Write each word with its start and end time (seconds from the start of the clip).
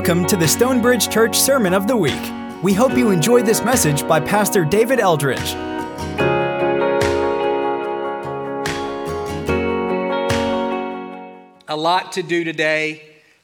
Welcome 0.00 0.24
to 0.28 0.36
the 0.36 0.48
Stonebridge 0.48 1.10
Church 1.10 1.38
Sermon 1.38 1.74
of 1.74 1.86
the 1.86 1.94
Week. 1.94 2.22
We 2.62 2.72
hope 2.72 2.96
you 2.96 3.10
enjoy 3.10 3.42
this 3.42 3.62
message 3.62 4.08
by 4.08 4.18
Pastor 4.18 4.64
David 4.64 4.98
Eldridge. 4.98 5.52
A 11.68 11.76
lot 11.76 12.12
to 12.12 12.22
do 12.22 12.44
today, 12.44 13.02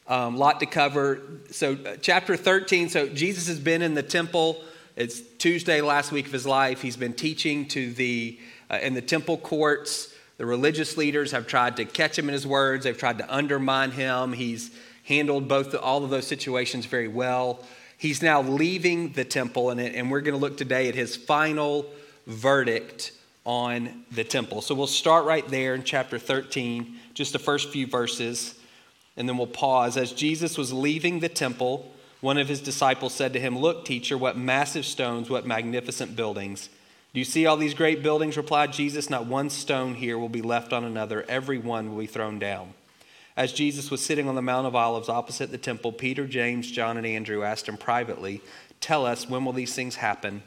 a 0.08 0.14
um, 0.14 0.38
lot 0.38 0.60
to 0.60 0.66
cover. 0.66 1.20
So, 1.50 1.74
uh, 1.74 1.96
chapter 2.00 2.38
13. 2.38 2.88
So, 2.88 3.06
Jesus 3.06 3.48
has 3.48 3.60
been 3.60 3.82
in 3.82 3.92
the 3.92 4.02
temple. 4.02 4.58
It's 4.96 5.20
Tuesday, 5.20 5.82
last 5.82 6.10
week 6.10 6.24
of 6.24 6.32
his 6.32 6.46
life. 6.46 6.80
He's 6.80 6.96
been 6.96 7.12
teaching 7.12 7.68
to 7.68 7.92
the 7.92 8.40
uh, 8.70 8.78
in 8.80 8.94
the 8.94 9.02
temple 9.02 9.36
courts. 9.36 10.10
The 10.38 10.46
religious 10.46 10.96
leaders 10.96 11.32
have 11.32 11.46
tried 11.46 11.76
to 11.76 11.84
catch 11.84 12.18
him 12.18 12.30
in 12.30 12.32
his 12.32 12.46
words. 12.46 12.84
They've 12.84 12.96
tried 12.96 13.18
to 13.18 13.34
undermine 13.34 13.90
him. 13.90 14.32
He's 14.32 14.70
handled 15.06 15.48
both 15.48 15.74
all 15.74 16.04
of 16.04 16.10
those 16.10 16.26
situations 16.26 16.84
very 16.84 17.08
well. 17.08 17.64
He's 17.96 18.22
now 18.22 18.42
leaving 18.42 19.12
the 19.12 19.24
temple, 19.24 19.70
and, 19.70 19.80
and 19.80 20.10
we're 20.10 20.20
going 20.20 20.34
to 20.34 20.40
look 20.40 20.56
today 20.56 20.88
at 20.88 20.94
his 20.94 21.16
final 21.16 21.86
verdict 22.26 23.12
on 23.44 24.04
the 24.10 24.24
temple. 24.24 24.60
So 24.60 24.74
we'll 24.74 24.88
start 24.88 25.24
right 25.24 25.46
there 25.48 25.74
in 25.74 25.84
chapter 25.84 26.18
13, 26.18 26.96
just 27.14 27.32
the 27.32 27.38
first 27.38 27.70
few 27.70 27.86
verses, 27.86 28.56
and 29.16 29.28
then 29.28 29.38
we'll 29.38 29.46
pause. 29.46 29.96
As 29.96 30.12
Jesus 30.12 30.58
was 30.58 30.72
leaving 30.72 31.20
the 31.20 31.28
temple, 31.28 31.90
one 32.20 32.36
of 32.36 32.48
his 32.48 32.60
disciples 32.60 33.14
said 33.14 33.32
to 33.32 33.40
him, 33.40 33.56
Look, 33.56 33.84
teacher, 33.84 34.18
what 34.18 34.36
massive 34.36 34.84
stones, 34.84 35.30
what 35.30 35.46
magnificent 35.46 36.16
buildings. 36.16 36.68
Do 37.14 37.20
you 37.20 37.24
see 37.24 37.46
all 37.46 37.56
these 37.56 37.72
great 37.72 38.02
buildings? 38.02 38.36
replied 38.36 38.72
Jesus. 38.72 39.08
Not 39.08 39.26
one 39.26 39.48
stone 39.48 39.94
here 39.94 40.18
will 40.18 40.28
be 40.28 40.42
left 40.42 40.72
on 40.72 40.84
another, 40.84 41.24
every 41.28 41.58
one 41.58 41.90
will 41.90 42.00
be 42.00 42.06
thrown 42.06 42.40
down. 42.40 42.74
As 43.36 43.52
Jesus 43.52 43.90
was 43.90 44.02
sitting 44.02 44.28
on 44.28 44.34
the 44.34 44.42
Mount 44.42 44.66
of 44.66 44.74
Olives 44.74 45.08
opposite 45.08 45.50
the 45.50 45.58
temple, 45.58 45.92
Peter, 45.92 46.26
James, 46.26 46.70
John, 46.70 46.96
and 46.96 47.06
Andrew 47.06 47.42
asked 47.42 47.68
him 47.68 47.76
privately, 47.76 48.40
Tell 48.80 49.04
us, 49.04 49.28
when 49.28 49.44
will 49.44 49.52
these 49.52 49.74
things 49.74 49.96
happen? 49.96 50.42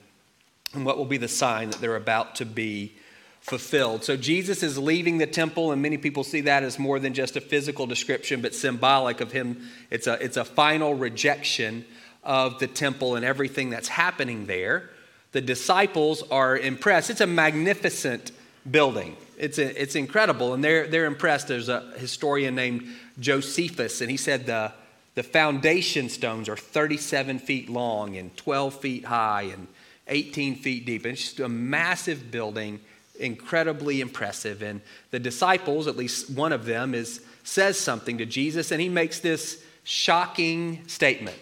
And 0.74 0.86
what 0.86 0.98
will 0.98 1.06
be 1.06 1.18
the 1.18 1.28
sign 1.28 1.70
that 1.72 1.82
they're 1.82 1.96
about 1.96 2.36
to 2.36 2.46
be 2.46 2.94
fulfilled? 3.42 4.04
So 4.04 4.16
Jesus 4.16 4.64
is 4.64 4.78
leaving 4.78 5.18
the 5.18 5.28
temple, 5.28 5.72
and 5.72 5.82
many 5.82 5.98
people 5.98 6.24
see 6.24 6.42
that 6.42 6.64
as 6.64 6.78
more 6.78 7.00
than 7.00 7.14
just 7.14 7.36
a 7.36 7.42
physical 7.42 7.88
description, 7.88 8.42
but 8.42 8.54
symbolic 8.54 9.22
of 9.22 9.32
him. 9.32 9.68
It's 9.90 10.08
a, 10.08 10.24
it's 10.24 10.38
a 10.38 10.46
final 10.46 10.94
rejection 10.96 11.86
of 12.24 12.60
the 12.60 12.68
temple 12.68 13.16
and 13.16 13.26
everything 13.26 13.70
that's 13.70 13.88
happening 13.88 14.46
there. 14.46 14.90
The 15.32 15.42
disciples 15.42 16.24
are 16.30 16.58
impressed. 16.58 17.10
It's 17.10 17.22
a 17.22 17.28
magnificent 17.28 18.32
building. 18.70 19.16
It's, 19.40 19.58
it's 19.58 19.96
incredible, 19.96 20.54
and 20.54 20.62
they're, 20.62 20.86
they're 20.86 21.06
impressed. 21.06 21.48
There's 21.48 21.70
a 21.70 21.94
historian 21.98 22.56
named 22.56 22.84
Josephus, 23.20 24.02
and 24.02 24.12
he 24.12 24.18
said 24.18 24.46
the, 24.46 24.74
the 25.16 25.24
foundation 25.24 26.10
stones 26.10 26.50
are 26.50 26.58
37 26.58 27.40
feet 27.40 27.70
long 27.70 28.18
and 28.18 28.36
12 28.36 28.74
feet 28.82 29.06
high 29.06 29.44
and 29.44 29.68
18 30.10 30.58
feet 30.58 30.86
deep. 30.86 31.06
And 31.06 31.14
it's 31.14 31.22
just 31.22 31.40
a 31.40 31.48
massive 31.48 32.30
building, 32.32 32.82
incredibly 33.18 34.02
impressive. 34.02 34.62
And 34.62 34.82
the 35.12 35.20
disciples, 35.20 35.88
at 35.88 35.96
least 35.96 36.30
one 36.30 36.52
of 36.52 36.66
them, 36.66 36.94
is, 36.94 37.22
says 37.46 37.80
something 37.80 38.18
to 38.18 38.26
Jesus, 38.26 38.72
and 38.72 38.82
he 38.82 38.90
makes 38.90 39.22
this 39.22 39.64
shocking 39.86 40.86
statement. 40.88 41.38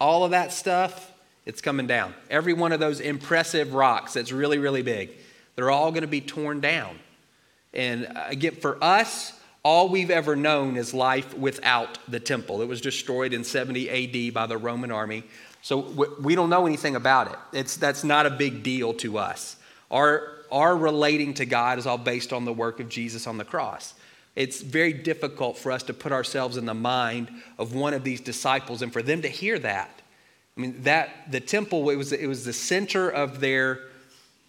All 0.00 0.24
of 0.24 0.30
that 0.30 0.52
stuff, 0.52 1.10
it's 1.46 1.60
coming 1.60 1.88
down. 1.88 2.14
Every 2.30 2.52
one 2.52 2.70
of 2.70 2.78
those 2.78 3.00
impressive 3.00 3.74
rocks 3.74 4.14
that's 4.14 4.30
really, 4.30 4.58
really 4.58 4.82
big 4.82 5.10
they're 5.56 5.70
all 5.70 5.92
going 5.92 6.02
to 6.02 6.08
be 6.08 6.20
torn 6.20 6.60
down. 6.60 6.98
And 7.74 8.06
uh, 8.06 8.24
again, 8.28 8.54
for 8.54 8.82
us, 8.82 9.32
all 9.62 9.88
we've 9.88 10.10
ever 10.10 10.36
known 10.36 10.76
is 10.76 10.94
life 10.94 11.36
without 11.36 11.98
the 12.08 12.20
temple. 12.20 12.62
It 12.62 12.68
was 12.68 12.80
destroyed 12.80 13.32
in 13.32 13.44
70 13.44 14.28
AD 14.28 14.34
by 14.34 14.46
the 14.46 14.58
Roman 14.58 14.90
army. 14.90 15.24
So 15.62 15.78
we 16.20 16.34
don't 16.34 16.50
know 16.50 16.66
anything 16.66 16.94
about 16.94 17.32
it. 17.32 17.38
It's, 17.58 17.76
that's 17.78 18.04
not 18.04 18.26
a 18.26 18.30
big 18.30 18.62
deal 18.62 18.92
to 18.94 19.16
us. 19.16 19.56
Our, 19.90 20.32
our 20.52 20.76
relating 20.76 21.32
to 21.34 21.46
God 21.46 21.78
is 21.78 21.86
all 21.86 21.96
based 21.96 22.32
on 22.32 22.44
the 22.44 22.52
work 22.52 22.80
of 22.80 22.90
Jesus 22.90 23.26
on 23.26 23.38
the 23.38 23.44
cross. 23.44 23.94
It's 24.36 24.60
very 24.60 24.92
difficult 24.92 25.56
for 25.56 25.72
us 25.72 25.82
to 25.84 25.94
put 25.94 26.12
ourselves 26.12 26.56
in 26.56 26.66
the 26.66 26.74
mind 26.74 27.30
of 27.58 27.74
one 27.74 27.94
of 27.94 28.04
these 28.04 28.20
disciples 28.20 28.82
and 28.82 28.92
for 28.92 29.02
them 29.02 29.22
to 29.22 29.28
hear 29.28 29.58
that. 29.60 30.02
I 30.56 30.60
mean, 30.60 30.82
that 30.82 31.30
the 31.30 31.40
temple, 31.40 31.88
it 31.90 31.96
was, 31.96 32.12
it 32.12 32.26
was 32.26 32.44
the 32.44 32.52
center 32.52 33.08
of 33.08 33.40
their 33.40 33.80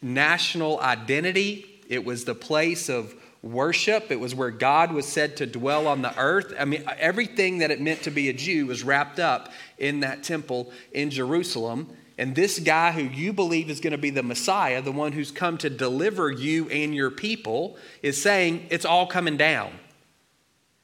national 0.02 0.80
identity, 0.82 1.75
it 1.90 2.06
was 2.06 2.26
the 2.26 2.36
place 2.36 2.90
of 2.90 3.14
worship, 3.46 4.12
it 4.12 4.20
was 4.20 4.34
where 4.34 4.50
God 4.50 4.92
was 4.92 5.06
said 5.06 5.38
to 5.38 5.46
dwell 5.46 5.88
on 5.88 6.02
the 6.02 6.18
earth. 6.18 6.54
I 6.60 6.66
mean, 6.66 6.84
everything 6.98 7.60
that 7.60 7.70
it 7.70 7.80
meant 7.80 8.02
to 8.04 8.12
be 8.12 8.30
a 8.30 8.34
Jew 8.34 8.66
was 8.66 8.84
wrapped 8.84 9.20
up 9.20 9.52
in 9.78 10.00
that 10.00 10.24
temple 10.24 10.72
in 10.92 11.12
Jerusalem. 11.12 11.96
And 12.18 12.34
this 12.34 12.60
guy 12.60 12.92
who 12.92 13.02
you 13.02 13.34
believe 13.34 13.70
is 13.70 13.80
going 13.80 13.92
to 13.92 13.98
be 13.98 14.10
the 14.10 14.24
Messiah, 14.24 14.82
the 14.82 14.92
one 14.92 15.12
who's 15.12 15.32
come 15.32 15.58
to 15.60 15.70
deliver 15.70 16.32
you 16.32 16.68
and 16.70 16.96
your 16.96 17.12
people, 17.12 17.78
is 18.02 18.20
saying 18.20 18.66
it's 18.70 18.86
all 18.86 19.06
coming 19.06 19.38
down. 19.38 19.72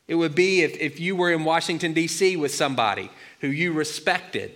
It 0.08 0.16
would 0.16 0.36
be 0.36 0.62
if, 0.62 0.78
if 0.78 1.00
you 1.00 1.16
were 1.16 1.32
in 1.32 1.46
Washington, 1.46 1.94
D.C. 1.94 2.36
with 2.36 2.54
somebody 2.54 3.10
who 3.40 3.48
you 3.48 3.72
respected 3.72 4.52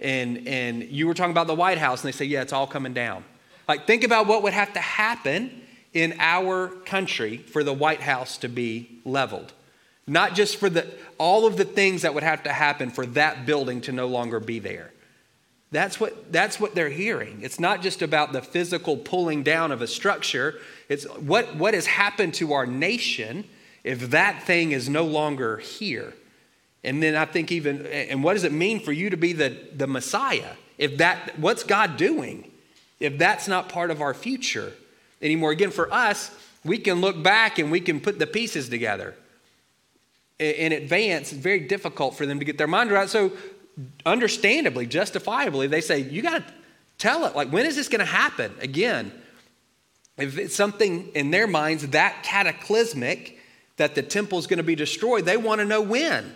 and, 0.00 0.48
and 0.48 0.82
you 0.82 1.06
were 1.06 1.14
talking 1.14 1.30
about 1.30 1.46
the 1.46 1.54
White 1.54 1.78
House 1.78 2.02
and 2.02 2.12
they 2.12 2.16
say, 2.16 2.24
yeah, 2.24 2.42
it's 2.42 2.52
all 2.52 2.66
coming 2.66 2.94
down. 2.94 3.24
Like, 3.68 3.86
think 3.86 4.02
about 4.02 4.26
what 4.26 4.42
would 4.42 4.52
have 4.54 4.72
to 4.72 4.80
happen 4.80 5.62
in 5.94 6.14
our 6.18 6.68
country 6.68 7.38
for 7.38 7.64
the 7.64 7.72
White 7.72 8.00
House 8.00 8.36
to 8.38 8.48
be 8.48 9.00
leveled. 9.04 9.52
Not 10.06 10.34
just 10.34 10.56
for 10.56 10.68
the, 10.68 10.86
all 11.18 11.46
of 11.46 11.56
the 11.56 11.64
things 11.64 12.02
that 12.02 12.12
would 12.12 12.22
have 12.22 12.42
to 12.42 12.52
happen 12.52 12.90
for 12.90 13.06
that 13.06 13.46
building 13.46 13.80
to 13.82 13.92
no 13.92 14.06
longer 14.06 14.38
be 14.38 14.58
there. 14.58 14.90
That's 15.72 15.98
what, 15.98 16.30
that's 16.30 16.60
what 16.60 16.74
they're 16.74 16.90
hearing. 16.90 17.40
It's 17.42 17.58
not 17.58 17.80
just 17.80 18.02
about 18.02 18.32
the 18.32 18.42
physical 18.42 18.96
pulling 18.96 19.42
down 19.42 19.72
of 19.72 19.80
a 19.80 19.86
structure, 19.86 20.60
it's 20.88 21.04
what, 21.04 21.56
what 21.56 21.74
has 21.74 21.86
happened 21.86 22.34
to 22.34 22.52
our 22.52 22.66
nation 22.66 23.44
if 23.82 24.10
that 24.10 24.42
thing 24.42 24.72
is 24.72 24.88
no 24.88 25.04
longer 25.04 25.56
here. 25.56 26.12
And 26.84 27.02
then 27.02 27.16
I 27.16 27.24
think 27.24 27.50
even, 27.50 27.86
and 27.86 28.22
what 28.22 28.34
does 28.34 28.44
it 28.44 28.52
mean 28.52 28.80
for 28.80 28.92
you 28.92 29.10
to 29.10 29.16
be 29.16 29.32
the, 29.32 29.56
the 29.74 29.86
Messiah? 29.86 30.52
If 30.76 30.98
that, 30.98 31.38
what's 31.38 31.64
God 31.64 31.96
doing? 31.96 32.50
if 33.00 33.18
that's 33.18 33.48
not 33.48 33.68
part 33.68 33.90
of 33.90 34.00
our 34.00 34.14
future 34.14 34.72
anymore. 35.24 35.50
Again, 35.50 35.70
for 35.70 35.92
us, 35.92 36.30
we 36.64 36.78
can 36.78 37.00
look 37.00 37.22
back 37.22 37.58
and 37.58 37.72
we 37.72 37.80
can 37.80 38.00
put 38.00 38.18
the 38.18 38.26
pieces 38.26 38.68
together. 38.68 39.14
In 40.38 40.72
advance, 40.72 41.32
it's 41.32 41.40
very 41.40 41.60
difficult 41.60 42.16
for 42.16 42.26
them 42.26 42.38
to 42.38 42.44
get 42.44 42.58
their 42.58 42.66
mind 42.66 42.90
right. 42.90 43.08
So, 43.08 43.32
understandably, 44.04 44.86
justifiably, 44.86 45.66
they 45.66 45.80
say, 45.80 46.00
You 46.00 46.22
got 46.22 46.46
to 46.46 46.54
tell 46.98 47.24
it. 47.24 47.34
Like, 47.34 47.50
when 47.50 47.66
is 47.66 47.76
this 47.76 47.88
going 47.88 48.00
to 48.00 48.04
happen? 48.04 48.52
Again, 48.60 49.12
if 50.16 50.38
it's 50.38 50.54
something 50.54 51.08
in 51.14 51.30
their 51.30 51.46
minds 51.46 51.86
that 51.88 52.22
cataclysmic 52.22 53.38
that 53.76 53.94
the 53.94 54.02
temple 54.02 54.38
is 54.38 54.46
going 54.46 54.58
to 54.58 54.64
be 54.64 54.74
destroyed, 54.74 55.24
they 55.24 55.36
want 55.36 55.60
to 55.60 55.64
know 55.64 55.80
when. 55.80 56.34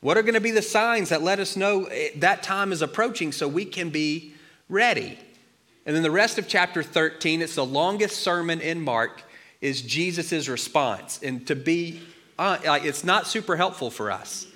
What 0.00 0.16
are 0.16 0.22
going 0.22 0.34
to 0.34 0.40
be 0.40 0.52
the 0.52 0.62
signs 0.62 1.08
that 1.08 1.22
let 1.22 1.40
us 1.40 1.56
know 1.56 1.84
eh, 1.86 2.10
that 2.16 2.42
time 2.42 2.70
is 2.72 2.82
approaching 2.82 3.32
so 3.32 3.48
we 3.48 3.64
can 3.64 3.90
be 3.90 4.34
ready? 4.68 5.18
And 5.86 5.94
then 5.94 6.02
the 6.02 6.10
rest 6.10 6.36
of 6.36 6.48
chapter 6.48 6.82
13, 6.82 7.40
it's 7.40 7.54
the 7.54 7.64
longest 7.64 8.18
sermon 8.18 8.60
in 8.60 8.80
Mark, 8.80 9.22
is 9.60 9.80
Jesus' 9.80 10.48
response. 10.48 11.20
And 11.22 11.46
to 11.46 11.54
be, 11.54 12.00
uh, 12.38 12.58
like, 12.64 12.84
it's 12.84 13.04
not 13.04 13.28
super 13.28 13.56
helpful 13.56 13.90
for 13.90 14.10
us. 14.10 14.46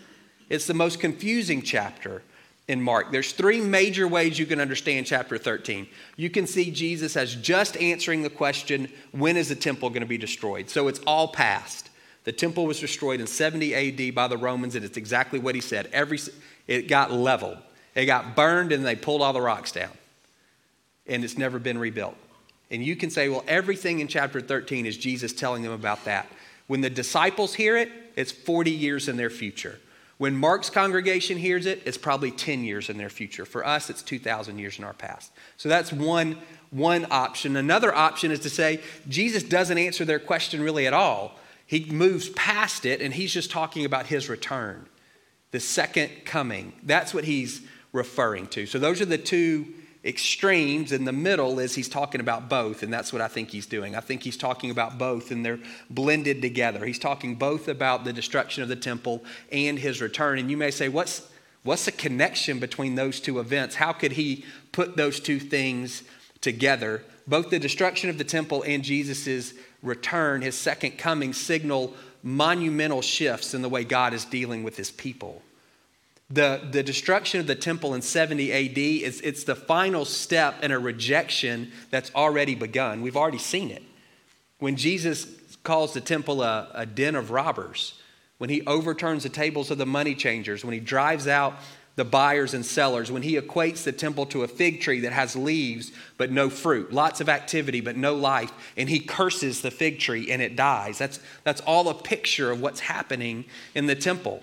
It's 0.48 0.66
the 0.66 0.74
most 0.74 0.98
confusing 0.98 1.62
chapter 1.62 2.22
in 2.66 2.82
Mark. 2.82 3.12
There's 3.12 3.30
three 3.30 3.60
major 3.60 4.08
ways 4.08 4.40
you 4.40 4.46
can 4.46 4.60
understand 4.60 5.06
chapter 5.06 5.38
13. 5.38 5.86
You 6.16 6.30
can 6.30 6.48
see 6.48 6.72
Jesus 6.72 7.16
as 7.16 7.36
just 7.36 7.76
answering 7.76 8.22
the 8.22 8.30
question, 8.30 8.90
when 9.12 9.36
is 9.36 9.48
the 9.48 9.54
temple 9.54 9.88
going 9.90 10.02
to 10.02 10.06
be 10.06 10.18
destroyed? 10.18 10.68
So 10.68 10.88
it's 10.88 11.00
all 11.06 11.28
past. 11.28 11.90
The 12.24 12.32
temple 12.32 12.66
was 12.66 12.80
destroyed 12.80 13.20
in 13.20 13.28
70 13.28 13.74
AD 14.08 14.14
by 14.16 14.26
the 14.26 14.36
Romans, 14.36 14.74
and 14.74 14.84
it's 14.84 14.96
exactly 14.96 15.38
what 15.38 15.54
he 15.54 15.60
said. 15.60 15.88
Every, 15.92 16.18
it 16.66 16.88
got 16.88 17.12
leveled. 17.12 17.58
It 17.94 18.06
got 18.06 18.34
burned, 18.34 18.72
and 18.72 18.84
they 18.84 18.96
pulled 18.96 19.22
all 19.22 19.32
the 19.32 19.40
rocks 19.40 19.70
down 19.70 19.90
and 21.06 21.24
it's 21.24 21.38
never 21.38 21.58
been 21.58 21.78
rebuilt. 21.78 22.16
And 22.70 22.84
you 22.84 22.94
can 22.96 23.10
say, 23.10 23.28
well, 23.28 23.44
everything 23.48 24.00
in 24.00 24.08
chapter 24.08 24.40
13 24.40 24.86
is 24.86 24.96
Jesus 24.96 25.32
telling 25.32 25.62
them 25.62 25.72
about 25.72 26.04
that. 26.04 26.28
When 26.68 26.80
the 26.80 26.90
disciples 26.90 27.54
hear 27.54 27.76
it, 27.76 27.90
it's 28.16 28.30
40 28.30 28.70
years 28.70 29.08
in 29.08 29.16
their 29.16 29.30
future. 29.30 29.80
When 30.18 30.36
Mark's 30.36 30.70
congregation 30.70 31.38
hears 31.38 31.66
it, 31.66 31.82
it's 31.86 31.96
probably 31.96 32.30
10 32.30 32.62
years 32.62 32.90
in 32.90 32.98
their 32.98 33.08
future. 33.08 33.44
For 33.44 33.66
us, 33.66 33.88
it's 33.90 34.02
2,000 34.02 34.58
years 34.58 34.78
in 34.78 34.84
our 34.84 34.92
past. 34.92 35.32
So 35.56 35.68
that's 35.68 35.92
one, 35.92 36.36
one 36.70 37.06
option. 37.10 37.56
Another 37.56 37.94
option 37.94 38.30
is 38.30 38.40
to 38.40 38.50
say 38.50 38.80
Jesus 39.08 39.42
doesn't 39.42 39.78
answer 39.78 40.04
their 40.04 40.18
question 40.18 40.60
really 40.60 40.86
at 40.86 40.92
all. 40.92 41.38
He 41.66 41.86
moves 41.86 42.28
past 42.30 42.84
it 42.84 43.00
and 43.00 43.14
he's 43.14 43.32
just 43.32 43.50
talking 43.50 43.84
about 43.84 44.06
his 44.06 44.28
return, 44.28 44.86
the 45.52 45.60
second 45.60 46.10
coming. 46.24 46.74
That's 46.82 47.14
what 47.14 47.24
he's 47.24 47.62
referring 47.92 48.46
to. 48.48 48.66
So 48.66 48.78
those 48.78 49.00
are 49.00 49.06
the 49.06 49.18
two 49.18 49.66
extremes 50.04 50.92
in 50.92 51.04
the 51.04 51.12
middle 51.12 51.58
is 51.58 51.74
he's 51.74 51.88
talking 51.88 52.22
about 52.22 52.48
both 52.48 52.82
and 52.82 52.90
that's 52.90 53.12
what 53.12 53.20
i 53.20 53.28
think 53.28 53.50
he's 53.50 53.66
doing 53.66 53.94
i 53.94 54.00
think 54.00 54.22
he's 54.22 54.36
talking 54.36 54.70
about 54.70 54.96
both 54.96 55.30
and 55.30 55.44
they're 55.44 55.58
blended 55.90 56.40
together 56.40 56.86
he's 56.86 56.98
talking 56.98 57.34
both 57.34 57.68
about 57.68 58.04
the 58.04 58.12
destruction 58.12 58.62
of 58.62 58.70
the 58.70 58.76
temple 58.76 59.22
and 59.52 59.78
his 59.78 60.00
return 60.00 60.38
and 60.38 60.50
you 60.50 60.56
may 60.56 60.70
say 60.70 60.88
what's 60.88 61.28
What's 61.62 61.84
the 61.84 61.92
connection 61.92 62.58
between 62.58 62.94
those 62.94 63.20
two 63.20 63.38
events? 63.38 63.74
How 63.74 63.92
could 63.92 64.12
he 64.12 64.44
put 64.72 64.96
those 64.96 65.20
two 65.20 65.38
things 65.38 66.02
together? 66.40 67.02
Both 67.26 67.50
the 67.50 67.58
destruction 67.58 68.08
of 68.08 68.18
the 68.18 68.24
temple 68.24 68.64
and 68.66 68.82
Jesus' 68.82 69.52
return, 69.82 70.42
his 70.42 70.56
second 70.56 70.92
coming, 70.92 71.32
signal 71.32 71.94
monumental 72.22 73.02
shifts 73.02 73.54
in 73.54 73.62
the 73.62 73.68
way 73.68 73.84
God 73.84 74.14
is 74.14 74.24
dealing 74.24 74.62
with 74.62 74.76
his 74.76 74.90
people. 74.90 75.42
The, 76.30 76.60
the 76.70 76.84
destruction 76.84 77.40
of 77.40 77.48
the 77.48 77.56
temple 77.56 77.92
in 77.94 78.02
70 78.02 78.52
AD 78.52 78.78
is 78.78 79.20
it's 79.22 79.42
the 79.42 79.56
final 79.56 80.04
step 80.04 80.62
in 80.62 80.70
a 80.70 80.78
rejection 80.78 81.72
that's 81.90 82.14
already 82.14 82.54
begun. 82.54 83.02
We've 83.02 83.16
already 83.16 83.38
seen 83.38 83.70
it. 83.70 83.82
When 84.60 84.76
Jesus 84.76 85.26
calls 85.64 85.92
the 85.92 86.00
temple 86.00 86.42
a, 86.42 86.68
a 86.72 86.86
den 86.86 87.16
of 87.16 87.32
robbers, 87.32 88.00
when 88.38 88.48
he 88.48 88.64
overturns 88.66 89.24
the 89.24 89.28
tables 89.28 89.72
of 89.72 89.78
the 89.78 89.86
money 89.86 90.14
changers, 90.14 90.64
when 90.64 90.72
he 90.72 90.80
drives 90.80 91.26
out 91.26 91.54
the 91.96 92.04
buyers 92.04 92.54
and 92.54 92.64
sellers, 92.64 93.10
when 93.10 93.22
he 93.22 93.36
equates 93.36 93.82
the 93.82 93.92
temple 93.92 94.24
to 94.26 94.44
a 94.44 94.48
fig 94.48 94.80
tree 94.80 95.00
that 95.00 95.12
has 95.12 95.34
leaves 95.34 95.90
but 96.16 96.30
no 96.30 96.48
fruit, 96.48 96.92
lots 96.92 97.20
of 97.20 97.28
activity 97.28 97.80
but 97.80 97.96
no 97.96 98.14
life, 98.14 98.52
and 98.76 98.88
he 98.88 99.00
curses 99.00 99.62
the 99.62 99.70
fig 99.70 99.98
tree 99.98 100.30
and 100.30 100.40
it 100.40 100.54
dies. 100.54 100.96
That's, 100.96 101.18
that's 101.42 101.60
all 101.62 101.88
a 101.88 101.94
picture 101.94 102.52
of 102.52 102.60
what's 102.60 102.80
happening 102.80 103.44
in 103.74 103.86
the 103.86 103.96
temple. 103.96 104.42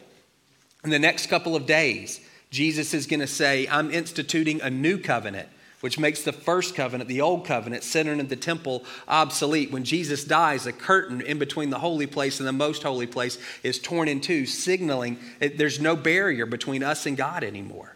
In 0.83 0.89
the 0.89 0.99
next 0.99 1.27
couple 1.27 1.55
of 1.55 1.65
days, 1.65 2.21
Jesus 2.49 2.93
is 2.93 3.07
going 3.07 3.19
to 3.19 3.27
say, 3.27 3.67
I'm 3.69 3.91
instituting 3.91 4.61
a 4.61 4.69
new 4.69 4.97
covenant 4.97 5.49
which 5.81 5.99
makes 5.99 6.23
the 6.23 6.33
first 6.33 6.75
covenant, 6.75 7.07
the 7.07 7.21
old 7.21 7.45
covenant, 7.45 7.83
centered 7.83 8.19
in 8.19 8.27
the 8.27 8.35
temple, 8.35 8.83
obsolete. 9.07 9.71
When 9.71 9.83
Jesus 9.83 10.23
dies, 10.23 10.63
the 10.63 10.73
curtain 10.73 11.21
in 11.21 11.37
between 11.37 11.69
the 11.69 11.79
holy 11.79 12.07
place 12.07 12.39
and 12.39 12.47
the 12.47 12.53
most 12.53 12.81
holy 12.81 13.05
place 13.05 13.37
is 13.63 13.77
torn 13.79 14.07
in 14.07 14.19
two, 14.19 14.45
signaling 14.45 15.19
eh, 15.39 15.49
there's 15.55 15.79
no 15.79 15.95
barrier 15.95 16.45
between 16.45 16.83
us 16.83 17.05
and 17.05 17.15
God 17.15 17.43
anymore. 17.43 17.95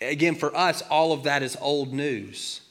Again, 0.00 0.34
for 0.34 0.54
us, 0.56 0.82
all 0.90 1.12
of 1.12 1.24
that 1.24 1.42
is 1.42 1.56
old 1.60 1.92
news. 1.92 2.62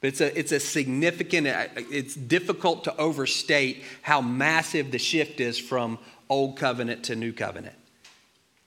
But 0.00 0.08
it's 0.08 0.20
a, 0.22 0.38
it's 0.38 0.52
a 0.52 0.60
significant, 0.60 1.46
eh, 1.46 1.68
eh, 1.76 1.82
it's 1.90 2.14
difficult 2.14 2.84
to 2.84 2.96
overstate 2.96 3.82
how 4.00 4.22
massive 4.22 4.92
the 4.92 4.98
shift 4.98 5.40
is 5.40 5.58
from 5.58 5.98
old 6.30 6.56
covenant 6.56 7.04
to 7.04 7.16
new 7.16 7.34
covenant. 7.34 7.76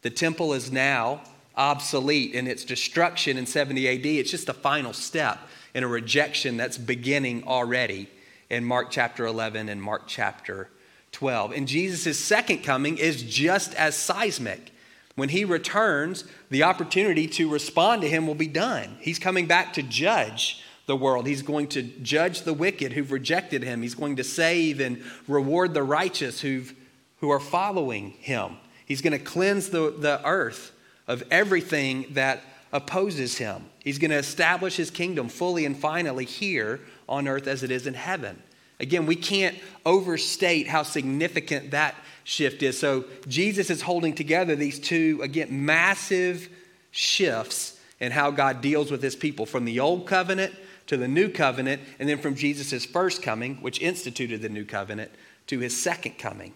The 0.03 0.09
temple 0.09 0.53
is 0.53 0.71
now 0.71 1.21
obsolete 1.55 2.33
in 2.33 2.47
its 2.47 2.63
destruction 2.65 3.37
in 3.37 3.45
70 3.45 3.87
AD. 3.87 4.05
It's 4.05 4.31
just 4.31 4.47
the 4.47 4.53
final 4.53 4.93
step 4.93 5.39
in 5.73 5.83
a 5.83 5.87
rejection 5.87 6.57
that's 6.57 6.77
beginning 6.77 7.43
already 7.45 8.09
in 8.49 8.65
Mark 8.65 8.91
chapter 8.91 9.25
11 9.25 9.69
and 9.69 9.81
Mark 9.81 10.03
chapter 10.05 10.69
12. 11.13 11.53
And 11.53 11.67
Jesus' 11.67 12.19
second 12.19 12.63
coming 12.63 12.97
is 12.97 13.23
just 13.23 13.73
as 13.75 13.95
seismic. 13.95 14.71
When 15.15 15.29
he 15.29 15.45
returns, 15.45 16.25
the 16.49 16.63
opportunity 16.63 17.27
to 17.27 17.49
respond 17.49 18.01
to 18.01 18.09
him 18.09 18.27
will 18.27 18.35
be 18.35 18.47
done. 18.47 18.97
He's 18.99 19.19
coming 19.19 19.45
back 19.45 19.73
to 19.73 19.83
judge 19.83 20.63
the 20.85 20.95
world. 20.95 21.27
He's 21.27 21.43
going 21.43 21.67
to 21.69 21.83
judge 21.83 22.41
the 22.41 22.53
wicked 22.53 22.93
who've 22.93 23.11
rejected 23.11 23.63
him. 23.63 23.83
He's 23.83 23.95
going 23.95 24.17
to 24.17 24.23
save 24.23 24.79
and 24.79 25.01
reward 25.27 25.73
the 25.73 25.83
righteous 25.83 26.41
who've, 26.41 26.73
who 27.19 27.29
are 27.29 27.39
following 27.39 28.11
him. 28.11 28.57
He's 28.85 29.01
going 29.01 29.17
to 29.17 29.23
cleanse 29.23 29.69
the, 29.69 29.93
the 29.97 30.21
earth 30.25 30.71
of 31.07 31.23
everything 31.31 32.07
that 32.11 32.41
opposes 32.71 33.37
him. 33.37 33.65
He's 33.83 33.99
going 33.99 34.11
to 34.11 34.17
establish 34.17 34.75
his 34.75 34.89
kingdom 34.89 35.29
fully 35.29 35.65
and 35.65 35.77
finally 35.77 36.25
here 36.25 36.79
on 37.07 37.27
earth 37.27 37.47
as 37.47 37.63
it 37.63 37.71
is 37.71 37.87
in 37.87 37.93
heaven. 37.93 38.41
Again, 38.79 39.05
we 39.05 39.15
can't 39.15 39.57
overstate 39.85 40.67
how 40.67 40.83
significant 40.83 41.71
that 41.71 41.95
shift 42.23 42.63
is. 42.63 42.79
So, 42.79 43.05
Jesus 43.27 43.69
is 43.69 43.81
holding 43.81 44.15
together 44.15 44.55
these 44.55 44.79
two, 44.79 45.19
again, 45.21 45.65
massive 45.65 46.49
shifts 46.91 47.79
in 47.99 48.11
how 48.11 48.31
God 48.31 48.61
deals 48.61 48.91
with 48.91 49.01
his 49.01 49.15
people 49.15 49.45
from 49.45 49.65
the 49.65 49.79
old 49.79 50.07
covenant 50.07 50.53
to 50.87 50.97
the 50.97 51.07
new 51.07 51.29
covenant, 51.29 51.81
and 51.99 52.09
then 52.09 52.17
from 52.17 52.35
Jesus' 52.35 52.85
first 52.85 53.21
coming, 53.21 53.55
which 53.57 53.81
instituted 53.81 54.41
the 54.41 54.49
new 54.49 54.65
covenant, 54.65 55.11
to 55.47 55.59
his 55.59 55.81
second 55.81 56.17
coming, 56.17 56.53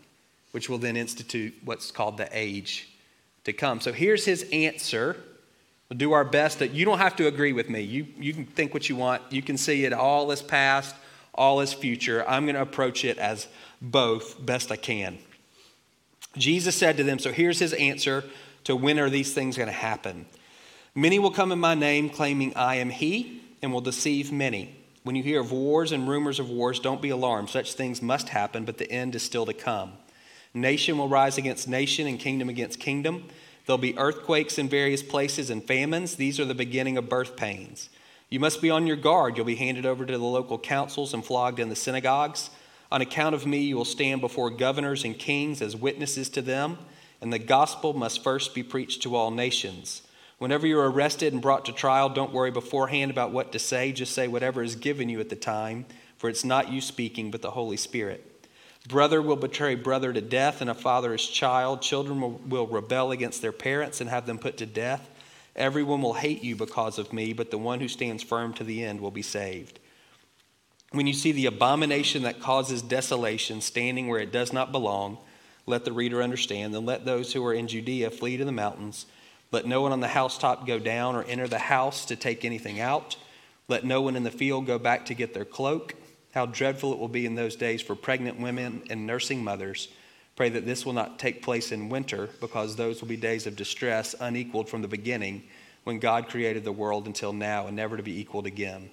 which 0.57 0.69
will 0.69 0.79
then 0.79 0.97
institute 0.97 1.53
what's 1.63 1.91
called 1.91 2.17
the 2.17 2.27
age 2.31 2.89
to 3.43 3.53
come. 3.53 3.79
So 3.79 3.93
here's 3.93 4.25
his 4.25 4.43
answer. 4.51 5.15
We'll 5.87 5.99
do 5.99 6.13
our 6.13 6.25
best 6.25 6.57
that 6.57 6.71
you 6.71 6.83
don't 6.83 6.97
have 6.97 7.15
to 7.17 7.27
agree 7.27 7.53
with 7.53 7.69
me. 7.69 7.81
You, 7.81 8.07
you 8.17 8.33
can 8.33 8.47
think 8.47 8.73
what 8.73 8.89
you 8.89 8.95
want. 8.95 9.21
You 9.29 9.43
can 9.43 9.55
see 9.55 9.85
it 9.85 9.93
all 9.93 10.31
as 10.31 10.41
past, 10.41 10.95
all 11.35 11.59
as 11.59 11.75
future. 11.75 12.27
I'm 12.27 12.45
going 12.45 12.55
to 12.55 12.63
approach 12.63 13.05
it 13.05 13.19
as 13.19 13.47
both 13.83 14.43
best 14.43 14.71
I 14.71 14.77
can. 14.77 15.19
Jesus 16.35 16.75
said 16.75 16.97
to 16.97 17.03
them, 17.03 17.19
so 17.19 17.31
here's 17.31 17.59
his 17.59 17.73
answer 17.73 18.23
to 18.63 18.75
when 18.75 18.97
are 18.97 19.11
these 19.11 19.35
things 19.35 19.57
going 19.57 19.67
to 19.67 19.71
happen. 19.71 20.25
Many 20.95 21.19
will 21.19 21.29
come 21.29 21.51
in 21.51 21.59
my 21.59 21.75
name 21.75 22.09
claiming 22.09 22.55
I 22.55 22.77
am 22.77 22.89
he 22.89 23.43
and 23.61 23.71
will 23.71 23.81
deceive 23.81 24.31
many. 24.31 24.75
When 25.03 25.15
you 25.15 25.21
hear 25.21 25.39
of 25.39 25.51
wars 25.51 25.91
and 25.91 26.09
rumors 26.09 26.39
of 26.39 26.49
wars, 26.49 26.79
don't 26.79 26.99
be 26.99 27.11
alarmed. 27.11 27.51
Such 27.51 27.73
things 27.73 28.01
must 28.01 28.29
happen, 28.29 28.65
but 28.65 28.79
the 28.79 28.91
end 28.91 29.13
is 29.13 29.21
still 29.21 29.45
to 29.45 29.53
come. 29.53 29.93
Nation 30.53 30.97
will 30.97 31.09
rise 31.09 31.37
against 31.37 31.67
nation 31.67 32.07
and 32.07 32.19
kingdom 32.19 32.49
against 32.49 32.79
kingdom. 32.79 33.25
There'll 33.65 33.77
be 33.77 33.97
earthquakes 33.97 34.57
in 34.57 34.69
various 34.69 35.03
places 35.03 35.49
and 35.49 35.63
famines. 35.63 36.15
These 36.15 36.39
are 36.39 36.45
the 36.45 36.55
beginning 36.55 36.97
of 36.97 37.09
birth 37.09 37.35
pains. 37.35 37.89
You 38.29 38.39
must 38.39 38.61
be 38.61 38.69
on 38.69 38.87
your 38.87 38.97
guard. 38.97 39.37
You'll 39.37 39.45
be 39.45 39.55
handed 39.55 39.85
over 39.85 40.05
to 40.05 40.17
the 40.17 40.23
local 40.23 40.57
councils 40.57 41.13
and 41.13 41.23
flogged 41.23 41.59
in 41.59 41.69
the 41.69 41.75
synagogues. 41.75 42.49
On 42.91 43.01
account 43.01 43.35
of 43.35 43.45
me, 43.45 43.59
you 43.59 43.75
will 43.75 43.85
stand 43.85 44.21
before 44.21 44.49
governors 44.49 45.03
and 45.03 45.17
kings 45.17 45.61
as 45.61 45.75
witnesses 45.75 46.29
to 46.29 46.41
them, 46.41 46.77
and 47.21 47.33
the 47.33 47.39
gospel 47.39 47.93
must 47.93 48.23
first 48.23 48.55
be 48.55 48.63
preached 48.63 49.01
to 49.03 49.15
all 49.15 49.31
nations. 49.31 50.01
Whenever 50.37 50.67
you're 50.67 50.89
arrested 50.89 51.33
and 51.33 51.41
brought 51.41 51.65
to 51.65 51.73
trial, 51.73 52.09
don't 52.09 52.31
worry 52.31 52.51
beforehand 52.51 53.11
about 53.11 53.31
what 53.31 53.51
to 53.51 53.59
say. 53.59 53.91
Just 53.91 54.13
say 54.13 54.27
whatever 54.27 54.61
is 54.61 54.75
given 54.75 55.09
you 55.09 55.19
at 55.19 55.29
the 55.29 55.35
time, 55.35 55.85
for 56.17 56.29
it's 56.29 56.45
not 56.45 56.71
you 56.71 56.79
speaking, 56.79 57.31
but 57.31 57.41
the 57.41 57.51
Holy 57.51 57.77
Spirit. 57.77 58.36
Brother 58.87 59.21
will 59.21 59.35
betray 59.35 59.75
brother 59.75 60.13
to 60.13 60.21
death, 60.21 60.61
and 60.61 60.69
a 60.69 60.75
father 60.75 61.11
his 61.11 61.27
child. 61.27 61.81
Children 61.81 62.21
will, 62.21 62.41
will, 62.47 62.67
rebel 62.67 63.11
against 63.11 63.41
their 63.41 63.51
parents 63.51 63.99
and 63.99 64.09
have 64.09 64.25
them 64.25 64.37
put 64.37 64.57
to 64.57 64.65
death. 64.65 65.09
Everyone 65.55 66.01
will 66.01 66.13
hate 66.13 66.43
you 66.43 66.55
because 66.55 66.97
of 66.97 67.11
me, 67.11 67.33
but 67.33 67.51
the 67.51 67.57
one 67.57 67.79
who 67.79 67.87
stands 67.87 68.23
firm 68.23 68.53
to 68.53 68.63
the 68.63 68.83
end 68.83 69.01
will 69.01 69.11
be 69.11 69.23
saved. 69.23 69.79
When 70.91 71.07
you 71.07 71.13
see 71.13 71.33
the 71.33 71.47
abomination 71.47 72.23
that 72.23 72.39
causes 72.39 72.81
desolation 72.81 73.59
standing 73.59 74.07
where 74.07 74.21
it 74.21 74.31
does 74.31 74.53
not 74.53 74.71
belong, 74.71 75.17
let 75.65 75.83
the 75.83 75.91
reader 75.91 76.23
understand. 76.23 76.73
Then 76.73 76.85
let 76.85 77.03
those 77.03 77.33
who 77.33 77.45
are 77.45 77.53
in 77.53 77.67
Judea 77.67 78.11
flee 78.11 78.37
to 78.37 78.45
the 78.45 78.53
mountains. 78.53 79.05
Let 79.51 79.65
no 79.65 79.81
one 79.81 79.91
on 79.91 79.99
the 79.99 80.07
housetop 80.07 80.65
go 80.65 80.79
down 80.79 81.15
or 81.15 81.23
enter 81.23 81.47
the 81.47 81.59
house 81.59 82.05
to 82.05 82.15
take 82.15 82.45
anything 82.45 82.79
out. 82.79 83.17
Let 83.67 83.83
no 83.83 84.01
one 84.01 84.15
in 84.15 84.23
the 84.23 84.31
field 84.31 84.65
go 84.65 84.79
back 84.79 85.05
to 85.07 85.13
get 85.13 85.33
their 85.33 85.43
cloak. 85.43 85.95
How 86.37 86.45
dreadful 86.45 86.93
it 86.93 86.99
will 86.99 87.07
be 87.07 87.25
in 87.25 87.33
those 87.33 87.55
days 87.55 87.81
for 87.81 87.95
pregnant 87.95 88.39
women 88.39 88.83
and 88.91 89.07
nursing 89.07 89.43
mothers. 89.43 89.87
Pray 90.35 90.49
that 90.49 90.67
this 90.67 90.85
will 90.85 90.93
not 90.93 91.17
take 91.17 91.41
place 91.41 91.71
in 91.71 91.89
winter, 91.89 92.29
because 92.39 92.75
those 92.75 93.01
will 93.01 93.07
be 93.07 93.17
days 93.17 93.47
of 93.47 93.55
distress 93.55 94.13
unequaled 94.19 94.69
from 94.69 94.83
the 94.83 94.87
beginning 94.87 95.41
when 95.83 95.97
God 95.97 96.29
created 96.29 96.63
the 96.63 96.71
world 96.71 97.07
until 97.07 97.33
now 97.33 97.65
and 97.65 97.75
never 97.75 97.97
to 97.97 98.03
be 98.03 98.19
equaled 98.19 98.45
again. 98.45 98.91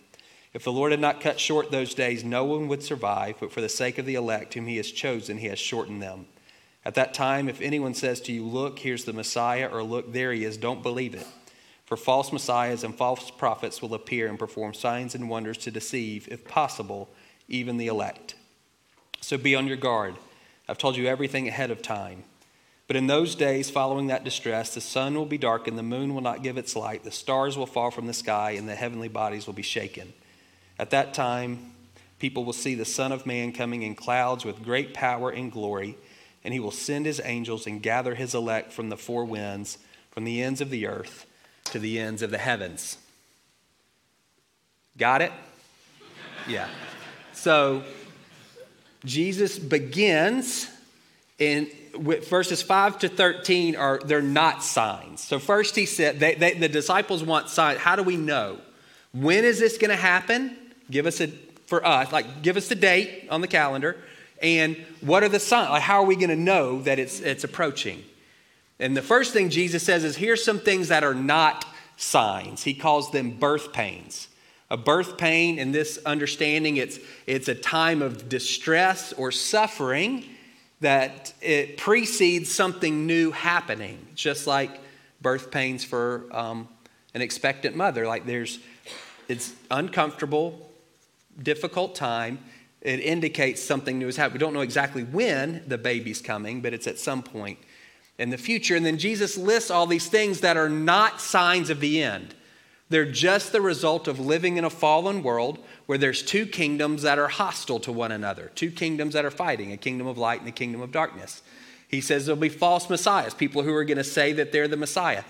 If 0.54 0.64
the 0.64 0.72
Lord 0.72 0.92
had 0.92 1.02
not 1.02 1.20
cut 1.20 1.38
short 1.38 1.70
those 1.70 1.92
days, 1.92 2.24
no 2.24 2.46
one 2.46 2.66
would 2.68 2.82
survive, 2.82 3.36
but 3.38 3.52
for 3.52 3.60
the 3.60 3.68
sake 3.68 3.98
of 3.98 4.06
the 4.06 4.14
elect 4.14 4.54
whom 4.54 4.66
he 4.66 4.78
has 4.78 4.90
chosen, 4.90 5.36
he 5.36 5.48
has 5.48 5.58
shortened 5.58 6.00
them. 6.00 6.24
At 6.82 6.94
that 6.94 7.12
time, 7.12 7.50
if 7.50 7.60
anyone 7.60 7.92
says 7.92 8.22
to 8.22 8.32
you, 8.32 8.42
Look, 8.46 8.78
here's 8.78 9.04
the 9.04 9.12
Messiah, 9.12 9.68
or 9.70 9.82
Look, 9.82 10.14
there 10.14 10.32
he 10.32 10.46
is, 10.46 10.56
don't 10.56 10.82
believe 10.82 11.14
it. 11.14 11.26
For 11.84 11.98
false 11.98 12.32
messiahs 12.32 12.84
and 12.84 12.94
false 12.94 13.30
prophets 13.30 13.82
will 13.82 13.92
appear 13.92 14.28
and 14.28 14.38
perform 14.38 14.72
signs 14.72 15.14
and 15.14 15.28
wonders 15.28 15.58
to 15.58 15.70
deceive, 15.70 16.26
if 16.30 16.46
possible, 16.46 17.10
even 17.48 17.76
the 17.76 17.86
elect. 17.86 18.34
So 19.20 19.38
be 19.38 19.54
on 19.54 19.66
your 19.66 19.76
guard. 19.76 20.14
I've 20.68 20.78
told 20.78 20.96
you 20.96 21.06
everything 21.06 21.48
ahead 21.48 21.70
of 21.70 21.82
time. 21.82 22.24
But 22.86 22.96
in 22.96 23.06
those 23.06 23.34
days 23.34 23.70
following 23.70 24.08
that 24.08 24.24
distress, 24.24 24.74
the 24.74 24.80
sun 24.80 25.14
will 25.14 25.24
be 25.24 25.38
darkened, 25.38 25.78
the 25.78 25.82
moon 25.82 26.14
will 26.14 26.20
not 26.20 26.42
give 26.42 26.58
its 26.58 26.76
light, 26.76 27.02
the 27.02 27.10
stars 27.10 27.56
will 27.56 27.66
fall 27.66 27.90
from 27.90 28.06
the 28.06 28.12
sky, 28.12 28.52
and 28.52 28.68
the 28.68 28.74
heavenly 28.74 29.08
bodies 29.08 29.46
will 29.46 29.54
be 29.54 29.62
shaken. 29.62 30.12
At 30.78 30.90
that 30.90 31.14
time, 31.14 31.72
people 32.18 32.44
will 32.44 32.52
see 32.52 32.74
the 32.74 32.84
Son 32.84 33.12
of 33.12 33.26
Man 33.26 33.52
coming 33.52 33.82
in 33.82 33.94
clouds 33.94 34.44
with 34.44 34.62
great 34.62 34.92
power 34.92 35.30
and 35.30 35.50
glory, 35.50 35.96
and 36.42 36.52
he 36.52 36.60
will 36.60 36.70
send 36.70 37.06
his 37.06 37.22
angels 37.24 37.66
and 37.66 37.82
gather 37.82 38.14
his 38.14 38.34
elect 38.34 38.72
from 38.72 38.90
the 38.90 38.98
four 38.98 39.24
winds, 39.24 39.78
from 40.10 40.24
the 40.24 40.42
ends 40.42 40.60
of 40.60 40.68
the 40.68 40.86
earth 40.86 41.24
to 41.64 41.78
the 41.78 41.98
ends 41.98 42.20
of 42.20 42.30
the 42.30 42.38
heavens. 42.38 42.98
Got 44.98 45.22
it? 45.22 45.32
Yeah. 46.46 46.68
So 47.34 47.82
Jesus 49.04 49.58
begins 49.58 50.68
in 51.38 51.68
verses 51.94 52.62
5 52.62 53.00
to 53.00 53.08
13 53.08 53.76
are 53.76 54.00
they're 54.04 54.22
not 54.22 54.62
signs. 54.62 55.22
So 55.22 55.38
first 55.38 55.76
he 55.76 55.86
said 55.86 56.20
they, 56.20 56.34
they, 56.34 56.54
the 56.54 56.68
disciples 56.68 57.22
want 57.22 57.48
signs. 57.48 57.80
How 57.80 57.96
do 57.96 58.02
we 58.02 58.16
know? 58.16 58.58
When 59.12 59.44
is 59.44 59.58
this 59.58 59.78
going 59.78 59.90
to 59.90 59.96
happen? 59.96 60.56
Give 60.90 61.06
us 61.06 61.20
a 61.20 61.28
for 61.66 61.84
us, 61.84 62.12
like 62.12 62.42
give 62.42 62.56
us 62.56 62.68
the 62.68 62.74
date 62.74 63.26
on 63.30 63.40
the 63.40 63.48
calendar. 63.48 63.96
And 64.42 64.76
what 65.00 65.22
are 65.22 65.28
the 65.28 65.40
signs? 65.40 65.70
Like 65.70 65.82
how 65.82 66.02
are 66.02 66.06
we 66.06 66.16
going 66.16 66.30
to 66.30 66.36
know 66.36 66.82
that 66.82 66.98
it's 66.98 67.20
it's 67.20 67.44
approaching? 67.44 68.02
And 68.78 68.96
the 68.96 69.02
first 69.02 69.32
thing 69.32 69.50
Jesus 69.50 69.82
says 69.82 70.04
is 70.04 70.16
here's 70.16 70.44
some 70.44 70.58
things 70.58 70.88
that 70.88 71.04
are 71.04 71.14
not 71.14 71.64
signs. 71.96 72.64
He 72.64 72.74
calls 72.74 73.12
them 73.12 73.32
birth 73.32 73.72
pains. 73.72 74.28
A 74.74 74.76
birth 74.76 75.16
pain, 75.18 75.60
in 75.60 75.70
this 75.70 76.00
understanding, 76.04 76.78
it's, 76.78 76.98
it's 77.28 77.46
a 77.46 77.54
time 77.54 78.02
of 78.02 78.28
distress 78.28 79.12
or 79.12 79.30
suffering 79.30 80.24
that 80.80 81.32
it 81.40 81.76
precedes 81.76 82.52
something 82.52 83.06
new 83.06 83.30
happening, 83.30 84.04
just 84.16 84.48
like 84.48 84.80
birth 85.22 85.52
pains 85.52 85.84
for 85.84 86.24
um, 86.32 86.66
an 87.14 87.22
expectant 87.22 87.76
mother. 87.76 88.04
Like 88.04 88.26
there's, 88.26 88.58
it's 89.28 89.52
uncomfortable, 89.70 90.68
difficult 91.40 91.94
time. 91.94 92.40
It 92.80 92.98
indicates 92.98 93.62
something 93.62 93.96
new 93.96 94.08
is 94.08 94.16
happening. 94.16 94.40
We 94.40 94.40
don't 94.40 94.54
know 94.54 94.62
exactly 94.62 95.04
when 95.04 95.62
the 95.68 95.78
baby's 95.78 96.20
coming, 96.20 96.62
but 96.62 96.74
it's 96.74 96.88
at 96.88 96.98
some 96.98 97.22
point 97.22 97.60
in 98.18 98.30
the 98.30 98.38
future. 98.38 98.74
And 98.74 98.84
then 98.84 98.98
Jesus 98.98 99.36
lists 99.36 99.70
all 99.70 99.86
these 99.86 100.08
things 100.08 100.40
that 100.40 100.56
are 100.56 100.68
not 100.68 101.20
signs 101.20 101.70
of 101.70 101.78
the 101.78 102.02
end. 102.02 102.34
They're 102.90 103.10
just 103.10 103.52
the 103.52 103.60
result 103.60 104.08
of 104.08 104.20
living 104.20 104.56
in 104.56 104.64
a 104.64 104.70
fallen 104.70 105.22
world 105.22 105.58
where 105.86 105.98
there's 105.98 106.22
two 106.22 106.46
kingdoms 106.46 107.02
that 107.02 107.18
are 107.18 107.28
hostile 107.28 107.80
to 107.80 107.92
one 107.92 108.12
another, 108.12 108.52
two 108.54 108.70
kingdoms 108.70 109.14
that 109.14 109.24
are 109.24 109.30
fighting, 109.30 109.72
a 109.72 109.76
kingdom 109.76 110.06
of 110.06 110.18
light 110.18 110.40
and 110.40 110.48
a 110.48 110.52
kingdom 110.52 110.82
of 110.82 110.92
darkness. 110.92 111.42
He 111.88 112.00
says 112.00 112.26
there'll 112.26 112.40
be 112.40 112.48
false 112.48 112.90
messiahs, 112.90 113.34
people 113.34 113.62
who 113.62 113.74
are 113.74 113.84
going 113.84 113.98
to 113.98 114.04
say 114.04 114.32
that 114.34 114.52
they're 114.52 114.68
the 114.68 114.76
Messiah. 114.76 115.24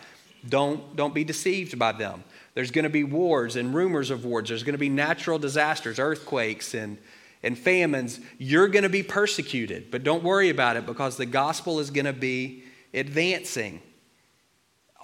Don't, 0.49 0.97
don't 0.97 1.15
be 1.15 1.25
deceived 1.25 1.79
by 1.79 1.93
them. 1.93 2.25
There's 2.55 2.71
going 2.71 2.85
to 2.85 2.91
be 2.91 3.05
wars 3.05 3.57
and 3.57 3.75
rumors 3.75 4.11
of 4.11 4.25
wars. 4.25 4.49
There's 4.49 4.63
going 4.63 4.75
to 4.75 4.79
be 4.79 4.89
natural 4.89 5.39
disasters, 5.39 5.99
earthquakes, 5.99 6.75
and, 6.75 6.99
and 7.43 7.59
famines. 7.59 8.21
You're 8.39 8.69
going 8.69 8.83
to 8.83 8.89
be 8.89 9.03
persecuted, 9.03 9.91
but 9.91 10.05
don't 10.05 10.23
worry 10.23 10.51
about 10.51 10.77
it 10.77 10.87
because 10.87 11.17
the 11.17 11.27
gospel 11.27 11.81
is 11.81 11.91
going 11.91 12.07
to 12.07 12.13
be 12.13 12.65
advancing. 12.93 13.81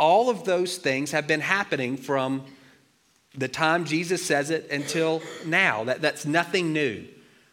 All 0.00 0.30
of 0.30 0.44
those 0.44 0.78
things 0.78 1.10
have 1.10 1.26
been 1.26 1.40
happening 1.40 1.98
from 1.98 2.42
the 3.36 3.48
time 3.48 3.84
Jesus 3.84 4.24
says 4.24 4.48
it 4.48 4.70
until 4.70 5.22
now. 5.44 5.84
That, 5.84 6.00
that's 6.00 6.24
nothing 6.24 6.72
new. 6.72 7.06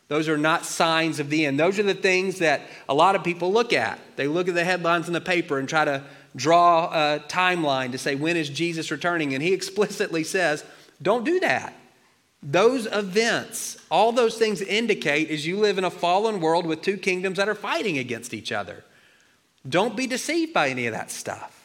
Those 0.08 0.30
are 0.30 0.38
not 0.38 0.66
signs 0.66 1.20
of 1.20 1.30
the 1.30 1.46
end. 1.46 1.60
Those 1.60 1.78
are 1.78 1.84
the 1.84 1.94
things 1.94 2.40
that 2.40 2.62
a 2.88 2.94
lot 2.94 3.16
of 3.18 3.24
people 3.26 3.52
look 3.52 3.74
at. 3.74 4.00
They 4.16 4.28
look 4.28 4.48
at 4.48 4.56
the 4.56 4.64
headlines 4.64 5.08
in 5.08 5.14
the 5.14 5.20
paper 5.20 5.60
and 5.60 5.68
try 5.68 5.84
to 5.84 6.06
draw 6.38 6.86
a 6.86 7.20
timeline 7.28 7.92
to 7.92 7.98
say, 7.98 8.16
when 8.16 8.38
is 8.38 8.48
Jesus 8.50 8.92
returning? 8.92 9.34
And 9.34 9.44
he 9.44 9.52
explicitly 9.52 10.24
says, 10.24 10.64
don't 11.02 11.26
do 11.26 11.42
that. 11.42 11.74
Those 12.42 12.86
events, 12.86 13.78
all 13.92 14.14
those 14.14 14.38
things 14.38 14.62
indicate 14.62 15.30
is 15.30 15.46
you 15.46 15.58
live 15.58 15.78
in 15.78 15.84
a 15.84 15.92
fallen 15.92 16.40
world 16.40 16.66
with 16.66 16.82
two 16.82 16.96
kingdoms 16.96 17.36
that 17.36 17.50
are 17.50 17.56
fighting 17.56 17.98
against 17.98 18.34
each 18.34 18.54
other. 18.54 18.86
Don't 19.68 19.98
be 19.98 20.08
deceived 20.08 20.54
by 20.54 20.70
any 20.70 20.88
of 20.88 20.94
that 20.94 21.12
stuff 21.12 21.57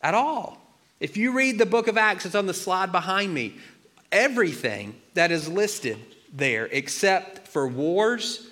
at 0.00 0.14
all. 0.14 0.58
If 1.00 1.16
you 1.16 1.32
read 1.32 1.58
the 1.58 1.66
book 1.66 1.88
of 1.88 1.96
Acts, 1.96 2.26
it's 2.26 2.34
on 2.34 2.46
the 2.46 2.54
slide 2.54 2.92
behind 2.92 3.32
me. 3.32 3.54
Everything 4.10 4.94
that 5.14 5.30
is 5.30 5.48
listed 5.48 5.98
there, 6.32 6.66
except 6.66 7.48
for 7.48 7.68
wars 7.68 8.48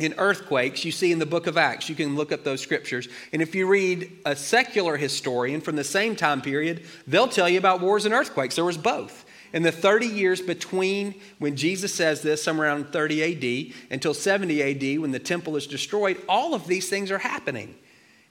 and 0.00 0.14
earthquakes, 0.18 0.84
you 0.84 0.92
see 0.92 1.12
in 1.12 1.18
the 1.18 1.26
book 1.26 1.46
of 1.46 1.56
Acts. 1.56 1.88
You 1.88 1.94
can 1.94 2.16
look 2.16 2.32
up 2.32 2.44
those 2.44 2.60
scriptures. 2.60 3.08
And 3.32 3.40
if 3.40 3.54
you 3.54 3.66
read 3.66 4.10
a 4.26 4.34
secular 4.34 4.96
historian 4.96 5.60
from 5.60 5.76
the 5.76 5.84
same 5.84 6.16
time 6.16 6.42
period, 6.42 6.84
they'll 7.06 7.28
tell 7.28 7.48
you 7.48 7.58
about 7.58 7.80
wars 7.80 8.04
and 8.04 8.12
earthquakes. 8.12 8.56
There 8.56 8.64
was 8.64 8.76
both. 8.76 9.24
In 9.52 9.62
the 9.62 9.70
30 9.70 10.06
years 10.06 10.40
between 10.40 11.14
when 11.38 11.54
Jesus 11.54 11.94
says 11.94 12.22
this, 12.22 12.42
somewhere 12.42 12.66
around 12.66 12.92
30 12.92 13.70
AD, 13.70 13.74
until 13.92 14.12
70 14.12 14.62
AD, 14.62 15.00
when 15.00 15.12
the 15.12 15.20
temple 15.20 15.54
is 15.54 15.68
destroyed, 15.68 16.20
all 16.28 16.54
of 16.54 16.66
these 16.66 16.90
things 16.90 17.12
are 17.12 17.18
happening. 17.18 17.76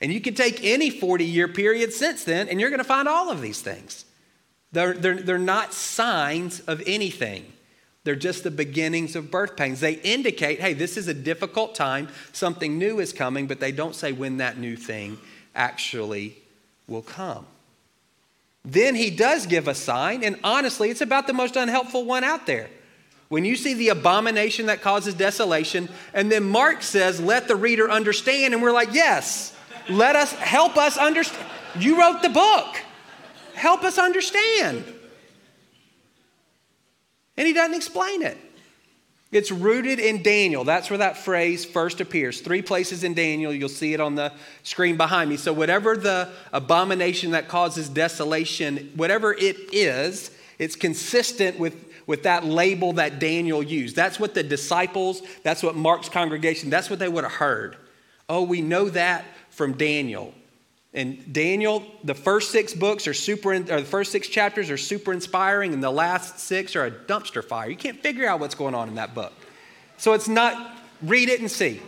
And 0.04 0.12
you 0.12 0.20
can 0.20 0.36
take 0.36 0.66
any 0.66 0.90
40 0.90 1.24
year 1.24 1.48
period 1.48 1.94
since 1.94 2.26
then, 2.26 2.50
and 2.50 2.60
you're 2.60 2.70
going 2.70 2.80
to 2.80 2.84
find 2.84 3.08
all 3.08 3.32
of 3.32 3.40
these 3.40 3.62
things. 3.62 4.04
They're, 4.74 4.94
they're, 4.94 5.16
they're 5.16 5.40
not 5.40 5.74
signs 5.74 6.60
of 6.62 6.84
anything. 6.86 7.46
They're 8.04 8.18
just 8.18 8.44
the 8.44 8.52
beginnings 8.52 9.16
of 9.16 9.32
birth 9.32 9.56
pains. 9.56 9.80
They 9.80 9.94
indicate, 9.94 10.60
hey, 10.60 10.74
this 10.74 10.98
is 10.98 11.08
a 11.08 11.14
difficult 11.14 11.74
time, 11.74 12.10
something 12.34 12.78
new 12.78 13.00
is 13.00 13.14
coming, 13.14 13.48
but 13.48 13.62
they 13.62 13.72
don't 13.72 13.96
say 13.96 14.12
when 14.12 14.38
that 14.38 14.58
new 14.58 14.76
thing 14.76 15.18
actually 15.56 16.36
will 16.86 17.02
come. 17.02 17.46
Then 18.66 18.96
he 18.96 19.10
does 19.10 19.46
give 19.46 19.70
a 19.70 19.76
sign, 19.76 20.22
and 20.22 20.38
honestly, 20.44 20.90
it's 20.90 21.00
about 21.00 21.28
the 21.28 21.34
most 21.34 21.56
unhelpful 21.56 22.04
one 22.04 22.26
out 22.26 22.46
there. 22.46 22.70
When 23.30 23.46
you 23.46 23.56
see 23.56 23.74
the 23.74 23.90
abomination 23.90 24.66
that 24.66 24.82
causes 24.82 25.14
desolation, 25.14 25.88
and 26.14 26.30
then 26.30 26.44
Mark 26.44 26.84
says, 26.84 27.22
let 27.22 27.48
the 27.48 27.56
reader 27.56 27.90
understand, 27.90 28.54
and 28.54 28.62
we're 28.62 28.74
like, 28.74 28.94
yes, 28.94 29.56
let 29.90 30.16
us 30.16 30.32
help 30.34 30.78
us 30.78 30.98
understand. 30.98 31.46
You 31.80 32.00
wrote 32.00 32.22
the 32.22 32.30
book, 32.30 32.78
help 33.56 33.84
us 33.84 33.98
understand. 33.98 34.84
And 37.36 37.48
he 37.48 37.54
doesn't 37.54 37.76
explain 37.76 38.22
it. 38.22 38.38
It's 39.34 39.52
rooted 39.52 40.00
in 40.00 40.22
Daniel. 40.22 40.64
That's 40.64 40.92
where 40.92 41.00
that 41.00 41.18
phrase 41.18 41.66
first 41.66 42.00
appears. 42.02 42.42
Three 42.42 42.62
places 42.62 43.04
in 43.04 43.16
Daniel. 43.16 43.52
You'll 43.52 43.68
see 43.68 43.96
it 43.96 44.00
on 44.00 44.14
the 44.14 44.32
screen 44.62 44.96
behind 44.96 45.28
me. 45.28 45.38
So, 45.38 45.52
whatever 45.52 45.98
the 45.98 46.30
abomination 46.54 47.32
that 47.32 47.48
causes 47.48 47.90
desolation, 47.90 48.92
whatever 48.96 49.34
it 49.34 49.58
is, 49.74 50.30
it's 50.60 50.76
consistent 50.76 51.58
with, 51.58 51.76
with 52.06 52.24
that 52.24 52.46
label 52.46 52.94
that 52.94 53.18
Daniel 53.18 53.64
used. 53.64 53.96
That's 53.96 54.20
what 54.20 54.36
the 54.36 54.44
disciples, 54.44 55.24
that's 55.42 55.64
what 55.64 55.76
Mark's 55.76 56.10
congregation, 56.10 56.70
that's 56.70 56.92
what 56.92 57.00
they 57.00 57.10
would 57.10 57.24
have 57.24 57.34
heard. 57.34 57.76
Oh, 58.30 58.44
we 58.44 58.62
know 58.62 58.88
that 58.90 59.26
from 59.54 59.74
Daniel. 59.74 60.34
And 60.94 61.34
Daniel, 61.34 61.84
the 62.04 62.14
first 62.14 62.52
six 62.52 62.74
books 62.74 63.08
are 63.08 63.14
super, 63.14 63.54
or 63.54 63.60
the 63.62 63.84
first 63.84 64.12
six 64.12 64.28
chapters 64.28 64.70
are 64.70 64.78
super 64.78 65.12
inspiring, 65.12 65.74
and 65.74 65.84
the 65.84 65.92
last 65.92 66.40
six 66.40 66.76
are 66.76 66.86
a 66.86 66.92
dumpster 66.92 67.44
fire. 67.44 67.70
You 67.70 67.76
can't 67.76 68.00
figure 68.00 68.28
out 68.28 68.40
what's 68.40 68.56
going 68.56 68.76
on 68.76 68.90
in 68.90 68.96
that 68.96 69.16
book. 69.16 69.34
So 69.98 70.14
it's 70.14 70.28
not, 70.28 70.78
read 71.02 71.30
it 71.30 71.40
and 71.40 71.50
see. 71.50 71.82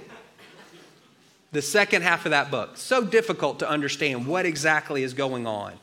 The 1.52 1.62
second 1.62 2.02
half 2.02 2.26
of 2.26 2.32
that 2.32 2.50
book, 2.50 2.78
so 2.78 3.04
difficult 3.04 3.60
to 3.60 3.70
understand 3.70 4.28
what 4.28 4.46
exactly 4.46 5.04
is 5.04 5.14
going 5.14 5.46
on. 5.46 5.74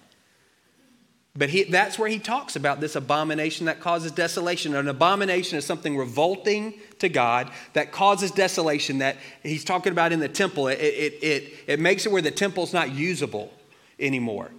But 1.35 1.49
he, 1.49 1.63
that's 1.65 1.99
where 1.99 2.11
he 2.11 2.19
talks 2.19 2.57
about 2.57 2.81
this 2.81 2.95
abomination 2.95 3.65
that 3.67 3.81
causes 3.81 4.13
desolation. 4.13 4.75
An 4.75 4.87
abomination 4.87 5.57
is 5.57 5.65
something 5.65 5.97
revolting 5.97 6.75
to 6.99 7.09
God 7.09 7.51
that 7.73 7.91
causes 7.91 8.31
desolation 8.31 8.99
that 8.99 9.17
he's 9.43 9.65
talking 9.65 9.93
about 9.93 10.13
in 10.13 10.21
the 10.21 10.29
temple. 10.29 10.69
It, 10.69 10.79
it, 10.79 11.15
it, 11.23 11.55
it 11.67 11.81
makes 11.81 12.05
it 12.05 12.13
where 12.13 12.21
the 12.21 12.31
temple's 12.31 12.75
not 12.75 12.93
usable 12.93 13.51
anymore. 13.99 14.51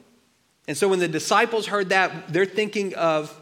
And 0.67 0.75
so 0.75 0.87
when 0.87 0.99
the 0.99 1.07
disciples 1.07 1.67
heard 1.67 1.89
that, 1.89 2.33
they're 2.33 2.45
thinking 2.45 2.95
of 2.95 3.39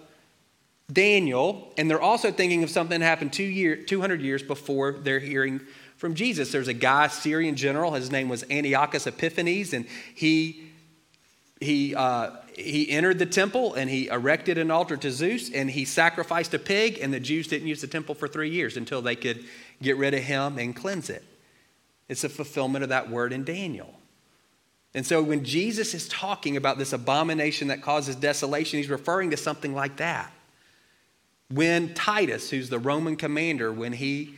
Daniel, 0.92 1.72
and 1.78 1.90
they're 1.90 2.02
also 2.02 2.32
thinking 2.32 2.64
of 2.64 2.70
something 2.70 3.00
that 3.00 3.06
happened 3.06 3.32
two 3.32 3.44
year, 3.44 3.78
200 3.78 4.22
years 4.22 4.44
before 4.44 4.92
they're 4.92 5.20
hearing 5.20 5.62
from 5.96 6.16
Jesus. 6.16 6.52
There's 6.52 6.68
a 6.68 6.74
guy, 6.74 7.08
Syrian 7.08 7.56
general, 7.56 7.94
his 7.94 8.12
name 8.12 8.28
was 8.28 8.44
Antiochus 8.50 9.08
Epiphanes, 9.08 9.74
and 9.74 9.86
he, 10.16 10.64
he 11.62 11.96
uh, 11.96 12.32
he 12.56 12.90
entered 12.90 13.20
the 13.20 13.26
temple 13.26 13.74
and 13.74 13.90
he 13.90 14.08
erected 14.08 14.58
an 14.58 14.72
altar 14.72 14.98
to 14.98 15.12
Zeus 15.12 15.50
and 15.52 15.70
he 15.70 15.86
sacrificed 15.86 16.54
a 16.54 16.60
pig, 16.60 17.00
and 17.02 17.14
the 17.14 17.20
Jews 17.20 17.48
didn't 17.48 17.68
use 17.68 17.82
the 17.82 17.88
temple 17.88 18.16
for 18.16 18.28
three 18.28 18.50
years 18.50 18.78
until 18.78 19.02
they 19.02 19.16
could 19.16 19.44
get 19.82 19.98
rid 19.98 20.14
of 20.14 20.22
him 20.22 20.58
and 20.58 20.76
cleanse 20.76 21.10
it. 21.10 21.24
It's 22.10 22.24
a 22.24 22.30
fulfillment 22.30 22.84
of 22.84 22.90
that 22.90 23.10
word 23.10 23.34
in 23.34 23.44
Daniel. 23.44 23.94
And 24.94 25.06
so 25.06 25.22
when 25.24 25.46
Jesus 25.46 25.94
is 25.94 26.08
talking 26.10 26.58
about 26.58 26.78
this 26.78 26.92
abomination 26.92 27.70
that 27.70 27.82
causes 27.82 28.16
desolation, 28.16 28.78
he's 28.78 28.90
referring 28.90 29.32
to 29.32 29.38
something 29.38 29.74
like 29.74 29.98
that. 29.98 30.32
When 31.50 31.94
Titus, 31.94 32.50
who's 32.50 32.70
the 32.70 32.80
Roman 32.80 33.16
commander, 33.16 33.72
when 33.72 33.94
he 33.94 34.36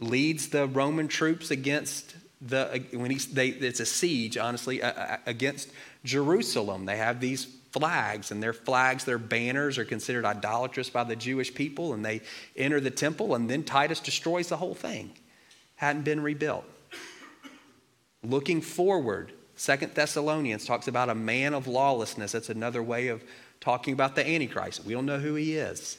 leads 0.00 0.48
the 0.48 0.66
Roman 0.66 1.08
troops 1.08 1.50
against 1.50 2.14
the, 2.40 2.84
when 2.92 3.10
he, 3.10 3.16
they, 3.16 3.48
it's 3.48 3.80
a 3.80 3.86
siege, 3.86 4.36
honestly, 4.36 4.80
against 4.80 5.70
Jerusalem. 6.04 6.84
They 6.84 6.96
have 6.96 7.20
these 7.20 7.46
flags, 7.72 8.30
and 8.30 8.42
their 8.42 8.52
flags, 8.52 9.04
their 9.04 9.18
banners 9.18 9.78
are 9.78 9.84
considered 9.84 10.24
idolatrous 10.24 10.90
by 10.90 11.02
the 11.04 11.16
Jewish 11.16 11.52
people, 11.52 11.92
and 11.92 12.04
they 12.04 12.20
enter 12.56 12.80
the 12.80 12.90
temple, 12.90 13.34
and 13.34 13.50
then 13.50 13.64
Titus 13.64 13.98
destroys 13.98 14.48
the 14.48 14.56
whole 14.56 14.74
thing. 14.74 15.10
Hadn't 15.76 16.04
been 16.04 16.22
rebuilt. 16.22 16.64
Looking 18.22 18.60
forward, 18.60 19.32
Second 19.56 19.94
Thessalonians 19.94 20.64
talks 20.64 20.88
about 20.88 21.08
a 21.08 21.14
man 21.14 21.52
of 21.52 21.66
lawlessness. 21.66 22.32
That's 22.32 22.48
another 22.48 22.82
way 22.82 23.08
of 23.08 23.22
talking 23.60 23.92
about 23.92 24.14
the 24.14 24.26
Antichrist. 24.26 24.84
We 24.84 24.94
don't 24.94 25.06
know 25.06 25.18
who 25.18 25.34
he 25.34 25.56
is. 25.56 25.98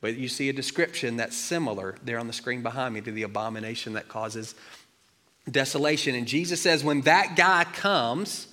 But 0.00 0.16
you 0.16 0.28
see 0.28 0.48
a 0.48 0.52
description 0.52 1.16
that's 1.16 1.36
similar 1.36 1.96
there 2.04 2.18
on 2.18 2.26
the 2.26 2.32
screen 2.32 2.62
behind 2.62 2.94
me 2.94 3.00
to 3.00 3.10
the 3.10 3.24
abomination 3.24 3.94
that 3.94 4.08
causes 4.08 4.54
desolation. 5.50 6.14
And 6.14 6.26
Jesus 6.26 6.62
says, 6.62 6.84
when 6.84 7.00
that 7.02 7.36
guy 7.36 7.64
comes, 7.64 8.46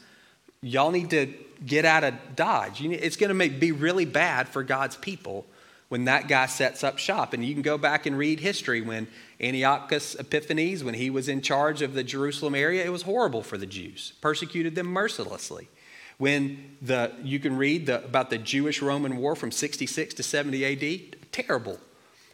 y'all 0.65 0.91
need 0.91 1.11
to 1.11 1.31
get 1.65 1.85
out 1.85 2.03
of 2.03 2.13
Dodge. 2.35 2.81
Need, 2.81 2.95
it's 2.95 3.15
going 3.15 3.37
to 3.37 3.49
be 3.49 3.71
really 3.71 4.05
bad 4.05 4.49
for 4.49 4.63
God's 4.63 4.95
people 4.95 5.45
when 5.89 6.05
that 6.05 6.27
guy 6.27 6.47
sets 6.47 6.83
up 6.83 6.97
shop. 6.97 7.33
And 7.33 7.45
you 7.45 7.53
can 7.53 7.61
go 7.61 7.77
back 7.77 8.05
and 8.05 8.17
read 8.17 8.39
history 8.39 8.81
when 8.81 9.07
Antiochus 9.39 10.15
Epiphanes, 10.15 10.83
when 10.83 10.95
he 10.95 11.09
was 11.09 11.29
in 11.29 11.41
charge 11.41 11.81
of 11.81 11.93
the 11.93 12.03
Jerusalem 12.03 12.55
area, 12.55 12.83
it 12.83 12.91
was 12.91 13.03
horrible 13.03 13.43
for 13.43 13.57
the 13.57 13.67
Jews, 13.67 14.13
persecuted 14.21 14.75
them 14.75 14.87
mercilessly. 14.87 15.69
When 16.17 16.77
the, 16.81 17.11
you 17.21 17.39
can 17.39 17.57
read 17.57 17.85
the, 17.85 18.03
about 18.03 18.29
the 18.29 18.37
Jewish 18.37 18.81
Roman 18.81 19.17
War 19.17 19.35
from 19.35 19.51
66 19.51 20.13
to 20.15 20.23
70 20.23 20.65
AD, 20.65 21.31
terrible 21.31 21.77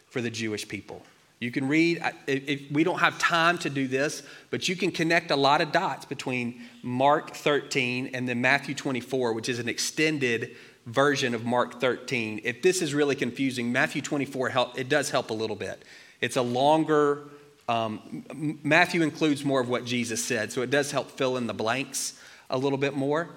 for 0.06 0.20
the 0.20 0.30
Jewish 0.30 0.66
people. 0.66 1.02
You 1.42 1.50
can 1.50 1.66
read, 1.66 2.00
if, 2.28 2.70
we 2.70 2.84
don't 2.84 3.00
have 3.00 3.18
time 3.18 3.58
to 3.58 3.68
do 3.68 3.88
this, 3.88 4.22
but 4.50 4.68
you 4.68 4.76
can 4.76 4.92
connect 4.92 5.32
a 5.32 5.36
lot 5.36 5.60
of 5.60 5.72
dots 5.72 6.04
between 6.04 6.62
Mark 6.84 7.34
13 7.34 8.10
and 8.14 8.28
then 8.28 8.40
Matthew 8.40 8.76
24, 8.76 9.32
which 9.32 9.48
is 9.48 9.58
an 9.58 9.68
extended 9.68 10.54
version 10.86 11.34
of 11.34 11.44
Mark 11.44 11.80
13. 11.80 12.42
If 12.44 12.62
this 12.62 12.80
is 12.80 12.94
really 12.94 13.16
confusing, 13.16 13.72
Matthew 13.72 14.02
24, 14.02 14.50
help, 14.50 14.78
it 14.78 14.88
does 14.88 15.10
help 15.10 15.30
a 15.30 15.34
little 15.34 15.56
bit. 15.56 15.84
It's 16.20 16.36
a 16.36 16.42
longer, 16.42 17.24
um, 17.68 18.58
Matthew 18.62 19.02
includes 19.02 19.44
more 19.44 19.60
of 19.60 19.68
what 19.68 19.84
Jesus 19.84 20.24
said, 20.24 20.52
so 20.52 20.62
it 20.62 20.70
does 20.70 20.92
help 20.92 21.10
fill 21.10 21.36
in 21.38 21.48
the 21.48 21.54
blanks 21.54 22.20
a 22.50 22.56
little 22.56 22.78
bit 22.78 22.94
more. 22.94 23.28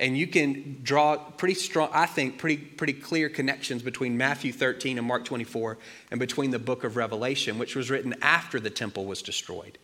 And 0.00 0.16
you 0.16 0.26
can 0.26 0.80
draw 0.82 1.16
pretty 1.16 1.54
strong, 1.54 1.90
I 1.92 2.06
think, 2.06 2.38
pretty, 2.38 2.56
pretty 2.56 2.94
clear 2.94 3.28
connections 3.28 3.82
between 3.82 4.16
Matthew 4.16 4.50
13 4.50 4.96
and 4.96 5.06
Mark 5.06 5.26
24 5.26 5.76
and 6.10 6.18
between 6.18 6.50
the 6.50 6.58
book 6.58 6.84
of 6.84 6.96
Revelation, 6.96 7.58
which 7.58 7.76
was 7.76 7.90
written 7.90 8.14
after 8.22 8.58
the 8.58 8.70
temple 8.70 9.04
was 9.04 9.20
destroyed. 9.20 9.76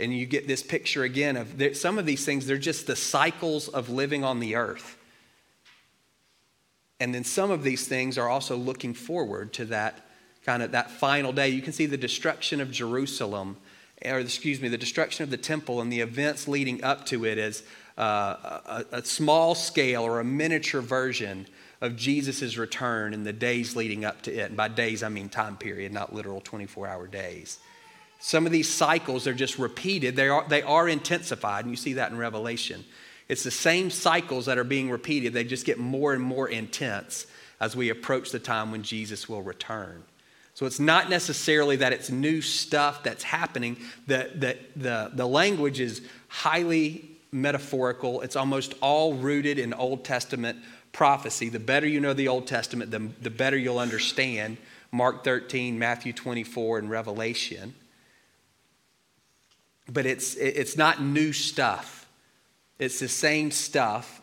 And 0.00 0.16
you 0.16 0.24
get 0.24 0.48
this 0.48 0.62
picture 0.62 1.02
again 1.02 1.36
of 1.36 1.76
some 1.76 1.98
of 1.98 2.06
these 2.06 2.24
things, 2.24 2.46
they're 2.46 2.56
just 2.56 2.86
the 2.86 2.96
cycles 2.96 3.68
of 3.68 3.90
living 3.90 4.24
on 4.24 4.40
the 4.40 4.56
earth. 4.56 4.96
And 6.98 7.14
then 7.14 7.22
some 7.22 7.50
of 7.50 7.62
these 7.62 7.86
things 7.86 8.16
are 8.16 8.30
also 8.30 8.56
looking 8.56 8.94
forward 8.94 9.52
to 9.54 9.66
that 9.66 10.08
kind 10.46 10.62
of 10.62 10.72
that 10.72 10.90
final 10.90 11.34
day. 11.34 11.50
You 11.50 11.60
can 11.60 11.74
see 11.74 11.84
the 11.84 11.98
destruction 11.98 12.62
of 12.62 12.70
Jerusalem, 12.70 13.58
or 14.02 14.20
excuse 14.20 14.58
me, 14.62 14.68
the 14.68 14.78
destruction 14.78 15.22
of 15.22 15.28
the 15.28 15.36
temple 15.36 15.82
and 15.82 15.92
the 15.92 16.00
events 16.00 16.48
leading 16.48 16.82
up 16.82 17.04
to 17.06 17.26
it 17.26 17.36
as 17.36 17.62
uh, 17.96 18.02
a, 18.02 18.84
a 18.92 19.04
small 19.04 19.54
scale 19.54 20.02
or 20.02 20.20
a 20.20 20.24
miniature 20.24 20.80
version 20.80 21.46
of 21.80 21.96
Jesus' 21.96 22.56
return 22.56 23.12
in 23.14 23.24
the 23.24 23.32
days 23.32 23.76
leading 23.76 24.04
up 24.04 24.22
to 24.22 24.32
it. 24.32 24.46
And 24.46 24.56
by 24.56 24.68
days, 24.68 25.02
I 25.02 25.08
mean 25.08 25.28
time 25.28 25.56
period, 25.56 25.92
not 25.92 26.14
literal 26.14 26.40
24 26.40 26.86
hour 26.86 27.06
days. 27.06 27.58
Some 28.20 28.46
of 28.46 28.52
these 28.52 28.72
cycles 28.72 29.26
are 29.26 29.34
just 29.34 29.58
repeated, 29.58 30.16
they 30.16 30.28
are, 30.28 30.46
they 30.48 30.62
are 30.62 30.88
intensified, 30.88 31.66
and 31.66 31.72
you 31.72 31.76
see 31.76 31.92
that 31.94 32.10
in 32.10 32.16
Revelation. 32.16 32.84
It's 33.28 33.42
the 33.42 33.50
same 33.50 33.90
cycles 33.90 34.46
that 34.46 34.56
are 34.56 34.64
being 34.64 34.90
repeated, 34.90 35.32
they 35.32 35.44
just 35.44 35.66
get 35.66 35.78
more 35.78 36.14
and 36.14 36.22
more 36.22 36.48
intense 36.48 37.26
as 37.60 37.76
we 37.76 37.90
approach 37.90 38.30
the 38.30 38.38
time 38.38 38.70
when 38.70 38.82
Jesus 38.82 39.28
will 39.28 39.42
return. 39.42 40.04
So 40.54 40.66
it's 40.66 40.80
not 40.80 41.10
necessarily 41.10 41.76
that 41.76 41.92
it's 41.92 42.10
new 42.10 42.40
stuff 42.40 43.02
that's 43.02 43.24
happening. 43.24 43.76
The, 44.06 44.30
the, 44.34 44.58
the, 44.76 45.10
the 45.12 45.26
language 45.26 45.80
is 45.80 46.00
highly 46.28 47.13
metaphorical. 47.34 48.20
It's 48.22 48.36
almost 48.36 48.74
all 48.80 49.14
rooted 49.14 49.58
in 49.58 49.74
Old 49.74 50.04
Testament 50.04 50.58
prophecy. 50.92 51.48
The 51.48 51.58
better 51.58 51.86
you 51.86 52.00
know 52.00 52.14
the 52.14 52.28
Old 52.28 52.46
Testament, 52.46 52.90
the, 52.90 53.10
the 53.20 53.30
better 53.30 53.58
you'll 53.58 53.80
understand 53.80 54.56
Mark 54.92 55.24
13, 55.24 55.78
Matthew 55.78 56.12
24, 56.12 56.78
and 56.78 56.88
Revelation. 56.88 57.74
But 59.92 60.06
it's, 60.06 60.36
it's 60.36 60.76
not 60.76 61.02
new 61.02 61.32
stuff, 61.32 62.06
it's 62.78 63.00
the 63.00 63.08
same 63.08 63.50
stuff, 63.50 64.22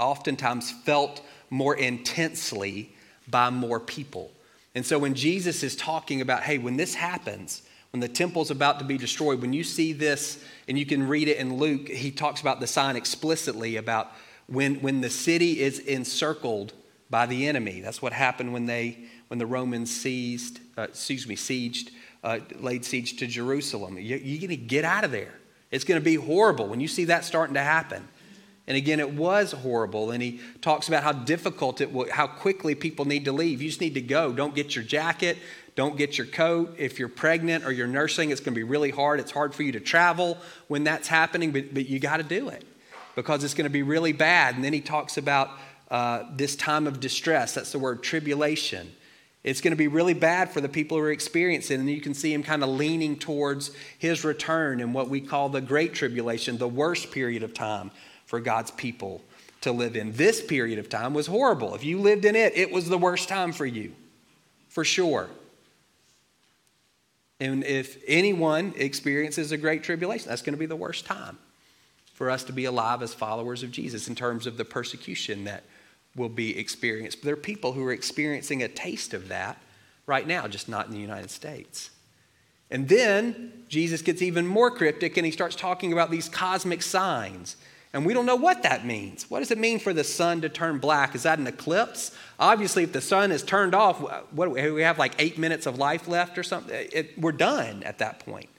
oftentimes 0.00 0.70
felt 0.70 1.22
more 1.50 1.76
intensely 1.76 2.92
by 3.28 3.50
more 3.50 3.78
people. 3.78 4.32
And 4.74 4.84
so 4.84 4.98
when 4.98 5.14
Jesus 5.14 5.62
is 5.62 5.76
talking 5.76 6.20
about, 6.20 6.42
hey, 6.42 6.58
when 6.58 6.76
this 6.76 6.94
happens, 6.94 7.62
when 7.96 8.00
the 8.02 8.08
temple's 8.08 8.50
about 8.50 8.78
to 8.78 8.84
be 8.84 8.98
destroyed, 8.98 9.40
when 9.40 9.54
you 9.54 9.64
see 9.64 9.94
this, 9.94 10.44
and 10.68 10.78
you 10.78 10.84
can 10.84 11.08
read 11.08 11.28
it 11.28 11.38
in 11.38 11.56
Luke, 11.56 11.88
he 11.88 12.10
talks 12.10 12.42
about 12.42 12.60
the 12.60 12.66
sign 12.66 12.94
explicitly 12.94 13.76
about 13.76 14.12
when, 14.48 14.74
when 14.82 15.00
the 15.00 15.08
city 15.08 15.60
is 15.60 15.78
encircled 15.78 16.74
by 17.08 17.24
the 17.24 17.46
enemy. 17.48 17.80
That's 17.80 18.02
what 18.02 18.12
happened 18.12 18.52
when 18.52 18.66
they 18.66 18.98
when 19.28 19.38
the 19.38 19.46
Romans 19.46 19.90
seized, 19.90 20.60
uh, 20.76 20.82
excuse 20.82 21.26
me, 21.26 21.36
sieged, 21.36 21.90
uh, 22.22 22.40
laid 22.60 22.84
siege 22.84 23.16
to 23.16 23.26
Jerusalem. 23.26 23.96
You, 23.96 24.16
you're 24.16 24.40
going 24.46 24.50
to 24.50 24.56
get 24.58 24.84
out 24.84 25.02
of 25.02 25.10
there. 25.10 25.32
It's 25.70 25.84
going 25.84 25.98
to 25.98 26.04
be 26.04 26.16
horrible 26.16 26.68
when 26.68 26.80
you 26.80 26.88
see 26.88 27.06
that 27.06 27.24
starting 27.24 27.54
to 27.54 27.62
happen. 27.62 28.06
And 28.68 28.76
again, 28.76 28.98
it 28.98 29.12
was 29.12 29.52
horrible. 29.52 30.10
And 30.10 30.22
he 30.22 30.40
talks 30.60 30.88
about 30.88 31.02
how 31.02 31.12
difficult 31.12 31.80
it 31.80 31.92
was, 31.92 32.10
how 32.10 32.26
quickly 32.26 32.74
people 32.74 33.04
need 33.04 33.24
to 33.26 33.32
leave. 33.32 33.62
You 33.62 33.68
just 33.68 33.80
need 33.80 33.94
to 33.94 34.00
go. 34.00 34.32
Don't 34.32 34.54
get 34.54 34.74
your 34.74 34.84
jacket. 34.84 35.38
Don't 35.76 35.96
get 35.96 36.18
your 36.18 36.26
coat. 36.26 36.74
If 36.78 36.98
you're 36.98 37.08
pregnant 37.08 37.64
or 37.64 37.70
you're 37.70 37.86
nursing, 37.86 38.30
it's 38.30 38.40
going 38.40 38.54
to 38.54 38.58
be 38.58 38.64
really 38.64 38.90
hard. 38.90 39.20
It's 39.20 39.30
hard 39.30 39.54
for 39.54 39.62
you 39.62 39.72
to 39.72 39.80
travel 39.80 40.38
when 40.68 40.84
that's 40.84 41.06
happening, 41.06 41.52
but, 41.52 41.74
but 41.74 41.86
you 41.88 42.00
got 42.00 42.16
to 42.16 42.22
do 42.22 42.48
it 42.48 42.64
because 43.14 43.44
it's 43.44 43.54
going 43.54 43.66
to 43.66 43.70
be 43.70 43.82
really 43.82 44.12
bad. 44.12 44.56
And 44.56 44.64
then 44.64 44.72
he 44.72 44.80
talks 44.80 45.16
about 45.16 45.50
uh, 45.90 46.24
this 46.34 46.56
time 46.56 46.86
of 46.86 46.98
distress. 46.98 47.54
That's 47.54 47.72
the 47.72 47.78
word 47.78 48.02
tribulation. 48.02 48.90
It's 49.44 49.60
going 49.60 49.70
to 49.72 49.76
be 49.76 49.86
really 49.86 50.14
bad 50.14 50.50
for 50.50 50.60
the 50.60 50.68
people 50.68 50.96
who 50.96 51.04
are 51.04 51.12
experiencing 51.12 51.76
it. 51.76 51.80
And 51.80 51.90
you 51.90 52.00
can 52.00 52.14
see 52.14 52.32
him 52.32 52.42
kind 52.42 52.64
of 52.64 52.70
leaning 52.70 53.16
towards 53.16 53.70
his 53.96 54.24
return 54.24 54.80
in 54.80 54.92
what 54.92 55.08
we 55.08 55.20
call 55.20 55.50
the 55.50 55.60
Great 55.60 55.94
Tribulation, 55.94 56.58
the 56.58 56.66
worst 56.66 57.12
period 57.12 57.44
of 57.44 57.54
time 57.54 57.92
for 58.26 58.40
God's 58.40 58.70
people 58.72 59.22
to 59.62 59.72
live 59.72 59.96
in. 59.96 60.12
This 60.12 60.44
period 60.44 60.78
of 60.78 60.88
time 60.88 61.14
was 61.14 61.26
horrible. 61.26 61.74
If 61.74 61.84
you 61.84 61.98
lived 61.98 62.24
in 62.24 62.36
it, 62.36 62.56
it 62.56 62.70
was 62.70 62.88
the 62.88 62.98
worst 62.98 63.28
time 63.28 63.52
for 63.52 63.66
you, 63.66 63.92
for 64.68 64.84
sure. 64.84 65.28
And 67.40 67.64
if 67.64 68.02
anyone 68.06 68.74
experiences 68.76 69.52
a 69.52 69.56
great 69.56 69.82
tribulation, 69.82 70.28
that's 70.28 70.42
going 70.42 70.54
to 70.54 70.58
be 70.58 70.66
the 70.66 70.76
worst 70.76 71.04
time 71.04 71.38
for 72.14 72.30
us 72.30 72.44
to 72.44 72.52
be 72.52 72.64
alive 72.64 73.02
as 73.02 73.12
followers 73.12 73.62
of 73.62 73.70
Jesus 73.70 74.08
in 74.08 74.14
terms 74.14 74.46
of 74.46 74.56
the 74.56 74.64
persecution 74.64 75.44
that 75.44 75.64
will 76.14 76.30
be 76.30 76.58
experienced. 76.58 77.18
But 77.18 77.26
there 77.26 77.34
are 77.34 77.38
people 77.38 77.72
who 77.72 77.84
are 77.84 77.92
experiencing 77.92 78.62
a 78.62 78.68
taste 78.68 79.12
of 79.12 79.28
that 79.28 79.60
right 80.06 80.26
now, 80.26 80.48
just 80.48 80.68
not 80.68 80.86
in 80.86 80.92
the 80.92 81.00
United 81.00 81.30
States. 81.30 81.90
And 82.70 82.88
then 82.88 83.64
Jesus 83.68 84.00
gets 84.00 84.22
even 84.22 84.46
more 84.46 84.70
cryptic 84.70 85.16
and 85.16 85.26
he 85.26 85.32
starts 85.32 85.56
talking 85.56 85.92
about 85.92 86.10
these 86.10 86.28
cosmic 86.28 86.82
signs 86.82 87.56
and 87.96 88.04
we 88.04 88.12
don't 88.12 88.26
know 88.26 88.36
what 88.36 88.62
that 88.64 88.84
means. 88.84 89.30
What 89.30 89.38
does 89.38 89.50
it 89.50 89.56
mean 89.56 89.78
for 89.78 89.94
the 89.94 90.04
sun 90.04 90.42
to 90.42 90.50
turn 90.50 90.76
black? 90.76 91.14
Is 91.14 91.22
that 91.22 91.38
an 91.38 91.46
eclipse? 91.46 92.14
Obviously, 92.38 92.82
if 92.82 92.92
the 92.92 93.00
sun 93.00 93.32
is 93.32 93.42
turned 93.42 93.74
off, 93.74 93.98
what 94.32 94.50
we 94.50 94.82
have 94.82 94.98
like 94.98 95.14
eight 95.18 95.38
minutes 95.38 95.64
of 95.64 95.78
life 95.78 96.06
left 96.06 96.36
or 96.36 96.42
something. 96.42 96.88
It, 96.92 97.18
we're 97.18 97.32
done 97.32 97.82
at 97.84 97.96
that 98.00 98.18
point. 98.18 98.50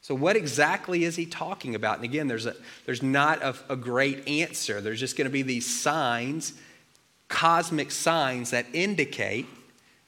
So, 0.00 0.14
what 0.14 0.36
exactly 0.36 1.02
is 1.02 1.16
he 1.16 1.26
talking 1.26 1.74
about? 1.74 1.96
And 1.96 2.04
again, 2.04 2.28
there's, 2.28 2.46
a, 2.46 2.54
there's 2.86 3.02
not 3.02 3.42
a, 3.42 3.56
a 3.68 3.74
great 3.74 4.28
answer. 4.28 4.80
There's 4.80 5.00
just 5.00 5.16
going 5.16 5.26
to 5.26 5.32
be 5.32 5.42
these 5.42 5.66
signs, 5.66 6.52
cosmic 7.26 7.90
signs 7.90 8.50
that 8.50 8.66
indicate, 8.72 9.46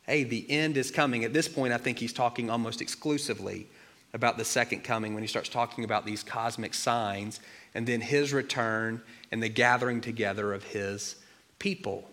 hey, 0.06 0.22
the 0.22 0.48
end 0.48 0.76
is 0.76 0.92
coming. 0.92 1.24
At 1.24 1.32
this 1.32 1.48
point, 1.48 1.72
I 1.72 1.78
think 1.78 1.98
he's 1.98 2.12
talking 2.12 2.50
almost 2.50 2.80
exclusively 2.80 3.66
about 4.14 4.38
the 4.38 4.44
second 4.44 4.84
coming 4.84 5.12
when 5.12 5.22
he 5.22 5.26
starts 5.26 5.48
talking 5.48 5.84
about 5.84 6.06
these 6.06 6.22
cosmic 6.22 6.72
signs 6.72 7.40
and 7.74 7.86
then 7.86 8.00
his 8.00 8.32
return 8.32 9.02
and 9.32 9.42
the 9.42 9.48
gathering 9.48 10.00
together 10.00 10.54
of 10.54 10.62
his 10.62 11.16
people. 11.58 12.08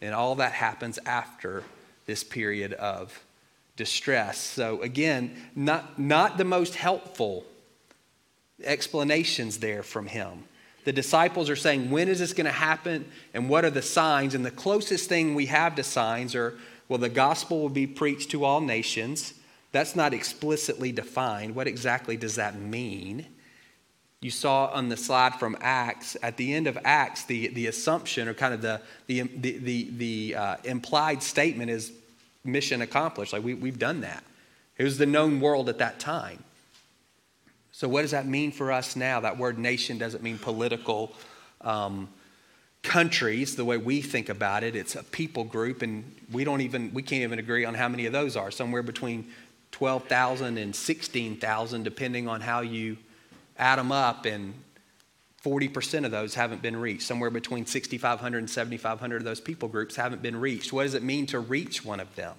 And 0.00 0.14
all 0.14 0.34
that 0.36 0.52
happens 0.52 0.98
after 1.04 1.62
this 2.06 2.24
period 2.24 2.72
of 2.72 3.22
distress. 3.76 4.38
So, 4.38 4.80
again, 4.82 5.36
not, 5.54 5.98
not 5.98 6.38
the 6.38 6.44
most 6.44 6.74
helpful 6.74 7.44
explanations 8.62 9.58
there 9.58 9.82
from 9.82 10.06
him. 10.06 10.44
The 10.84 10.92
disciples 10.92 11.50
are 11.50 11.56
saying, 11.56 11.90
When 11.90 12.08
is 12.08 12.18
this 12.18 12.32
going 12.32 12.46
to 12.46 12.52
happen? 12.52 13.06
And 13.32 13.48
what 13.48 13.64
are 13.64 13.70
the 13.70 13.82
signs? 13.82 14.34
And 14.34 14.44
the 14.44 14.50
closest 14.50 15.08
thing 15.08 15.34
we 15.34 15.46
have 15.46 15.74
to 15.76 15.82
signs 15.82 16.34
are, 16.34 16.58
well, 16.88 16.98
the 16.98 17.08
gospel 17.08 17.60
will 17.60 17.68
be 17.68 17.86
preached 17.86 18.30
to 18.30 18.44
all 18.44 18.60
nations. 18.60 19.34
That's 19.74 19.94
not 19.94 20.14
explicitly 20.14 20.90
defined. 20.92 21.54
What 21.54 21.66
exactly 21.66 22.16
does 22.16 22.36
that 22.36 22.58
mean? 22.58 23.26
you 24.24 24.30
saw 24.30 24.68
on 24.68 24.88
the 24.88 24.96
slide 24.96 25.34
from 25.34 25.54
Acts, 25.60 26.16
at 26.22 26.38
the 26.38 26.54
end 26.54 26.66
of 26.66 26.78
Acts, 26.82 27.24
the, 27.24 27.48
the 27.48 27.66
assumption 27.66 28.26
or 28.26 28.32
kind 28.32 28.54
of 28.54 28.62
the, 28.62 28.80
the, 29.06 29.20
the, 29.20 29.90
the, 29.90 30.34
uh, 30.34 30.56
implied 30.64 31.22
statement 31.22 31.70
is 31.70 31.92
mission 32.42 32.80
accomplished. 32.80 33.34
Like 33.34 33.44
we, 33.44 33.52
we've 33.52 33.78
done 33.78 34.00
that. 34.00 34.24
It 34.78 34.84
was 34.84 34.96
the 34.96 35.04
known 35.04 35.40
world 35.40 35.68
at 35.68 35.76
that 35.76 36.00
time. 36.00 36.42
So, 37.70 37.86
what 37.86 38.00
does 38.00 38.12
that 38.12 38.26
mean 38.26 38.50
for 38.50 38.72
us 38.72 38.96
now? 38.96 39.20
That 39.20 39.36
word 39.36 39.58
nation 39.58 39.98
doesn't 39.98 40.22
mean 40.22 40.38
political 40.38 41.12
um, 41.60 42.08
countries 42.82 43.56
the 43.56 43.64
way 43.66 43.76
we 43.76 44.00
think 44.00 44.30
about 44.30 44.64
it. 44.64 44.74
It's 44.74 44.96
a 44.96 45.02
people 45.02 45.44
group, 45.44 45.82
and 45.82 46.16
we 46.32 46.44
don't 46.44 46.62
even 46.62 46.94
we 46.94 47.02
can't 47.02 47.24
even 47.24 47.38
agree 47.38 47.66
on 47.66 47.74
how 47.74 47.88
many 47.88 48.06
of 48.06 48.14
those 48.14 48.36
are. 48.36 48.50
Somewhere 48.50 48.82
between 48.82 49.26
twelve 49.74 50.04
thousand 50.04 50.56
and 50.56 50.74
sixteen 50.74 51.36
thousand, 51.36 51.82
depending 51.82 52.28
on 52.28 52.40
how 52.40 52.60
you 52.60 52.96
add 53.58 53.80
them 53.80 53.90
up, 53.90 54.24
and 54.24 54.54
40% 55.44 56.04
of 56.04 56.12
those 56.12 56.34
haven't 56.34 56.62
been 56.62 56.76
reached. 56.76 57.02
Somewhere 57.02 57.28
between 57.28 57.66
6,500 57.66 58.38
and 58.38 58.48
7,500 58.48 59.16
of 59.16 59.24
those 59.24 59.40
people 59.40 59.68
groups 59.68 59.96
haven't 59.96 60.22
been 60.22 60.40
reached. 60.40 60.72
What 60.72 60.84
does 60.84 60.94
it 60.94 61.02
mean 61.02 61.26
to 61.26 61.40
reach 61.40 61.84
one 61.84 62.00
of 62.00 62.14
them? 62.14 62.34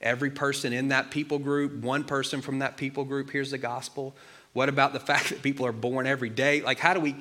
Every 0.00 0.30
person 0.30 0.72
in 0.72 0.88
that 0.88 1.10
people 1.10 1.38
group, 1.38 1.82
one 1.82 2.04
person 2.04 2.42
from 2.42 2.58
that 2.58 2.76
people 2.76 3.04
group 3.04 3.30
hears 3.30 3.52
the 3.52 3.58
gospel. 3.58 4.14
What 4.52 4.68
about 4.68 4.92
the 4.92 5.00
fact 5.12 5.30
that 5.30 5.42
people 5.42 5.64
are 5.66 5.72
born 5.72 6.06
every 6.06 6.30
day? 6.30 6.62
Like, 6.62 6.78
how 6.78 6.94
do 6.94 7.00
we, 7.00 7.14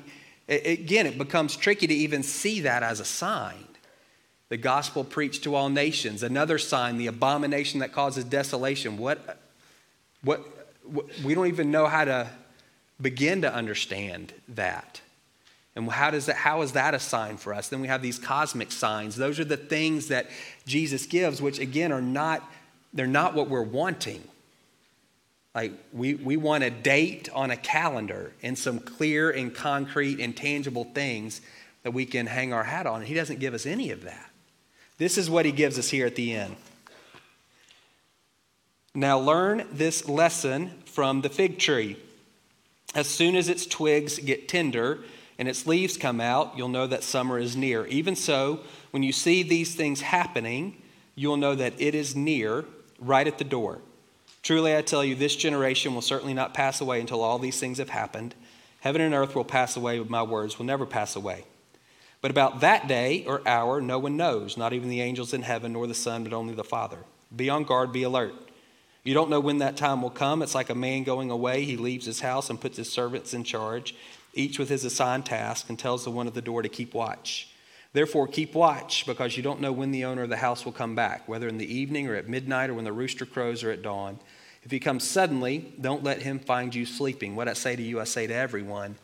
again, 0.49 1.05
it 1.05 1.19
becomes 1.19 1.55
tricky 1.55 1.85
to 1.87 1.93
even 1.93 2.23
see 2.23 2.61
that 2.61 2.81
as 2.81 2.99
a 2.99 3.05
sign. 3.05 3.67
The 4.55 4.61
gospel 4.61 5.03
preached 5.03 5.43
to 5.43 5.53
all 5.53 5.67
nations. 5.67 6.23
Another 6.23 6.57
sign, 6.57 6.95
the 6.95 7.07
abomination 7.07 7.81
that 7.81 7.91
causes 7.91 8.23
desolation. 8.23 8.97
What, 8.97 9.37
what, 10.23 10.45
what 10.85 11.07
we 11.25 11.35
don't 11.35 11.47
even 11.47 11.71
know 11.71 11.87
how 11.87 12.05
to 12.05 12.29
begin 13.01 13.41
to 13.41 13.53
understand 13.53 14.31
that. 14.47 15.01
And 15.75 15.91
how, 15.91 16.09
does 16.09 16.27
that, 16.27 16.37
how 16.37 16.61
is 16.61 16.71
that 16.71 16.93
a 16.93 17.01
sign 17.01 17.35
for 17.35 17.53
us? 17.53 17.67
Then 17.67 17.81
we 17.81 17.89
have 17.89 18.01
these 18.01 18.17
cosmic 18.17 18.71
signs. 18.71 19.17
Those 19.17 19.41
are 19.41 19.43
the 19.43 19.57
things 19.57 20.07
that 20.07 20.27
Jesus 20.65 21.05
gives, 21.05 21.41
which 21.41 21.59
again 21.59 21.91
are 21.91 22.01
not, 22.01 22.41
they're 22.93 23.07
not 23.07 23.33
what 23.33 23.49
we're 23.49 23.61
wanting. 23.61 24.23
Like 25.53 25.73
we, 25.91 26.13
we 26.13 26.37
want 26.37 26.63
a 26.63 26.69
date 26.69 27.27
on 27.33 27.51
a 27.51 27.57
calendar 27.57 28.31
and 28.41 28.57
some 28.57 28.79
clear 28.79 29.31
and 29.31 29.53
concrete 29.53 30.21
and 30.21 30.33
tangible 30.33 30.85
things 30.85 31.41
that 31.83 31.91
we 31.91 32.05
can 32.05 32.25
hang 32.25 32.53
our 32.53 32.63
hat 32.63 32.87
on. 32.87 33.01
And 33.01 33.07
he 33.09 33.15
doesn't 33.15 33.41
give 33.41 33.53
us 33.53 33.65
any 33.65 33.91
of 33.91 34.05
that. 34.05 34.31
This 34.97 35.17
is 35.17 35.29
what 35.29 35.45
he 35.45 35.51
gives 35.51 35.77
us 35.77 35.89
here 35.89 36.05
at 36.05 36.15
the 36.15 36.33
end. 36.33 36.55
Now 38.93 39.19
learn 39.19 39.67
this 39.71 40.07
lesson 40.07 40.71
from 40.85 41.21
the 41.21 41.29
fig 41.29 41.59
tree. 41.59 41.97
As 42.93 43.07
soon 43.07 43.35
as 43.35 43.49
its 43.49 43.65
twigs 43.65 44.19
get 44.19 44.47
tender 44.47 44.99
and 45.37 45.49
its 45.49 45.67
leaves 45.67 45.97
come 45.97 46.21
out, 46.21 46.57
you'll 46.57 46.69
know 46.69 46.87
that 46.87 47.03
summer 47.03 47.37
is 47.37 47.57
near. 47.57 47.85
Even 47.87 48.15
so, 48.15 48.61
when 48.91 49.03
you 49.03 49.11
see 49.11 49.43
these 49.43 49.75
things 49.75 49.99
happening, 49.99 50.81
you'll 51.13 51.35
know 51.35 51.55
that 51.55 51.73
it 51.77 51.93
is 51.93 52.15
near, 52.15 52.63
right 52.97 53.27
at 53.27 53.37
the 53.37 53.43
door. 53.43 53.79
Truly, 54.43 54.77
I 54.77 54.81
tell 54.81 55.03
you, 55.03 55.15
this 55.15 55.35
generation 55.35 55.93
will 55.93 56.01
certainly 56.01 56.33
not 56.33 56.53
pass 56.53 56.79
away 56.79 57.01
until 57.01 57.21
all 57.21 57.37
these 57.39 57.59
things 57.59 57.79
have 57.79 57.89
happened. 57.89 58.33
Heaven 58.79 59.01
and 59.01 59.13
earth 59.13 59.35
will 59.35 59.43
pass 59.43 59.75
away, 59.75 59.99
but 59.99 60.09
my 60.09 60.23
words 60.23 60.57
will 60.57 60.65
never 60.65 60.85
pass 60.85 61.17
away. 61.17 61.43
But 62.25 62.31
about 62.31 62.61
that 62.61 62.87
day 62.87 63.23
or 63.27 63.47
hour, 63.47 63.79
no 63.79 63.99
one 63.99 64.17
knows, 64.17 64.57
not 64.57 64.73
even 64.73 64.89
the 64.89 64.99
angels 64.99 65.31
in 65.31 65.43
heaven, 65.43 65.73
nor 65.73 65.85
the 65.85 65.93
Son, 65.93 66.23
but 66.23 66.33
only 66.33 66.55
the 66.55 66.63
Father. 66.63 66.97
Be 67.35 67.51
on 67.51 67.65
guard, 67.65 67.91
be 67.91 68.01
alert. 68.01 68.33
You 69.03 69.13
don't 69.13 69.29
know 69.29 69.39
when 69.39 69.59
that 69.59 69.77
time 69.77 70.01
will 70.01 70.09
come. 70.09 70.41
It's 70.41 70.55
like 70.55 70.71
a 70.71 70.73
man 70.73 71.03
going 71.03 71.29
away. 71.29 71.65
He 71.65 71.77
leaves 71.77 72.07
his 72.07 72.21
house 72.21 72.49
and 72.49 72.59
puts 72.59 72.77
his 72.77 72.91
servants 72.91 73.35
in 73.35 73.43
charge, 73.43 73.93
each 74.33 74.57
with 74.57 74.69
his 74.69 74.83
assigned 74.83 75.27
task, 75.27 75.69
and 75.69 75.77
tells 75.77 76.03
the 76.03 76.09
one 76.09 76.25
at 76.25 76.33
the 76.33 76.41
door 76.41 76.63
to 76.63 76.67
keep 76.67 76.95
watch. 76.95 77.49
Therefore, 77.93 78.27
keep 78.27 78.55
watch, 78.55 79.05
because 79.05 79.37
you 79.37 79.43
don't 79.43 79.61
know 79.61 79.71
when 79.71 79.91
the 79.91 80.05
owner 80.05 80.23
of 80.23 80.29
the 80.29 80.37
house 80.37 80.65
will 80.65 80.71
come 80.71 80.95
back, 80.95 81.29
whether 81.29 81.47
in 81.47 81.59
the 81.59 81.71
evening 81.71 82.07
or 82.07 82.15
at 82.15 82.27
midnight 82.27 82.71
or 82.71 82.73
when 82.73 82.85
the 82.85 82.91
rooster 82.91 83.27
crows 83.27 83.63
or 83.63 83.69
at 83.69 83.83
dawn. 83.83 84.17
If 84.63 84.71
he 84.71 84.79
comes 84.79 85.03
suddenly, 85.03 85.75
don't 85.79 86.03
let 86.03 86.23
him 86.23 86.39
find 86.39 86.73
you 86.73 86.87
sleeping. 86.87 87.35
What 87.35 87.47
I 87.47 87.53
say 87.53 87.75
to 87.75 87.83
you, 87.83 88.01
I 88.01 88.05
say 88.05 88.25
to 88.25 88.33
everyone 88.33 88.95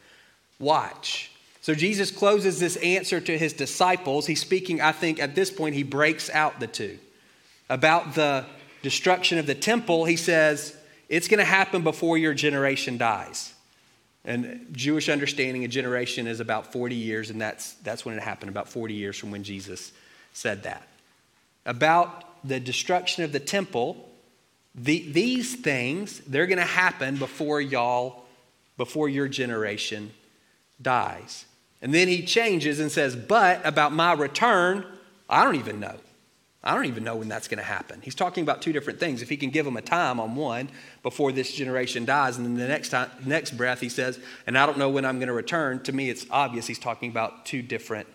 watch. 0.57 1.30
So 1.61 1.75
Jesus 1.75 2.09
closes 2.09 2.59
this 2.59 2.75
answer 2.77 3.21
to 3.21 3.37
his 3.37 3.53
disciples. 3.53 4.25
He's 4.25 4.41
speaking, 4.41 4.81
I 4.81 4.91
think, 4.91 5.19
at 5.19 5.35
this 5.35 5.51
point, 5.51 5.75
he 5.75 5.83
breaks 5.83 6.29
out 6.29 6.59
the 6.59 6.67
two. 6.67 6.97
About 7.69 8.15
the 8.15 8.45
destruction 8.81 9.37
of 9.37 9.45
the 9.45 9.55
temple, 9.55 10.05
he 10.05 10.15
says, 10.15 10.75
it's 11.07 11.27
going 11.27 11.37
to 11.37 11.45
happen 11.45 11.83
before 11.83 12.17
your 12.17 12.33
generation 12.33 12.97
dies. 12.97 13.53
And 14.25 14.67
Jewish 14.71 15.07
understanding, 15.07 15.63
a 15.63 15.67
generation 15.67 16.25
is 16.25 16.39
about 16.39 16.71
40 16.71 16.95
years, 16.95 17.29
and 17.29 17.39
that's, 17.39 17.73
that's 17.75 18.05
when 18.05 18.17
it 18.17 18.23
happened, 18.23 18.49
about 18.49 18.67
40 18.67 18.95
years 18.95 19.17
from 19.17 19.29
when 19.29 19.43
Jesus 19.43 19.91
said 20.33 20.63
that. 20.63 20.87
About 21.65 22.25
the 22.43 22.59
destruction 22.59 23.23
of 23.23 23.31
the 23.31 23.39
temple, 23.39 24.09
the, 24.73 25.11
these 25.11 25.55
things, 25.55 26.21
they're 26.21 26.47
going 26.47 26.57
to 26.57 26.63
happen 26.63 27.17
before 27.17 27.61
y'all, 27.61 28.23
before 28.77 29.09
your 29.09 29.27
generation 29.27 30.11
dies. 30.81 31.45
And 31.81 31.93
then 31.93 32.07
he 32.07 32.23
changes 32.23 32.79
and 32.79 32.91
says, 32.91 33.15
But 33.15 33.65
about 33.65 33.91
my 33.91 34.13
return, 34.13 34.85
I 35.29 35.43
don't 35.43 35.55
even 35.55 35.79
know. 35.79 35.95
I 36.63 36.75
don't 36.75 36.85
even 36.85 37.03
know 37.03 37.15
when 37.15 37.27
that's 37.27 37.47
going 37.47 37.57
to 37.57 37.63
happen. 37.63 38.01
He's 38.03 38.13
talking 38.13 38.43
about 38.43 38.61
two 38.61 38.71
different 38.71 38.99
things. 38.99 39.23
If 39.23 39.29
he 39.29 39.37
can 39.37 39.49
give 39.49 39.65
them 39.65 39.77
a 39.77 39.81
time 39.81 40.19
on 40.19 40.35
one 40.35 40.69
before 41.01 41.31
this 41.31 41.51
generation 41.51 42.05
dies, 42.05 42.37
and 42.37 42.45
then 42.45 42.55
the 42.55 42.67
next 42.67 42.89
time, 42.89 43.09
next 43.25 43.57
breath 43.57 43.79
he 43.79 43.89
says, 43.89 44.19
and 44.45 44.55
I 44.55 44.67
don't 44.67 44.77
know 44.77 44.89
when 44.89 45.03
I'm 45.03 45.17
going 45.17 45.27
to 45.27 45.33
return, 45.33 45.81
to 45.83 45.91
me 45.91 46.11
it's 46.11 46.25
obvious 46.29 46.67
he's 46.67 46.77
talking 46.77 47.09
about 47.09 47.47
two 47.47 47.63
different 47.63 48.07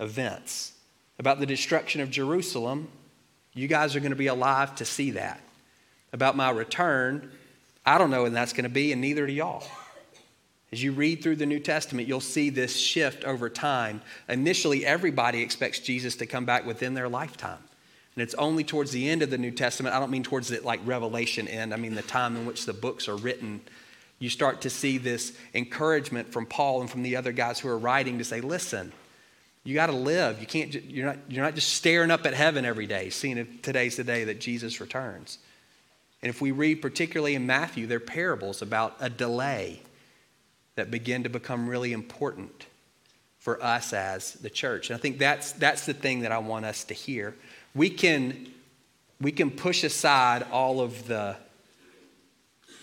events. 0.00 0.72
About 1.20 1.38
the 1.38 1.46
destruction 1.46 2.00
of 2.00 2.10
Jerusalem, 2.10 2.88
you 3.52 3.68
guys 3.68 3.94
are 3.94 4.00
going 4.00 4.10
to 4.10 4.16
be 4.16 4.26
alive 4.26 4.74
to 4.76 4.84
see 4.84 5.12
that. 5.12 5.40
About 6.12 6.36
my 6.36 6.50
return, 6.50 7.30
I 7.86 7.98
don't 7.98 8.10
know 8.10 8.24
when 8.24 8.32
that's 8.32 8.52
going 8.52 8.64
to 8.64 8.68
be, 8.68 8.90
and 8.90 9.00
neither 9.00 9.24
do 9.24 9.32
y'all. 9.32 9.64
As 10.74 10.82
you 10.82 10.90
read 10.90 11.22
through 11.22 11.36
the 11.36 11.46
New 11.46 11.60
Testament, 11.60 12.08
you'll 12.08 12.18
see 12.18 12.50
this 12.50 12.76
shift 12.76 13.22
over 13.22 13.48
time. 13.48 14.02
Initially, 14.28 14.84
everybody 14.84 15.40
expects 15.40 15.78
Jesus 15.78 16.16
to 16.16 16.26
come 16.26 16.46
back 16.46 16.66
within 16.66 16.94
their 16.94 17.08
lifetime. 17.08 17.62
And 18.16 18.24
it's 18.24 18.34
only 18.34 18.64
towards 18.64 18.90
the 18.90 19.08
end 19.08 19.22
of 19.22 19.30
the 19.30 19.38
New 19.38 19.52
Testament, 19.52 19.94
I 19.94 20.00
don't 20.00 20.10
mean 20.10 20.24
towards 20.24 20.48
the 20.48 20.58
like 20.62 20.80
Revelation 20.84 21.46
end, 21.46 21.72
I 21.72 21.76
mean 21.76 21.94
the 21.94 22.02
time 22.02 22.34
in 22.34 22.44
which 22.44 22.66
the 22.66 22.72
books 22.72 23.06
are 23.06 23.14
written. 23.14 23.60
You 24.18 24.28
start 24.28 24.62
to 24.62 24.68
see 24.68 24.98
this 24.98 25.36
encouragement 25.54 26.32
from 26.32 26.44
Paul 26.44 26.80
and 26.80 26.90
from 26.90 27.04
the 27.04 27.14
other 27.14 27.30
guys 27.30 27.60
who 27.60 27.68
are 27.68 27.78
writing 27.78 28.18
to 28.18 28.24
say, 28.24 28.40
listen, 28.40 28.92
you 29.62 29.74
got 29.76 29.86
to 29.86 29.92
live. 29.92 30.40
You 30.40 30.46
can't, 30.48 30.74
you're, 30.74 31.06
not, 31.06 31.18
you're 31.28 31.44
not 31.44 31.54
just 31.54 31.74
staring 31.74 32.10
up 32.10 32.26
at 32.26 32.34
heaven 32.34 32.64
every 32.64 32.88
day, 32.88 33.10
seeing 33.10 33.38
if 33.38 33.62
today's 33.62 33.94
the 33.94 34.02
day 34.02 34.24
that 34.24 34.40
Jesus 34.40 34.80
returns. 34.80 35.38
And 36.20 36.30
if 36.30 36.40
we 36.40 36.50
read 36.50 36.82
particularly 36.82 37.36
in 37.36 37.46
Matthew, 37.46 37.86
there 37.86 37.98
are 37.98 38.00
parables 38.00 38.60
about 38.60 38.96
a 38.98 39.08
delay 39.08 39.80
that 40.76 40.90
begin 40.90 41.22
to 41.22 41.28
become 41.28 41.68
really 41.68 41.92
important 41.92 42.66
for 43.38 43.62
us 43.62 43.92
as 43.92 44.32
the 44.34 44.50
church. 44.50 44.90
And 44.90 44.98
I 44.98 45.00
think 45.00 45.18
that's, 45.18 45.52
that's 45.52 45.86
the 45.86 45.94
thing 45.94 46.20
that 46.20 46.32
I 46.32 46.38
want 46.38 46.64
us 46.64 46.84
to 46.84 46.94
hear. 46.94 47.34
We 47.74 47.90
can, 47.90 48.48
we 49.20 49.32
can 49.32 49.50
push 49.50 49.84
aside 49.84 50.46
all 50.50 50.80
of 50.80 51.06
the, 51.06 51.36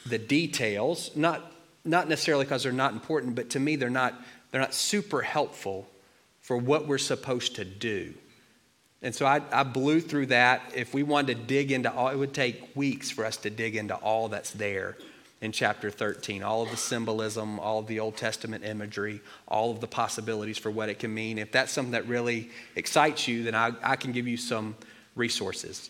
the 0.06 0.20
details, 0.20 1.12
not, 1.16 1.52
not 1.84 2.08
necessarily 2.08 2.46
because 2.46 2.64
they're 2.64 2.72
not 2.72 2.94
important, 2.94 3.36
but 3.36 3.50
to 3.52 3.60
me, 3.60 3.76
they're 3.76 3.90
not, 3.90 4.14
they're 4.52 4.62
not 4.62 4.74
super 4.74 5.22
helpful 5.22 5.88
for 6.42 6.58
what 6.58 6.88
we're 6.88 6.98
supposed 6.98 7.56
to 7.56 7.66
do. 7.66 8.14
And 9.02 9.16
so 9.16 9.26
I, 9.26 9.42
I, 9.52 9.64
blew 9.64 10.00
through 10.00 10.28
that. 10.28 10.62
If 10.76 10.94
we 10.94 11.02
wanted 11.02 11.36
to 11.38 11.44
dig 11.44 11.72
into 11.72 11.92
all, 11.92 12.10
it 12.10 12.18
would 12.18 12.36
take 12.36 12.76
weeks 12.76 13.10
for 13.10 13.26
us 13.26 13.38
to 13.38 13.50
dig 13.50 13.76
into 13.76 13.96
all 13.96 14.30
that's 14.30 14.52
there 14.52 14.96
in 15.42 15.52
chapter 15.52 15.90
13. 15.90 16.44
All 16.44 16.62
of 16.62 16.70
the 16.70 16.78
symbolism, 16.78 17.60
all 17.60 17.80
of 17.80 17.88
the 17.88 18.00
Old 18.00 18.16
Testament 18.16 18.64
imagery, 18.64 19.22
all 19.48 19.72
of 19.72 19.82
the 19.82 19.88
possibilities 19.88 20.58
for 20.58 20.72
what 20.72 20.88
it 20.88 21.00
can 21.00 21.14
mean. 21.14 21.38
If 21.38 21.52
that's 21.52 21.72
something 21.72 21.92
that 21.92 22.08
really 22.08 22.50
excites 22.76 23.28
you, 23.28 23.44
then 23.44 23.56
I, 23.56 23.72
I 23.84 23.96
can 23.96 24.12
give 24.12 24.28
you 24.28 24.38
some 24.38 24.76
resources. 25.16 25.90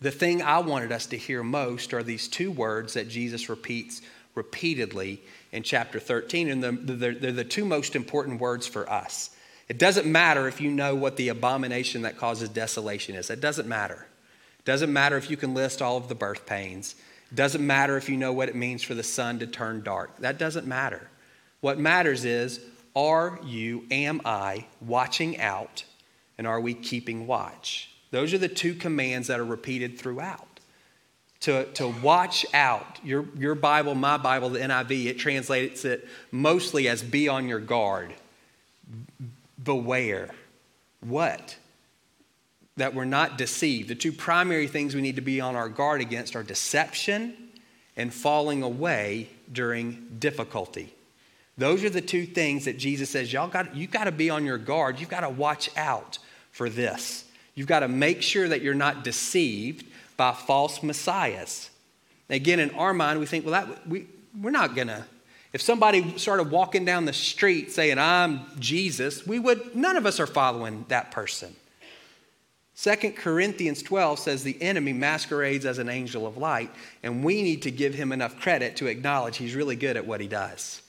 The 0.00 0.10
thing 0.10 0.42
I 0.42 0.58
wanted 0.60 0.92
us 0.92 1.06
to 1.06 1.16
hear 1.16 1.42
most 1.42 1.92
are 1.92 2.02
these 2.02 2.28
two 2.28 2.50
words 2.50 2.94
that 2.94 3.08
Jesus 3.08 3.48
repeats 3.48 4.02
repeatedly 4.34 5.22
in 5.50 5.62
chapter 5.62 5.98
13, 5.98 6.50
and 6.50 6.62
they're, 6.62 7.14
they're 7.14 7.32
the 7.32 7.44
two 7.44 7.64
most 7.64 7.96
important 7.96 8.40
words 8.40 8.66
for 8.66 8.88
us. 8.90 9.30
It 9.68 9.78
doesn't 9.78 10.06
matter 10.06 10.46
if 10.46 10.60
you 10.60 10.70
know 10.70 10.94
what 10.94 11.16
the 11.16 11.30
abomination 11.30 12.02
that 12.02 12.18
causes 12.18 12.48
desolation 12.50 13.16
is. 13.16 13.30
It 13.30 13.40
doesn't 13.40 13.66
matter. 13.66 14.06
It 14.58 14.64
doesn't 14.64 14.92
matter 14.92 15.16
if 15.16 15.30
you 15.30 15.36
can 15.36 15.54
list 15.54 15.82
all 15.82 15.96
of 15.96 16.08
the 16.08 16.14
birth 16.14 16.46
pains. 16.46 16.94
Doesn't 17.34 17.66
matter 17.66 17.96
if 17.96 18.08
you 18.08 18.16
know 18.16 18.32
what 18.32 18.48
it 18.48 18.54
means 18.54 18.82
for 18.82 18.94
the 18.94 19.02
sun 19.02 19.40
to 19.40 19.46
turn 19.46 19.82
dark. 19.82 20.16
That 20.18 20.38
doesn't 20.38 20.66
matter. 20.66 21.08
What 21.60 21.78
matters 21.78 22.24
is 22.24 22.60
are 22.94 23.38
you, 23.44 23.84
am 23.90 24.22
I, 24.24 24.66
watching 24.80 25.38
out, 25.38 25.84
and 26.38 26.46
are 26.46 26.60
we 26.60 26.72
keeping 26.72 27.26
watch? 27.26 27.90
Those 28.10 28.32
are 28.32 28.38
the 28.38 28.48
two 28.48 28.74
commands 28.74 29.28
that 29.28 29.40
are 29.40 29.44
repeated 29.44 29.98
throughout. 29.98 30.46
To, 31.40 31.66
to 31.74 31.88
watch 31.88 32.46
out. 32.54 32.98
Your, 33.04 33.26
your 33.36 33.54
Bible, 33.54 33.94
my 33.94 34.16
Bible, 34.16 34.48
the 34.48 34.60
NIV, 34.60 35.06
it 35.06 35.18
translates 35.18 35.84
it 35.84 36.08
mostly 36.32 36.88
as 36.88 37.02
be 37.02 37.28
on 37.28 37.46
your 37.46 37.60
guard. 37.60 38.14
Beware. 39.62 40.30
What? 41.00 41.58
That 42.76 42.94
we're 42.94 43.04
not 43.04 43.38
deceived. 43.38 43.88
The 43.88 43.94
two 43.94 44.12
primary 44.12 44.66
things 44.66 44.94
we 44.94 45.00
need 45.00 45.16
to 45.16 45.22
be 45.22 45.40
on 45.40 45.56
our 45.56 45.68
guard 45.68 46.00
against 46.00 46.36
are 46.36 46.42
deception 46.42 47.34
and 47.96 48.12
falling 48.12 48.62
away 48.62 49.30
during 49.50 50.16
difficulty. 50.18 50.92
Those 51.58 51.84
are 51.84 51.90
the 51.90 52.02
two 52.02 52.26
things 52.26 52.66
that 52.66 52.78
Jesus 52.78 53.08
says, 53.08 53.32
y'all 53.32 53.48
got 53.48 53.74
you 53.74 53.86
got 53.86 54.04
to 54.04 54.12
be 54.12 54.28
on 54.28 54.44
your 54.44 54.58
guard. 54.58 55.00
You've 55.00 55.08
got 55.08 55.20
to 55.20 55.30
watch 55.30 55.70
out 55.76 56.18
for 56.52 56.68
this. 56.68 57.24
You've 57.54 57.66
got 57.66 57.80
to 57.80 57.88
make 57.88 58.20
sure 58.20 58.46
that 58.48 58.60
you're 58.60 58.74
not 58.74 59.04
deceived 59.04 59.86
by 60.18 60.32
false 60.32 60.82
messiahs. 60.82 61.70
Again, 62.28 62.60
in 62.60 62.70
our 62.72 62.92
mind, 62.92 63.20
we 63.20 63.26
think, 63.26 63.46
well, 63.46 63.52
that 63.52 63.88
we 63.88 64.06
we're 64.38 64.50
not 64.50 64.74
gonna 64.74 65.06
If 65.54 65.62
somebody 65.62 66.18
started 66.18 66.50
walking 66.50 66.84
down 66.84 67.06
the 67.06 67.14
street 67.14 67.72
saying, 67.72 67.98
I'm 67.98 68.42
Jesus, 68.58 69.26
we 69.26 69.38
would, 69.38 69.74
none 69.74 69.96
of 69.96 70.04
us 70.04 70.20
are 70.20 70.26
following 70.26 70.84
that 70.88 71.10
person. 71.10 71.56
2 72.78 73.12
Corinthians 73.12 73.82
12 73.82 74.18
says 74.18 74.42
the 74.42 74.60
enemy 74.60 74.92
masquerades 74.92 75.64
as 75.64 75.78
an 75.78 75.88
angel 75.88 76.26
of 76.26 76.36
light, 76.36 76.70
and 77.02 77.24
we 77.24 77.42
need 77.42 77.62
to 77.62 77.70
give 77.70 77.94
him 77.94 78.12
enough 78.12 78.38
credit 78.38 78.76
to 78.76 78.86
acknowledge 78.86 79.38
he's 79.38 79.54
really 79.54 79.76
good 79.76 79.96
at 79.96 80.06
what 80.06 80.20
he 80.20 80.28
does. 80.28 80.82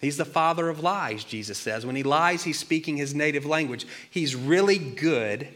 He's 0.00 0.16
the 0.16 0.24
father 0.24 0.68
of 0.68 0.80
lies, 0.80 1.24
Jesus 1.24 1.58
says. 1.58 1.84
When 1.84 1.96
he 1.96 2.02
lies, 2.02 2.44
he's 2.44 2.58
speaking 2.58 2.96
his 2.96 3.14
native 3.14 3.44
language. 3.44 3.86
He's 4.10 4.34
really 4.34 4.78
good 4.78 5.48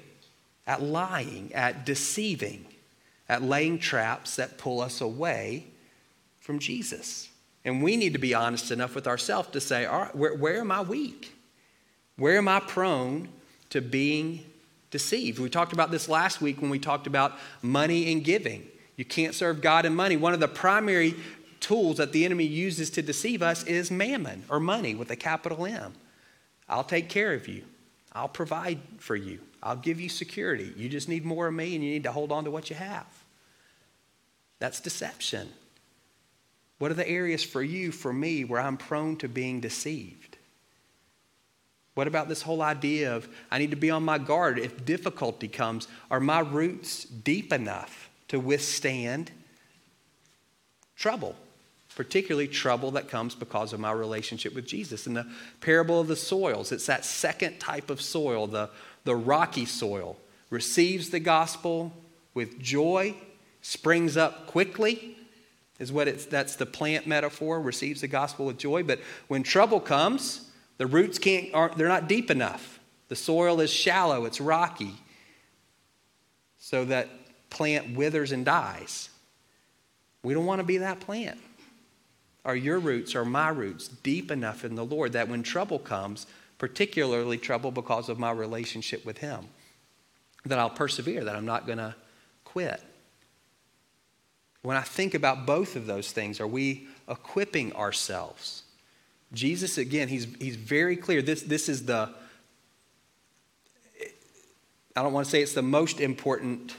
at 0.66 0.82
lying, 0.82 1.54
at 1.54 1.86
deceiving, 1.86 2.66
at 3.28 3.42
laying 3.42 3.78
traps 3.78 4.36
that 4.36 4.58
pull 4.58 4.80
us 4.80 5.00
away 5.00 5.66
from 6.40 6.58
Jesus. 6.58 7.30
And 7.64 7.82
we 7.82 7.96
need 7.96 8.12
to 8.12 8.18
be 8.18 8.34
honest 8.34 8.72
enough 8.72 8.94
with 8.94 9.06
ourselves 9.06 9.50
to 9.50 9.60
say, 9.60 9.86
all 9.86 10.00
right, 10.00 10.16
where, 10.16 10.34
where 10.34 10.60
am 10.60 10.72
I 10.72 10.82
weak? 10.82 11.32
Where 12.16 12.36
am 12.36 12.48
I 12.48 12.60
prone 12.60 13.28
to 13.70 13.80
being 13.80 14.44
deceived? 14.92 15.40
We 15.40 15.50
talked 15.50 15.72
about 15.72 15.90
this 15.90 16.08
last 16.08 16.40
week 16.40 16.62
when 16.62 16.70
we 16.70 16.78
talked 16.78 17.08
about 17.08 17.32
money 17.60 18.12
and 18.12 18.22
giving. 18.22 18.68
You 18.96 19.04
can't 19.04 19.34
serve 19.34 19.60
God 19.60 19.84
and 19.84 19.96
money. 19.96 20.16
One 20.16 20.34
of 20.34 20.38
the 20.38 20.46
primary 20.46 21.16
tools 21.58 21.96
that 21.96 22.12
the 22.12 22.24
enemy 22.24 22.44
uses 22.44 22.90
to 22.90 23.02
deceive 23.02 23.42
us 23.42 23.64
is 23.64 23.90
mammon 23.90 24.44
or 24.48 24.60
money 24.60 24.94
with 24.94 25.10
a 25.10 25.16
capital 25.16 25.66
M. 25.66 25.94
I'll 26.68 26.84
take 26.84 27.08
care 27.08 27.32
of 27.34 27.48
you. 27.48 27.64
I'll 28.12 28.28
provide 28.28 28.78
for 28.98 29.16
you. 29.16 29.40
I'll 29.62 29.76
give 29.76 30.00
you 30.00 30.08
security. 30.08 30.72
You 30.76 30.88
just 30.88 31.08
need 31.08 31.24
more 31.24 31.46
of 31.48 31.54
me 31.54 31.74
and 31.74 31.82
you 31.82 31.90
need 31.90 32.04
to 32.04 32.12
hold 32.12 32.30
on 32.30 32.44
to 32.44 32.50
what 32.50 32.68
you 32.70 32.76
have. 32.76 33.06
That's 34.58 34.80
deception. 34.80 35.48
What 36.78 36.90
are 36.90 36.94
the 36.94 37.08
areas 37.08 37.42
for 37.44 37.62
you, 37.62 37.92
for 37.92 38.12
me, 38.12 38.44
where 38.44 38.60
I'm 38.60 38.76
prone 38.76 39.16
to 39.18 39.28
being 39.28 39.60
deceived? 39.60 40.31
What 41.94 42.06
about 42.06 42.28
this 42.28 42.42
whole 42.42 42.62
idea 42.62 43.14
of 43.14 43.28
I 43.50 43.58
need 43.58 43.70
to 43.70 43.76
be 43.76 43.90
on 43.90 44.02
my 44.02 44.18
guard 44.18 44.58
if 44.58 44.84
difficulty 44.84 45.48
comes? 45.48 45.88
Are 46.10 46.20
my 46.20 46.40
roots 46.40 47.04
deep 47.04 47.52
enough 47.52 48.08
to 48.28 48.40
withstand 48.40 49.30
trouble? 50.96 51.36
particularly 51.94 52.48
trouble 52.48 52.92
that 52.92 53.08
comes 53.08 53.34
because 53.34 53.72
of 53.72 53.80
my 53.80 53.92
relationship 53.92 54.54
with 54.54 54.66
Jesus. 54.66 55.06
In 55.06 55.14
the 55.14 55.26
parable 55.60 56.00
of 56.00 56.08
the 56.08 56.16
soils, 56.16 56.72
it's 56.72 56.86
that 56.86 57.04
second 57.04 57.58
type 57.58 57.90
of 57.90 58.00
soil, 58.00 58.46
the, 58.46 58.70
the 59.04 59.14
rocky 59.14 59.64
soil, 59.64 60.16
receives 60.50 61.10
the 61.10 61.20
gospel 61.20 61.92
with 62.34 62.58
joy, 62.60 63.14
springs 63.60 64.16
up 64.16 64.46
quickly, 64.46 65.16
is 65.78 65.92
what 65.92 66.08
it's 66.08 66.26
that's 66.26 66.56
the 66.56 66.66
plant 66.66 67.06
metaphor, 67.06 67.60
receives 67.60 68.00
the 68.00 68.08
gospel 68.08 68.46
with 68.46 68.58
joy. 68.58 68.82
But 68.82 69.00
when 69.28 69.42
trouble 69.42 69.80
comes, 69.80 70.48
the 70.78 70.86
roots 70.86 71.18
can't 71.18 71.54
aren't 71.54 71.76
they're 71.76 71.88
not 71.88 72.08
deep 72.08 72.30
enough. 72.30 72.80
The 73.08 73.16
soil 73.16 73.60
is 73.60 73.70
shallow, 73.70 74.24
it's 74.24 74.40
rocky. 74.40 74.94
So 76.58 76.84
that 76.86 77.08
plant 77.50 77.96
withers 77.96 78.32
and 78.32 78.44
dies. 78.44 79.10
We 80.22 80.34
don't 80.34 80.46
want 80.46 80.60
to 80.60 80.64
be 80.64 80.78
that 80.78 81.00
plant. 81.00 81.38
Are 82.44 82.56
your 82.56 82.78
roots, 82.78 83.14
are 83.14 83.24
my 83.24 83.50
roots 83.50 83.88
deep 83.88 84.30
enough 84.30 84.64
in 84.64 84.74
the 84.74 84.84
Lord 84.84 85.12
that 85.12 85.28
when 85.28 85.42
trouble 85.42 85.78
comes, 85.78 86.26
particularly 86.58 87.38
trouble 87.38 87.70
because 87.70 88.08
of 88.08 88.18
my 88.18 88.30
relationship 88.30 89.04
with 89.04 89.18
Him, 89.18 89.46
that 90.44 90.58
I'll 90.58 90.70
persevere, 90.70 91.24
that 91.24 91.36
I'm 91.36 91.44
not 91.44 91.66
going 91.66 91.78
to 91.78 91.94
quit? 92.44 92.82
When 94.62 94.76
I 94.76 94.82
think 94.82 95.14
about 95.14 95.46
both 95.46 95.76
of 95.76 95.86
those 95.86 96.10
things, 96.10 96.40
are 96.40 96.46
we 96.46 96.86
equipping 97.08 97.74
ourselves? 97.74 98.61
Jesus, 99.32 99.78
again, 99.78 100.08
he's, 100.08 100.26
he's 100.40 100.56
very 100.56 100.96
clear. 100.96 101.22
This, 101.22 101.42
this 101.42 101.68
is 101.68 101.86
the, 101.86 102.10
I 104.94 105.02
don't 105.02 105.12
want 105.12 105.26
to 105.26 105.30
say 105.30 105.42
it's 105.42 105.54
the 105.54 105.62
most 105.62 106.00
important, 106.00 106.74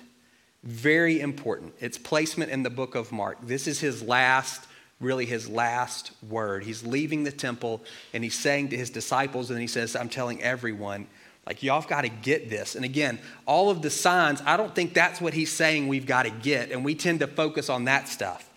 very 0.63 1.19
important. 1.19 1.73
It's 1.79 1.97
placement 1.97 2.51
in 2.51 2.63
the 2.63 2.69
book 2.69 2.95
of 2.95 3.11
Mark. 3.11 3.39
This 3.41 3.67
is 3.67 3.79
his 3.79 4.03
last 4.03 4.67
really 5.03 5.25
his 5.25 5.49
last 5.49 6.11
word. 6.27 6.63
He's 6.63 6.83
leaving 6.83 7.23
the 7.23 7.31
temple 7.31 7.81
and 8.13 8.23
he's 8.23 8.37
saying 8.37 8.69
to 8.69 8.77
his 8.77 8.89
disciples, 8.89 9.51
and 9.51 9.59
he 9.59 9.67
says, 9.67 9.95
I'm 9.95 10.09
telling 10.09 10.41
everyone, 10.41 11.07
like, 11.45 11.61
y'all 11.61 11.81
have 11.81 11.89
got 11.89 12.01
to 12.01 12.09
get 12.09 12.49
this. 12.49 12.75
And 12.75 12.85
again, 12.85 13.19
all 13.45 13.69
of 13.69 13.81
the 13.81 13.89
signs, 13.89 14.41
I 14.45 14.55
don't 14.55 14.73
think 14.73 14.93
that's 14.93 15.19
what 15.19 15.33
he's 15.33 15.51
saying 15.51 15.89
we've 15.89 16.05
got 16.05 16.23
to 16.23 16.29
get. 16.29 16.71
And 16.71 16.85
we 16.85 16.95
tend 16.95 17.19
to 17.19 17.27
focus 17.27 17.69
on 17.69 17.83
that 17.85 18.07
stuff. 18.07 18.49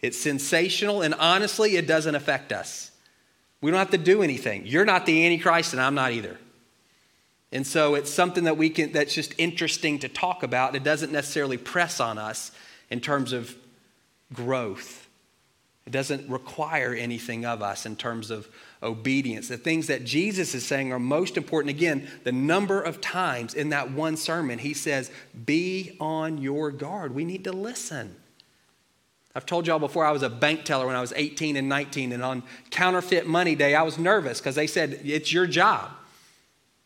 It's 0.00 0.16
sensational, 0.16 1.02
and 1.02 1.14
honestly, 1.14 1.76
it 1.76 1.88
doesn't 1.88 2.14
affect 2.14 2.52
us. 2.52 2.87
We 3.60 3.70
don't 3.70 3.78
have 3.78 3.90
to 3.90 3.98
do 3.98 4.22
anything. 4.22 4.66
You're 4.66 4.84
not 4.84 5.06
the 5.06 5.24
Antichrist, 5.24 5.72
and 5.72 5.82
I'm 5.82 5.94
not 5.94 6.12
either. 6.12 6.38
And 7.50 7.66
so 7.66 7.94
it's 7.94 8.12
something 8.12 8.44
that 8.44 8.56
we 8.56 8.70
can 8.70 8.92
that's 8.92 9.14
just 9.14 9.34
interesting 9.38 9.98
to 10.00 10.08
talk 10.08 10.42
about. 10.42 10.76
It 10.76 10.84
doesn't 10.84 11.12
necessarily 11.12 11.56
press 11.56 11.98
on 11.98 12.18
us 12.18 12.52
in 12.90 13.00
terms 13.00 13.32
of 13.32 13.54
growth. 14.32 15.06
It 15.86 15.92
doesn't 15.92 16.28
require 16.28 16.92
anything 16.92 17.46
of 17.46 17.62
us 17.62 17.86
in 17.86 17.96
terms 17.96 18.30
of 18.30 18.46
obedience. 18.82 19.48
The 19.48 19.56
things 19.56 19.86
that 19.86 20.04
Jesus 20.04 20.54
is 20.54 20.66
saying 20.66 20.92
are 20.92 20.98
most 20.98 21.38
important. 21.38 21.70
Again, 21.70 22.06
the 22.24 22.32
number 22.32 22.82
of 22.82 23.00
times 23.00 23.54
in 23.54 23.70
that 23.70 23.90
one 23.90 24.18
sermon, 24.18 24.58
he 24.58 24.74
says, 24.74 25.10
Be 25.46 25.96
on 25.98 26.36
your 26.36 26.70
guard. 26.70 27.14
We 27.14 27.24
need 27.24 27.44
to 27.44 27.52
listen. 27.52 28.14
I've 29.38 29.46
told 29.46 29.68
y'all 29.68 29.78
before 29.78 30.04
I 30.04 30.10
was 30.10 30.24
a 30.24 30.28
bank 30.28 30.64
teller 30.64 30.84
when 30.84 30.96
I 30.96 31.00
was 31.00 31.12
18 31.14 31.56
and 31.56 31.68
19, 31.68 32.10
and 32.10 32.24
on 32.24 32.42
counterfeit 32.70 33.24
money 33.24 33.54
day, 33.54 33.76
I 33.76 33.82
was 33.82 33.96
nervous 33.96 34.40
because 34.40 34.56
they 34.56 34.66
said, 34.66 35.00
It's 35.04 35.32
your 35.32 35.46
job. 35.46 35.92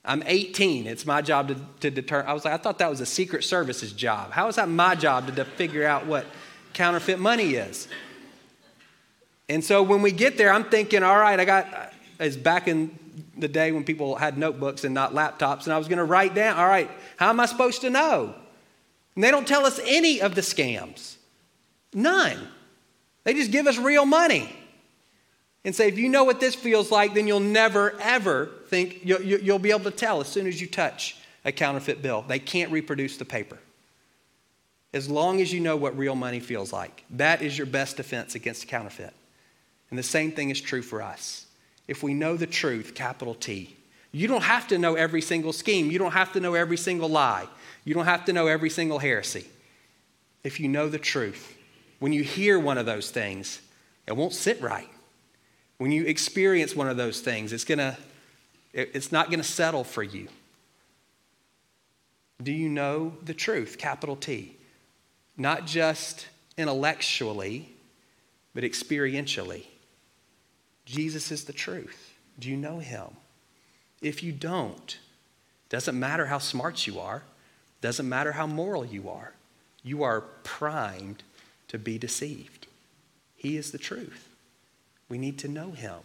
I'm 0.05 0.23
18. 0.27 0.87
It's 0.87 1.07
my 1.07 1.23
job 1.23 1.49
to, 1.49 1.57
to 1.81 1.91
determine. 1.91 2.27
I 2.27 2.35
was 2.35 2.45
like, 2.45 2.53
I 2.53 2.59
thought 2.59 2.79
that 2.81 2.91
was 2.91 3.01
a 3.01 3.07
Secret 3.07 3.45
Service's 3.45 3.91
job. 3.91 4.33
How 4.33 4.49
is 4.49 4.57
that 4.57 4.69
my 4.69 4.95
job 4.95 5.29
to, 5.29 5.33
to 5.33 5.47
figure 5.47 5.87
out 5.87 6.05
what 6.05 6.27
counterfeit 6.75 7.19
money 7.19 7.55
is? 7.55 7.89
And 9.49 9.65
so 9.65 9.83
when 9.83 10.03
we 10.03 10.13
get 10.13 10.37
there, 10.37 10.53
I'm 10.53 10.65
thinking, 10.65 11.03
all 11.03 11.19
right, 11.19 11.41
I 11.41 11.47
got, 11.47 11.73
uh, 11.73 11.87
it's 12.21 12.37
back 12.37 12.69
in 12.69 12.99
the 13.39 13.49
day 13.49 13.73
when 13.73 13.83
people 13.83 14.17
had 14.17 14.37
notebooks 14.37 14.85
and 14.85 14.93
not 14.93 15.15
laptops, 15.15 15.65
and 15.65 15.73
I 15.73 15.79
was 15.79 15.89
going 15.89 16.01
to 16.01 16.05
write 16.05 16.35
down, 16.35 16.59
all 16.59 16.69
right, 16.69 16.91
how 17.17 17.31
am 17.31 17.41
I 17.41 17.47
supposed 17.47 17.81
to 17.81 17.89
know? 17.89 18.35
And 19.15 19.25
they 19.25 19.31
don't 19.31 19.49
tell 19.49 19.65
us 19.65 19.81
any 19.87 20.21
of 20.21 20.35
the 20.35 20.43
scams. 20.43 21.17
None. 21.95 22.39
They 23.25 23.35
just 23.35 23.51
give 23.51 23.67
us 23.67 23.79
real 23.79 24.07
money 24.07 24.55
and 25.65 25.75
say, 25.75 25.89
if 25.89 25.99
you 25.99 26.09
know 26.09 26.25
what 26.25 26.41
this 26.41 26.55
feels 26.55 26.91
like, 26.91 27.15
then 27.15 27.27
you'll 27.27 27.41
never, 27.41 27.99
ever 28.01 28.51
think, 28.69 29.01
you'll, 29.05 29.23
you'll 29.23 29.59
be 29.59 29.71
able 29.71 29.91
to 29.91 29.91
tell 29.91 30.21
as 30.21 30.27
soon 30.27 30.47
as 30.47 30.61
you 30.61 30.67
touch 30.67 31.17
a 31.45 31.53
counterfeit 31.53 32.03
bill. 32.03 32.25
They 32.27 32.39
can't 32.39 32.73
reproduce 32.73 33.17
the 33.17 33.25
paper. 33.25 33.59
As 34.93 35.09
long 35.09 35.41
as 35.41 35.53
you 35.53 35.61
know 35.61 35.77
what 35.77 35.97
real 35.97 36.15
money 36.15 36.41
feels 36.41 36.73
like, 36.73 37.05
that 37.11 37.43
is 37.43 37.57
your 37.57 37.67
best 37.67 37.97
defense 37.97 38.35
against 38.35 38.69
counterfeit. 38.69 39.15
And 39.91 39.99
the 39.99 40.03
same 40.03 40.33
thing 40.33 40.51
is 40.51 40.61
true 40.61 40.83
for 40.83 41.01
us. 41.01 41.47
If 41.87 42.03
we 42.03 42.15
know 42.15 42.37
the 42.37 42.47
truth, 42.47 42.95
capital 42.95 43.35
T, 43.35 43.77
you 44.11 44.29
don't 44.29 44.43
have 44.43 44.69
to 44.69 44.79
know 44.79 44.95
every 44.95 45.23
single 45.23 45.53
scheme. 45.53 45.91
You 45.91 45.99
don't 45.99 46.13
have 46.13 46.33
to 46.33 46.41
know 46.41 46.55
every 46.55 46.77
single 46.77 47.09
lie. 47.09 47.49
You 47.85 47.95
don't 47.95 48.05
have 48.05 48.25
to 48.27 48.33
know 48.33 48.47
every 48.47 48.71
single 48.71 48.99
heresy. 48.99 49.47
If 50.45 50.61
you 50.61 50.69
know 50.69 50.89
the 50.89 50.99
truth, 50.99 51.57
when 52.03 52.13
you 52.13 52.25
hear 52.25 52.59
one 52.59 52.79
of 52.79 52.85
those 52.85 53.13
things, 53.13 53.61
it 54.09 54.17
won't 54.17 54.33
sit 54.33 54.61
right. 54.61 54.89
When 55.79 55.93
you 55.93 56.05
experience 56.05 56.75
one 56.75 56.89
of 56.89 56.97
those 56.97 57.21
things, 57.21 57.53
it's 57.53 57.63
gonna, 57.63 57.97
it's 58.73 59.13
not 59.13 59.31
gonna 59.31 59.45
settle 59.45 59.85
for 59.85 60.03
you. 60.03 60.27
Do 62.43 62.51
you 62.51 62.69
know 62.69 63.13
the 63.25 63.35
truth? 63.35 63.79
Capital 63.79 64.17
T. 64.17 64.57
Not 65.37 65.65
just 65.65 66.27
intellectually, 66.59 67.73
but 68.53 68.65
experientially. 68.65 69.67
Jesus 70.85 71.31
is 71.31 71.45
the 71.45 71.53
truth. 71.53 72.15
Do 72.37 72.51
you 72.51 72.57
know 72.57 72.81
him? 72.81 73.11
If 74.01 74.25
you 74.25 74.33
don't, 74.33 74.99
doesn't 75.69 75.97
matter 75.97 76.27
how 76.27 76.39
smart 76.39 76.85
you 76.85 76.99
are, 76.99 77.23
doesn't 77.81 78.09
matter 78.09 78.33
how 78.33 78.49
moral 78.49 78.85
you 78.85 79.09
are, 79.09 79.35
you 79.85 80.03
are 80.03 80.23
primed 80.43 81.23
to 81.73 81.79
be 81.79 81.97
deceived. 81.97 82.67
He 83.35 83.57
is 83.57 83.73
the 83.73 83.79
truth. 83.79 84.29
We 85.09 85.17
need 85.17 85.39
to 85.39 85.49
know 85.49 85.73
him. 85.73 85.97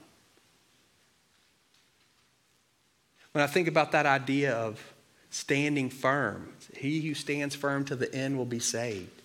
When 3.34 3.44
I 3.44 3.48
think 3.48 3.68
about 3.68 3.92
that 3.92 4.06
idea 4.06 4.54
of 4.54 4.82
standing 5.30 5.90
firm, 5.90 6.54
he 6.74 7.02
who 7.02 7.14
stands 7.14 7.54
firm 7.54 7.84
to 7.86 7.98
the 7.98 8.14
end 8.16 8.38
will 8.38 8.46
be 8.46 8.60
saved. 8.60 9.22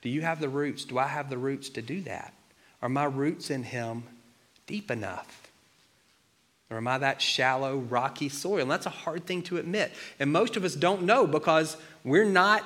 Do 0.00 0.08
you 0.08 0.22
have 0.22 0.40
the 0.40 0.48
roots? 0.48 0.84
Do 0.84 0.96
I 0.96 1.08
have 1.08 1.28
the 1.28 1.36
roots 1.36 1.68
to 1.70 1.82
do 1.82 2.00
that? 2.02 2.32
Are 2.80 2.88
my 2.88 3.04
roots 3.04 3.50
in 3.50 3.64
him 3.64 4.04
deep 4.68 4.92
enough? 4.92 5.50
Or 6.70 6.76
am 6.76 6.86
I 6.86 6.98
that 6.98 7.20
shallow, 7.20 7.78
rocky 7.78 8.28
soil? 8.28 8.60
And 8.60 8.70
that's 8.70 8.86
a 8.86 8.90
hard 8.90 9.26
thing 9.26 9.42
to 9.42 9.58
admit. 9.58 9.92
And 10.20 10.32
most 10.32 10.56
of 10.56 10.62
us 10.64 10.76
don't 10.76 11.02
know 11.02 11.26
because 11.26 11.76
we're 12.04 12.24
not, 12.24 12.64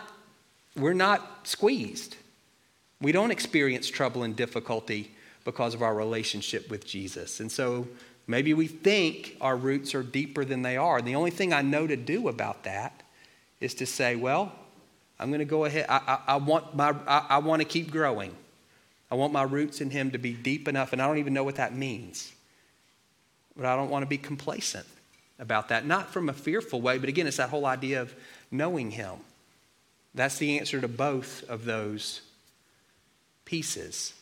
we're 0.76 0.92
not 0.92 1.48
squeezed. 1.48 2.16
We 3.04 3.12
don't 3.12 3.30
experience 3.30 3.90
trouble 3.90 4.22
and 4.22 4.34
difficulty 4.34 5.10
because 5.44 5.74
of 5.74 5.82
our 5.82 5.94
relationship 5.94 6.70
with 6.70 6.86
Jesus. 6.86 7.38
And 7.38 7.52
so 7.52 7.86
maybe 8.26 8.54
we 8.54 8.66
think 8.66 9.36
our 9.42 9.58
roots 9.58 9.94
are 9.94 10.02
deeper 10.02 10.42
than 10.42 10.62
they 10.62 10.78
are. 10.78 10.96
And 10.96 11.06
the 11.06 11.14
only 11.14 11.30
thing 11.30 11.52
I 11.52 11.60
know 11.60 11.86
to 11.86 11.96
do 11.96 12.28
about 12.28 12.64
that 12.64 13.02
is 13.60 13.74
to 13.74 13.84
say, 13.84 14.16
well, 14.16 14.52
I'm 15.20 15.28
going 15.28 15.40
to 15.40 15.44
go 15.44 15.66
ahead. 15.66 15.84
I, 15.86 15.96
I, 16.06 16.32
I 16.32 16.36
want, 16.36 16.74
my, 16.74 16.96
I, 17.06 17.26
I 17.28 17.38
want 17.38 17.60
to 17.60 17.68
keep 17.68 17.90
growing. 17.90 18.34
I 19.10 19.16
want 19.16 19.34
my 19.34 19.42
roots 19.42 19.82
in 19.82 19.90
Him 19.90 20.10
to 20.12 20.18
be 20.18 20.32
deep 20.32 20.66
enough, 20.66 20.94
and 20.94 21.02
I 21.02 21.06
don't 21.06 21.18
even 21.18 21.34
know 21.34 21.44
what 21.44 21.56
that 21.56 21.76
means. 21.76 22.32
But 23.54 23.66
I 23.66 23.76
don't 23.76 23.90
want 23.90 24.02
to 24.02 24.08
be 24.08 24.16
complacent 24.16 24.86
about 25.38 25.68
that. 25.68 25.84
Not 25.84 26.10
from 26.10 26.30
a 26.30 26.32
fearful 26.32 26.80
way, 26.80 26.96
but 26.96 27.10
again, 27.10 27.26
it's 27.26 27.36
that 27.36 27.50
whole 27.50 27.66
idea 27.66 28.00
of 28.00 28.14
knowing 28.50 28.92
Him. 28.92 29.16
That's 30.14 30.38
the 30.38 30.58
answer 30.58 30.80
to 30.80 30.88
both 30.88 31.44
of 31.50 31.66
those 31.66 32.22
pieces. 33.44 34.14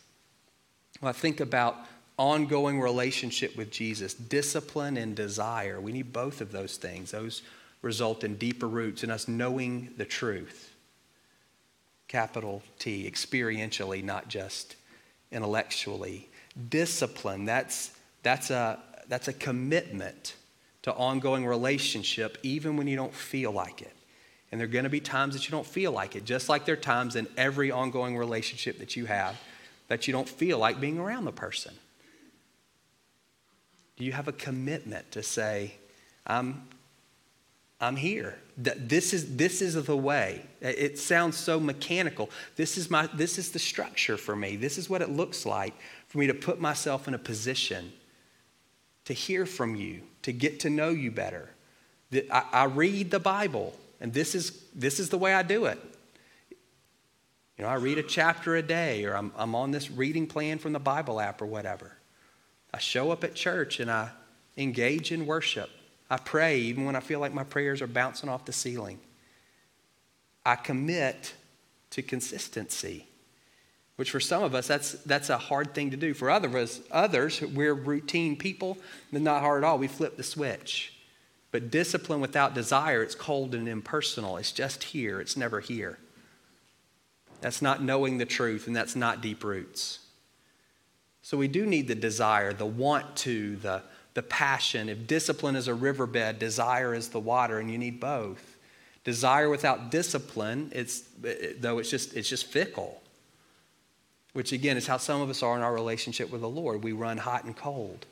I 1.02 1.12
think 1.12 1.40
about 1.40 1.76
ongoing 2.18 2.80
relationship 2.80 3.56
with 3.56 3.70
Jesus, 3.70 4.14
discipline 4.14 4.96
and 4.96 5.16
desire. 5.16 5.80
We 5.80 5.92
need 5.92 6.12
both 6.12 6.40
of 6.40 6.52
those 6.52 6.76
things. 6.76 7.10
Those 7.10 7.42
result 7.80 8.22
in 8.22 8.36
deeper 8.36 8.68
roots 8.68 9.02
in 9.02 9.10
us 9.10 9.26
knowing 9.26 9.92
the 9.96 10.04
truth. 10.04 10.74
Capital 12.06 12.62
T, 12.78 13.10
experientially, 13.10 14.04
not 14.04 14.28
just 14.28 14.76
intellectually. 15.32 16.28
Discipline, 16.68 17.44
that's, 17.44 17.92
that's, 18.22 18.50
a, 18.50 18.78
that's 19.08 19.28
a 19.28 19.32
commitment 19.32 20.34
to 20.82 20.92
ongoing 20.92 21.46
relationship, 21.46 22.38
even 22.42 22.76
when 22.76 22.86
you 22.86 22.96
don't 22.96 23.14
feel 23.14 23.50
like 23.50 23.82
it. 23.82 23.96
And 24.52 24.60
there 24.60 24.68
are 24.68 24.70
going 24.70 24.84
to 24.84 24.90
be 24.90 25.00
times 25.00 25.34
that 25.34 25.46
you 25.46 25.50
don't 25.50 25.66
feel 25.66 25.90
like 25.90 26.14
it, 26.14 26.24
just 26.24 26.48
like 26.48 26.66
there 26.66 26.74
are 26.74 26.76
times 26.76 27.16
in 27.16 27.26
every 27.36 27.72
ongoing 27.72 28.16
relationship 28.16 28.78
that 28.78 28.94
you 28.94 29.06
have 29.06 29.36
that 29.88 30.06
you 30.06 30.12
don't 30.12 30.28
feel 30.28 30.58
like 30.58 30.80
being 30.80 30.98
around 30.98 31.26
the 31.26 31.32
person? 31.32 31.74
Do 33.96 34.04
you 34.04 34.12
have 34.12 34.26
a 34.26 34.32
commitment 34.32 35.10
to 35.12 35.22
say, 35.22 35.74
I'm, 36.26 36.62
I'm 37.80 37.96
here? 37.96 38.38
This 38.56 39.12
is, 39.12 39.36
this 39.36 39.60
is 39.60 39.74
the 39.74 39.96
way. 39.96 40.42
It 40.60 40.98
sounds 40.98 41.36
so 41.36 41.60
mechanical. 41.60 42.30
This 42.56 42.78
is, 42.78 42.90
my, 42.90 43.06
this 43.12 43.38
is 43.38 43.52
the 43.52 43.58
structure 43.58 44.16
for 44.16 44.34
me. 44.34 44.56
This 44.56 44.78
is 44.78 44.88
what 44.88 45.02
it 45.02 45.10
looks 45.10 45.44
like 45.44 45.74
for 46.08 46.18
me 46.18 46.26
to 46.26 46.34
put 46.34 46.60
myself 46.60 47.06
in 47.06 47.14
a 47.14 47.18
position 47.18 47.92
to 49.04 49.12
hear 49.12 49.44
from 49.44 49.74
you, 49.74 50.02
to 50.22 50.32
get 50.32 50.60
to 50.60 50.70
know 50.70 50.88
you 50.88 51.10
better. 51.10 51.50
I, 52.30 52.44
I 52.52 52.64
read 52.64 53.10
the 53.10 53.20
Bible, 53.20 53.74
and 54.02 54.12
this 54.12 54.34
is, 54.34 54.64
this 54.74 54.98
is 54.98 55.08
the 55.10 55.16
way 55.16 55.32
I 55.32 55.44
do 55.44 55.66
it. 55.66 55.78
You 57.56 57.64
know, 57.64 57.68
I 57.68 57.74
read 57.74 57.98
a 57.98 58.02
chapter 58.02 58.56
a 58.56 58.62
day, 58.62 59.04
or 59.04 59.16
I'm, 59.16 59.30
I'm 59.36 59.54
on 59.54 59.70
this 59.70 59.92
reading 59.92 60.26
plan 60.26 60.58
from 60.58 60.72
the 60.72 60.80
Bible 60.80 61.20
app 61.20 61.40
or 61.40 61.46
whatever. 61.46 61.92
I 62.74 62.78
show 62.78 63.12
up 63.12 63.22
at 63.22 63.36
church 63.36 63.78
and 63.78 63.88
I 63.88 64.10
engage 64.56 65.12
in 65.12 65.24
worship. 65.24 65.70
I 66.10 66.16
pray 66.16 66.58
even 66.58 66.84
when 66.84 66.96
I 66.96 67.00
feel 67.00 67.20
like 67.20 67.32
my 67.32 67.44
prayers 67.44 67.80
are 67.80 67.86
bouncing 67.86 68.28
off 68.28 68.44
the 68.44 68.52
ceiling. 68.52 68.98
I 70.44 70.56
commit 70.56 71.34
to 71.90 72.02
consistency, 72.02 73.06
which 73.94 74.10
for 74.10 74.18
some 74.18 74.42
of 74.42 74.52
us, 74.52 74.66
that's, 74.66 74.92
that's 75.04 75.30
a 75.30 75.38
hard 75.38 75.74
thing 75.74 75.92
to 75.92 75.96
do. 75.96 76.12
For 76.12 76.28
other 76.28 76.58
us, 76.58 76.80
others, 76.90 77.40
we're 77.40 77.74
routine 77.74 78.34
people, 78.34 78.78
then 79.12 79.22
not 79.22 79.42
hard 79.42 79.62
at 79.62 79.68
all. 79.68 79.78
We 79.78 79.86
flip 79.86 80.16
the 80.16 80.24
switch. 80.24 80.92
But 81.52 81.70
discipline 81.70 82.20
without 82.20 82.54
desire, 82.54 83.02
it's 83.02 83.14
cold 83.14 83.54
and 83.54 83.68
impersonal. 83.68 84.38
It's 84.38 84.52
just 84.52 84.82
here, 84.82 85.20
it's 85.20 85.36
never 85.36 85.60
here. 85.60 85.98
That's 87.42 87.60
not 87.60 87.82
knowing 87.82 88.18
the 88.18 88.24
truth, 88.24 88.66
and 88.66 88.74
that's 88.74 88.96
not 88.96 89.20
deep 89.20 89.44
roots. 89.44 90.00
So 91.22 91.36
we 91.36 91.48
do 91.48 91.66
need 91.66 91.88
the 91.88 91.94
desire, 91.94 92.52
the 92.52 92.66
want 92.66 93.16
to, 93.18 93.56
the, 93.56 93.82
the 94.14 94.22
passion. 94.22 94.88
If 94.88 95.06
discipline 95.06 95.54
is 95.54 95.68
a 95.68 95.74
riverbed, 95.74 96.38
desire 96.38 96.94
is 96.94 97.08
the 97.08 97.20
water, 97.20 97.58
and 97.58 97.70
you 97.70 97.78
need 97.78 98.00
both. 98.00 98.56
Desire 99.04 99.50
without 99.50 99.90
discipline, 99.90 100.70
it's, 100.74 101.02
though 101.58 101.78
it's 101.78 101.90
just, 101.90 102.14
it's 102.14 102.28
just 102.28 102.46
fickle, 102.46 103.02
which 104.32 104.52
again 104.52 104.76
is 104.76 104.86
how 104.86 104.96
some 104.96 105.20
of 105.20 105.28
us 105.28 105.42
are 105.42 105.56
in 105.56 105.62
our 105.62 105.74
relationship 105.74 106.30
with 106.30 106.40
the 106.40 106.48
Lord. 106.48 106.82
We 106.82 106.92
run 106.92 107.18
hot 107.18 107.44
and 107.44 107.56
cold, 107.56 108.06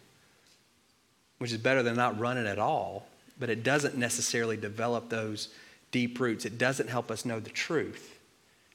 which 1.39 1.53
is 1.53 1.59
better 1.59 1.83
than 1.83 1.97
not 1.97 2.19
running 2.19 2.47
at 2.47 2.59
all, 2.59 3.07
but 3.41 3.51
it 3.51 3.65
doesn't 3.65 3.97
necessarily 3.97 4.57
develop 4.57 5.09
those 5.09 5.49
deep 5.91 6.21
roots. 6.21 6.45
It 6.45 6.59
doesn't 6.59 6.89
help 6.89 7.11
us 7.11 7.25
know 7.25 7.41
the 7.41 7.51
truth 7.51 8.19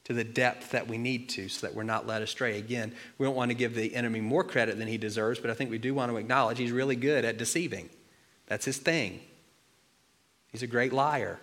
to 0.06 0.14
the 0.14 0.24
depth 0.24 0.72
that 0.72 0.88
we 0.88 0.98
need 0.98 1.30
to 1.30 1.48
so 1.48 1.66
that 1.66 1.76
we're 1.76 1.84
not 1.84 2.06
led 2.06 2.22
astray. 2.22 2.58
Again, 2.58 2.94
we 3.18 3.26
don't 3.26 3.36
want 3.36 3.50
to 3.52 3.56
give 3.56 3.76
the 3.76 3.96
enemy 3.96 4.22
more 4.22 4.44
credit 4.44 4.78
than 4.78 4.88
he 4.88 4.98
deserves, 4.98 5.40
but 5.40 5.50
I 5.50 5.54
think 5.54 5.72
we 5.72 5.78
do 5.78 5.94
want 5.94 6.12
to 6.12 6.18
acknowledge 6.18 6.58
he's 6.58 6.72
really 6.72 6.96
good 6.96 7.26
at 7.26 7.38
deceiving. 7.38 7.90
That's 8.48 8.66
his 8.66 8.78
thing. 8.78 9.22
He's 10.52 10.64
a 10.64 10.68
great 10.68 10.94
liar. 10.94 11.40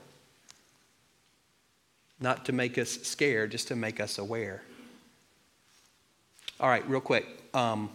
Not 2.20 2.44
to 2.46 2.52
make 2.52 2.78
us 2.78 2.90
scared, 3.02 3.50
just 3.50 3.68
to 3.68 3.76
make 3.76 3.98
us 4.00 4.18
aware. 4.18 4.62
All 6.60 6.68
right, 6.68 6.88
real 6.88 7.00
quick. 7.00 7.26
Um, 7.52 7.90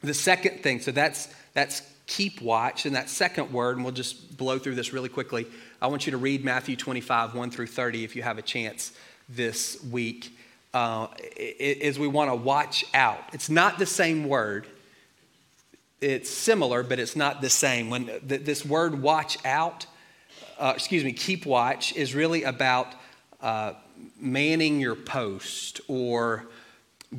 the 0.00 0.14
second 0.14 0.62
thing, 0.62 0.80
so 0.80 0.92
that's 0.92 1.28
that's 1.52 1.82
keep 2.06 2.40
watch, 2.40 2.86
and 2.86 2.96
that 2.96 3.08
second 3.08 3.52
word, 3.52 3.76
and 3.76 3.84
we'll 3.84 3.94
just 3.94 4.36
blow 4.36 4.58
through 4.58 4.74
this 4.74 4.92
really 4.92 5.08
quickly. 5.08 5.46
I 5.80 5.86
want 5.86 6.06
you 6.06 6.12
to 6.12 6.18
read 6.18 6.44
Matthew 6.44 6.76
25, 6.76 7.34
1 7.34 7.50
through 7.50 7.66
30, 7.66 8.04
if 8.04 8.16
you 8.16 8.22
have 8.22 8.38
a 8.38 8.42
chance 8.42 8.92
this 9.28 9.82
week 9.84 10.32
uh, 10.74 11.06
is 11.36 11.98
we 11.98 12.08
want 12.08 12.30
to 12.30 12.34
watch 12.34 12.84
out. 12.92 13.22
It's 13.32 13.48
not 13.48 13.78
the 13.78 13.86
same 13.86 14.28
word. 14.28 14.66
It's 16.00 16.28
similar, 16.28 16.82
but 16.82 16.98
it's 16.98 17.16
not 17.16 17.40
the 17.40 17.48
same. 17.48 17.88
When 17.88 18.10
this 18.22 18.64
word 18.64 19.00
watch 19.00 19.38
out, 19.44 19.86
uh, 20.58 20.72
excuse 20.74 21.04
me, 21.04 21.12
keep 21.12 21.46
watch, 21.46 21.94
is 21.94 22.14
really 22.14 22.42
about 22.42 22.88
uh, 23.40 23.74
manning 24.18 24.80
your 24.80 24.96
post 24.96 25.80
or 25.86 26.44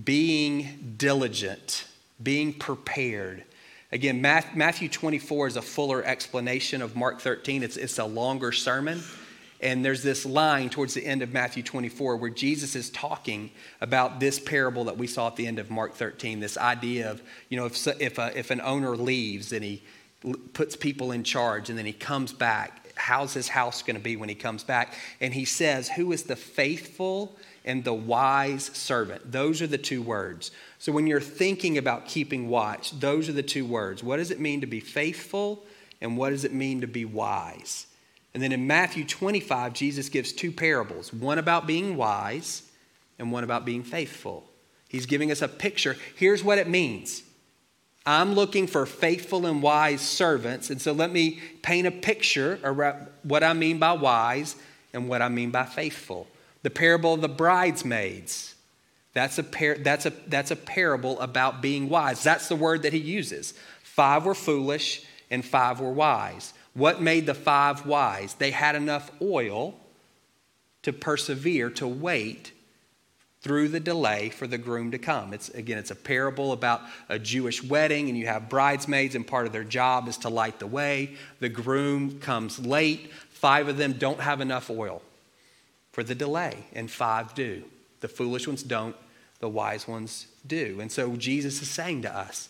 being 0.04 0.95
diligent, 0.98 1.86
being 2.21 2.54
prepared. 2.54 3.45
Again, 3.96 4.20
Matthew 4.20 4.90
24 4.90 5.48
is 5.48 5.56
a 5.56 5.62
fuller 5.62 6.04
explanation 6.04 6.82
of 6.82 6.98
Mark 6.98 7.22
13. 7.22 7.64
It's, 7.64 7.78
it's 7.78 7.98
a 7.98 8.04
longer 8.04 8.52
sermon. 8.52 9.02
And 9.62 9.86
there's 9.86 10.04
this 10.04 10.26
line 10.26 10.70
towards 10.70 10.94
the 10.94 11.06
end 11.06 11.22
of 11.22 11.32
Matthew 11.32 11.64
24 11.64 12.18
where 12.18 12.30
Jesus 12.30 12.76
is 12.76 12.90
talking 12.90 13.52
about 13.80 14.20
this 14.20 14.38
parable 14.38 14.84
that 14.84 14.98
we 14.98 15.08
saw 15.08 15.28
at 15.28 15.38
the 15.38 15.48
end 15.48 15.60
of 15.60 15.72
Mark 15.72 15.94
13. 15.94 16.42
This 16.42 16.58
idea 16.58 17.10
of, 17.10 17.24
you 17.48 17.56
know, 17.56 17.68
if, 17.68 17.88
if, 18.02 18.18
a, 18.18 18.38
if 18.38 18.52
an 18.52 18.60
owner 18.60 18.98
leaves 18.98 19.54
and 19.54 19.64
he 19.64 19.82
puts 20.52 20.76
people 20.76 21.14
in 21.14 21.24
charge 21.24 21.70
and 21.70 21.80
then 21.80 21.86
he 21.86 21.94
comes 21.94 22.34
back, 22.34 22.92
how's 22.96 23.34
his 23.34 23.48
house 23.48 23.82
going 23.82 23.96
to 23.96 24.04
be 24.04 24.18
when 24.18 24.28
he 24.28 24.36
comes 24.36 24.66
back? 24.66 24.94
And 25.22 25.34
he 25.34 25.46
says, 25.46 25.88
Who 25.88 26.12
is 26.12 26.24
the 26.24 26.36
faithful 26.36 27.38
and 27.65 27.84
the 27.84 27.93
wise 27.93 28.65
servant? 28.73 29.32
Those 29.32 29.62
are 29.62 29.67
the 29.67 29.78
two 29.78 30.01
words. 30.01 30.51
So 30.80 30.93
when 30.93 31.08
you're 31.08 31.19
thinking 31.19 31.78
about 31.78 32.08
keeping 32.08 32.47
watch, 32.47 32.97
those 32.97 33.28
are 33.28 33.34
the 33.34 33.43
two 33.43 33.65
words. 33.65 34.04
What 34.04 34.17
does 34.17 34.32
it 34.32 34.39
mean 34.39 34.62
to 34.62 34.67
be 34.67 34.80
faithful 34.80 35.65
and 35.99 36.15
what 36.15 36.30
does 36.30 36.45
it 36.45 36.54
mean 36.54 36.82
to 36.82 36.88
be 36.88 37.04
wise? 37.04 37.88
And 38.34 38.43
then 38.43 38.51
in 38.51 38.67
Matthew 38.67 39.04
25, 39.04 39.73
Jesus 39.73 40.10
gives 40.10 40.32
two 40.32 40.51
parables 40.51 41.12
one 41.12 41.39
about 41.39 41.67
being 41.67 41.97
wise 41.97 42.63
and 43.17 43.32
one 43.32 43.43
about 43.43 43.65
being 43.65 43.84
faithful. 43.84 44.45
He's 44.88 45.06
giving 45.06 45.32
us 45.32 45.41
a 45.41 45.47
picture. 45.47 45.97
Here's 46.15 46.43
what 46.43 46.58
it 46.58 46.67
means 46.67 47.23
I'm 48.06 48.34
looking 48.34 48.67
for 48.67 48.86
faithful 48.86 49.45
and 49.45 49.63
wise 49.63 50.01
servants. 50.01 50.69
And 50.69 50.80
so 50.80 50.91
let 50.91 51.12
me 51.12 51.39
paint 51.63 51.88
a 51.88 51.91
picture 51.91 52.60
around 52.63 53.08
what 53.23 53.43
I 53.43 53.54
mean 53.54 53.80
by 53.80 53.93
wise 53.93 54.56
and 54.93 55.10
what 55.10 55.21
I 55.21 55.30
mean 55.30 55.49
by 55.49 55.65
faithful. 55.65 56.28
The 56.65 56.71
parable 56.71 57.13
of 57.13 57.21
the 57.21 57.30
bridesmaids. 57.30 58.56
That's 59.13 59.38
a, 59.38 59.43
par- 59.43 59.78
that's, 59.78 60.07
a, 60.07 60.13
that's 60.26 60.49
a 60.49 60.55
parable 60.55 61.20
about 61.20 61.61
being 61.61 61.89
wise. 61.89 62.24
That's 62.24 62.47
the 62.47 62.55
word 62.55 62.82
that 62.82 62.91
he 62.91 62.97
uses. 62.97 63.53
Five 63.84 64.26
were 64.26 64.34
foolish 64.34 65.05
and 65.30 65.45
five 65.45 65.80
were 65.80 65.91
wise. 65.91 66.55
What 66.74 67.03
made 67.03 67.28
the 67.28 67.36
five 67.36 67.86
wise? 67.86 68.34
They 68.34 68.49
had 68.49 68.74
enough 68.74 69.11
oil 69.22 69.76
to 70.82 70.91
persevere, 70.91 71.70
to 71.70 71.88
wait 71.88 72.51
through 73.41 73.68
the 73.68 73.80
delay 73.80 74.30
for 74.30 74.47
the 74.47 74.57
groom 74.57 74.89
to 74.89 74.97
come. 74.97 75.36
It's 75.36 75.49
again, 75.49 75.78
it's 75.78 75.91
a 75.91 75.95
parable 75.95 76.51
about 76.51 76.82
a 77.09 77.20
Jewish 77.20 77.61
wedding, 77.63 78.09
and 78.09 78.18
you 78.18 78.26
have 78.26 78.49
bridesmaids, 78.49 79.13
and 79.13 79.28
part 79.28 79.45
of 79.45 79.53
their 79.53 79.63
job 79.63 80.07
is 80.07 80.18
to 80.18 80.30
light 80.30 80.57
the 80.57 80.66
way. 80.66 81.16
The 81.39 81.49
groom 81.49 82.20
comes 82.20 82.57
late. 82.57 83.11
Five 83.30 83.68
of 83.68 83.78
them 83.78 83.93
don't 83.93 84.20
have 84.20 84.41
enough 84.41 84.72
oil 84.72 85.03
for 85.96 86.04
the 86.04 86.14
delay, 86.14 86.58
and 86.74 86.91
five 86.91 87.34
do. 87.36 87.64
The 88.02 88.10
foolish 88.10 88.50
ones 88.50 88.64
don't, 88.64 88.98
the 89.39 89.48
wise 89.48 89.88
ones 89.88 90.28
do. 90.46 90.80
And 90.82 90.91
so 90.91 91.16
Jesus 91.16 91.62
is 91.62 91.70
saying 91.70 92.02
to 92.02 92.14
us, 92.14 92.50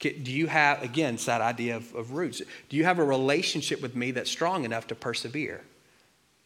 do 0.00 0.10
you 0.10 0.48
have, 0.48 0.82
again, 0.82 1.14
it's 1.14 1.26
that 1.26 1.40
idea 1.40 1.76
of, 1.76 1.94
of 1.94 2.14
roots. 2.14 2.42
Do 2.68 2.76
you 2.76 2.82
have 2.82 2.98
a 2.98 3.04
relationship 3.04 3.80
with 3.80 3.94
me 3.94 4.10
that's 4.10 4.28
strong 4.28 4.64
enough 4.64 4.88
to 4.88 4.96
persevere? 4.96 5.60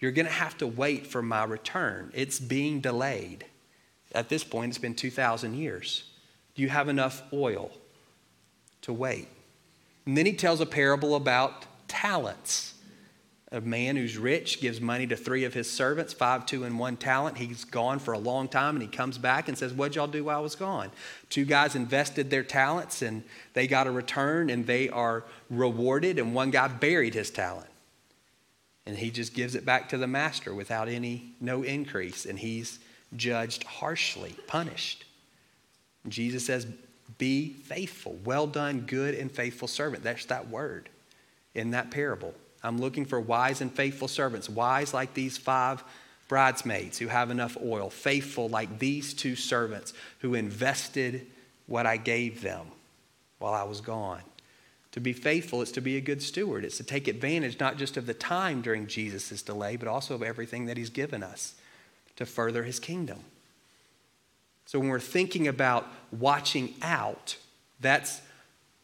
You're 0.00 0.12
going 0.12 0.26
to 0.26 0.32
have 0.32 0.58
to 0.58 0.66
wait 0.66 1.06
for 1.06 1.22
my 1.22 1.44
return. 1.44 2.10
It's 2.12 2.38
being 2.38 2.82
delayed. 2.82 3.46
At 4.12 4.28
this 4.28 4.44
point, 4.44 4.68
it's 4.68 4.76
been 4.76 4.94
2,000 4.94 5.54
years. 5.54 6.10
Do 6.54 6.60
you 6.60 6.68
have 6.68 6.90
enough 6.90 7.22
oil 7.32 7.70
to 8.82 8.92
wait? 8.92 9.28
And 10.04 10.14
then 10.14 10.26
he 10.26 10.34
tells 10.34 10.60
a 10.60 10.66
parable 10.66 11.14
about 11.14 11.64
talents. 11.88 12.73
A 13.54 13.60
man 13.60 13.94
who's 13.94 14.18
rich 14.18 14.60
gives 14.60 14.80
money 14.80 15.06
to 15.06 15.14
three 15.14 15.44
of 15.44 15.54
his 15.54 15.70
servants, 15.70 16.12
five, 16.12 16.44
two, 16.44 16.64
and 16.64 16.76
one 16.76 16.96
talent. 16.96 17.38
He's 17.38 17.62
gone 17.62 18.00
for 18.00 18.12
a 18.12 18.18
long 18.18 18.48
time 18.48 18.74
and 18.74 18.82
he 18.82 18.88
comes 18.88 19.16
back 19.16 19.46
and 19.46 19.56
says, 19.56 19.72
What'd 19.72 19.94
y'all 19.94 20.08
do 20.08 20.24
while 20.24 20.38
I 20.38 20.40
was 20.40 20.56
gone? 20.56 20.90
Two 21.30 21.44
guys 21.44 21.76
invested 21.76 22.30
their 22.30 22.42
talents 22.42 23.00
and 23.00 23.22
they 23.52 23.68
got 23.68 23.86
a 23.86 23.92
return 23.92 24.50
and 24.50 24.66
they 24.66 24.88
are 24.88 25.22
rewarded, 25.50 26.18
and 26.18 26.34
one 26.34 26.50
guy 26.50 26.66
buried 26.66 27.14
his 27.14 27.30
talent. 27.30 27.70
And 28.86 28.98
he 28.98 29.12
just 29.12 29.34
gives 29.34 29.54
it 29.54 29.64
back 29.64 29.88
to 29.90 29.98
the 29.98 30.08
master 30.08 30.52
without 30.52 30.88
any, 30.88 31.34
no 31.40 31.62
increase, 31.62 32.26
and 32.26 32.36
he's 32.36 32.80
judged 33.14 33.62
harshly, 33.62 34.34
punished. 34.48 35.04
Jesus 36.08 36.44
says, 36.44 36.66
Be 37.18 37.50
faithful. 37.50 38.18
Well 38.24 38.48
done, 38.48 38.80
good 38.80 39.14
and 39.14 39.30
faithful 39.30 39.68
servant. 39.68 40.02
That's 40.02 40.24
that 40.24 40.48
word 40.48 40.88
in 41.54 41.70
that 41.70 41.92
parable. 41.92 42.34
I'm 42.64 42.78
looking 42.78 43.04
for 43.04 43.20
wise 43.20 43.60
and 43.60 43.70
faithful 43.70 44.08
servants, 44.08 44.48
wise 44.48 44.94
like 44.94 45.14
these 45.14 45.36
five 45.36 45.84
bridesmaids 46.28 46.98
who 46.98 47.08
have 47.08 47.30
enough 47.30 47.56
oil, 47.62 47.90
faithful 47.90 48.48
like 48.48 48.78
these 48.78 49.12
two 49.12 49.36
servants 49.36 49.92
who 50.20 50.34
invested 50.34 51.26
what 51.66 51.86
I 51.86 51.98
gave 51.98 52.40
them 52.40 52.66
while 53.38 53.52
I 53.52 53.64
was 53.64 53.80
gone. 53.80 54.22
To 54.92 55.00
be 55.00 55.12
faithful 55.12 55.60
is 55.60 55.72
to 55.72 55.80
be 55.80 55.96
a 55.96 56.00
good 56.00 56.22
steward. 56.22 56.64
It's 56.64 56.76
to 56.78 56.84
take 56.84 57.08
advantage 57.08 57.60
not 57.60 57.76
just 57.76 57.96
of 57.96 58.06
the 58.06 58.14
time 58.14 58.62
during 58.62 58.86
Jesus' 58.86 59.42
delay, 59.42 59.76
but 59.76 59.88
also 59.88 60.14
of 60.14 60.22
everything 60.22 60.66
that 60.66 60.76
he's 60.76 60.90
given 60.90 61.22
us 61.22 61.54
to 62.16 62.24
further 62.24 62.62
his 62.62 62.78
kingdom. 62.78 63.18
So 64.66 64.78
when 64.78 64.88
we're 64.88 65.00
thinking 65.00 65.48
about 65.48 65.86
watching 66.12 66.74
out, 66.80 67.36
that's, 67.80 68.22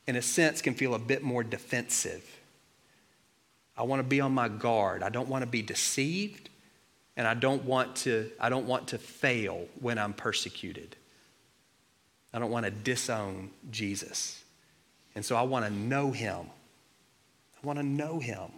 in 0.07 0.17
a 0.17 0.23
sense, 0.23 0.61
can 0.61 0.75
feel 0.75 0.95
a 0.95 0.99
bit 0.99 1.23
more 1.23 1.43
defensive. 1.45 2.40
I 3.81 3.85
want 3.85 4.01
to 4.01 4.07
be 4.07 4.21
on 4.21 4.33
my 4.33 4.49
guard. 4.49 5.03
I 5.03 5.09
don't 5.09 5.31
want 5.31 5.41
to 5.41 5.47
be 5.47 5.63
deceived, 5.63 6.51
and 7.17 7.27
I 7.27 7.33
don't 7.33 7.65
want 7.65 7.97
to, 7.97 8.31
I 8.39 8.51
don't 8.51 8.67
want 8.67 8.89
to 8.89 8.99
fail 8.99 9.67
when 9.81 9.99
I'm 9.99 10.13
persecuted. 10.13 10.97
I 12.35 12.39
don't 12.39 12.51
want 12.51 12.67
to 12.67 12.71
disown 12.71 13.49
Jesus. 13.71 14.45
And 15.15 15.25
so 15.25 15.35
I 15.35 15.43
want 15.43 15.65
to 15.65 15.71
know 15.71 16.13
him. 16.13 16.41
I 17.57 17.67
want 17.67 17.79
to 17.79 17.83
know 17.83 18.19
him. 18.19 18.51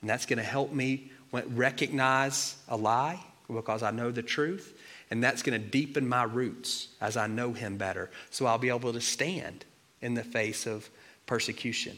And 0.00 0.10
that's 0.10 0.26
going 0.26 0.38
to 0.38 0.44
help 0.44 0.72
me 0.72 1.12
recognize 1.30 2.56
a 2.68 2.76
lie 2.76 3.20
because 3.48 3.84
I 3.84 3.92
know 3.92 4.10
the 4.10 4.22
truth. 4.22 4.76
And 5.12 5.22
that's 5.22 5.44
going 5.44 5.60
to 5.60 5.68
deepen 5.68 6.08
my 6.08 6.24
roots 6.24 6.88
as 7.00 7.16
I 7.16 7.28
know 7.28 7.52
him 7.52 7.76
better. 7.76 8.10
So 8.30 8.46
I'll 8.46 8.58
be 8.58 8.70
able 8.70 8.92
to 8.92 9.00
stand 9.00 9.64
in 10.00 10.14
the 10.14 10.24
face 10.24 10.66
of 10.66 10.90
persecution. 11.26 11.96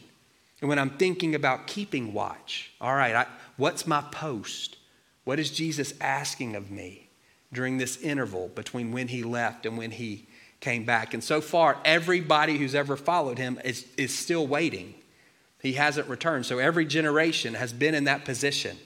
And 0.60 0.68
when 0.68 0.78
I'm 0.78 0.90
thinking 0.90 1.34
about 1.34 1.66
keeping 1.66 2.12
watch, 2.12 2.72
all 2.80 2.94
right, 2.94 3.14
I, 3.14 3.26
what's 3.56 3.86
my 3.86 4.02
post? 4.10 4.76
What 5.24 5.38
is 5.38 5.50
Jesus 5.50 5.94
asking 6.00 6.56
of 6.56 6.70
me 6.70 7.08
during 7.52 7.78
this 7.78 8.00
interval 8.00 8.48
between 8.48 8.92
when 8.92 9.08
he 9.08 9.22
left 9.22 9.66
and 9.66 9.78
when 9.78 9.92
he 9.92 10.26
came 10.60 10.84
back? 10.84 11.14
And 11.14 11.22
so 11.22 11.40
far, 11.40 11.78
everybody 11.84 12.56
who's 12.56 12.74
ever 12.74 12.96
followed 12.96 13.38
him 13.38 13.60
is, 13.64 13.86
is 13.96 14.16
still 14.16 14.46
waiting. 14.46 14.94
He 15.62 15.74
hasn't 15.74 16.08
returned. 16.08 16.46
So 16.46 16.58
every 16.58 16.86
generation 16.86 17.54
has 17.54 17.72
been 17.72 17.94
in 17.94 18.04
that 18.04 18.24
position. 18.24 18.76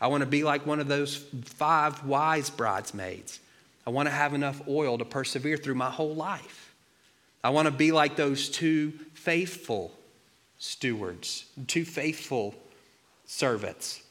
I 0.00 0.08
want 0.08 0.22
to 0.22 0.26
be 0.26 0.42
like 0.42 0.66
one 0.66 0.80
of 0.80 0.88
those 0.88 1.16
five 1.44 2.04
wise 2.04 2.50
bridesmaids. 2.50 3.40
I 3.86 3.90
want 3.90 4.06
to 4.06 4.14
have 4.14 4.34
enough 4.34 4.60
oil 4.68 4.98
to 4.98 5.04
persevere 5.04 5.56
through 5.56 5.76
my 5.76 5.90
whole 5.90 6.14
life. 6.14 6.74
I 7.42 7.50
want 7.50 7.66
to 7.66 7.72
be 7.72 7.92
like 7.92 8.16
those 8.16 8.48
two 8.48 8.92
faithful 9.12 9.92
stewards, 10.58 11.46
two 11.66 11.84
faithful 11.84 12.54
servants 13.26 14.02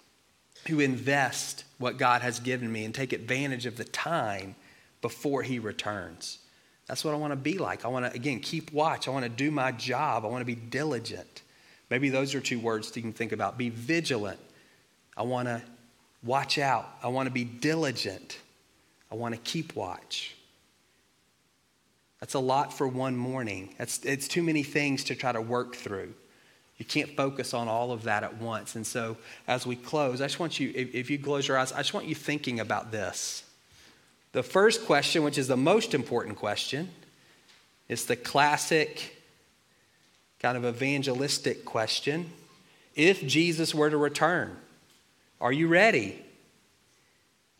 who 0.67 0.79
invest 0.79 1.65
what 1.77 1.97
God 1.97 2.21
has 2.21 2.39
given 2.39 2.71
me 2.71 2.85
and 2.85 2.95
take 2.95 3.13
advantage 3.13 3.65
of 3.65 3.75
the 3.75 3.83
time 3.83 4.55
before 5.01 5.43
He 5.43 5.59
returns. 5.59 6.39
That's 6.87 7.03
what 7.03 7.13
I 7.13 7.17
want 7.17 7.31
to 7.31 7.37
be 7.37 7.57
like. 7.57 7.85
I 7.85 7.87
want 7.87 8.05
to, 8.05 8.13
again, 8.13 8.39
keep 8.39 8.71
watch. 8.71 9.07
I 9.07 9.11
want 9.11 9.23
to 9.23 9.29
do 9.29 9.51
my 9.51 9.71
job. 9.71 10.25
I 10.25 10.27
want 10.27 10.41
to 10.41 10.45
be 10.45 10.55
diligent. 10.55 11.41
Maybe 11.89 12.09
those 12.09 12.35
are 12.35 12.41
two 12.41 12.59
words 12.59 12.87
that 12.87 12.95
you 12.97 13.01
can 13.01 13.13
think 13.13 13.31
about. 13.31 13.57
Be 13.57 13.69
vigilant. 13.69 14.39
I 15.15 15.23
want 15.23 15.47
to 15.47 15.61
watch 16.23 16.57
out. 16.57 16.89
I 17.01 17.07
want 17.09 17.27
to 17.27 17.31
be 17.31 17.43
diligent. 17.43 18.39
I 19.11 19.15
want 19.15 19.35
to 19.35 19.41
keep 19.41 19.75
watch. 19.75 20.35
That's 22.19 22.33
a 22.33 22.39
lot 22.39 22.73
for 22.73 22.87
one 22.87 23.17
morning. 23.17 23.75
That's, 23.77 24.03
it's 24.05 24.27
too 24.27 24.43
many 24.43 24.63
things 24.63 25.03
to 25.05 25.15
try 25.15 25.31
to 25.31 25.41
work 25.41 25.75
through. 25.75 26.13
You 26.77 26.85
can't 26.85 27.15
focus 27.15 27.53
on 27.53 27.67
all 27.67 27.91
of 27.91 28.03
that 28.03 28.23
at 28.23 28.37
once. 28.37 28.75
And 28.75 28.85
so, 28.85 29.17
as 29.47 29.65
we 29.65 29.75
close, 29.75 30.21
I 30.21 30.25
just 30.25 30.39
want 30.39 30.59
you, 30.59 30.71
if, 30.75 30.93
if 30.95 31.09
you 31.09 31.19
close 31.19 31.47
your 31.47 31.57
eyes, 31.57 31.71
I 31.71 31.77
just 31.77 31.93
want 31.93 32.07
you 32.07 32.15
thinking 32.15 32.59
about 32.59 32.91
this. 32.91 33.43
The 34.31 34.43
first 34.43 34.85
question, 34.85 35.23
which 35.23 35.37
is 35.37 35.47
the 35.47 35.57
most 35.57 35.93
important 35.93 36.37
question, 36.37 36.89
is 37.87 38.05
the 38.05 38.15
classic 38.15 39.23
kind 40.39 40.57
of 40.57 40.65
evangelistic 40.65 41.63
question. 41.63 42.31
If 42.95 43.25
Jesus 43.25 43.73
were 43.73 43.89
to 43.89 43.97
return, 43.97 44.57
are 45.39 45.53
you 45.53 45.67
ready? 45.67 46.23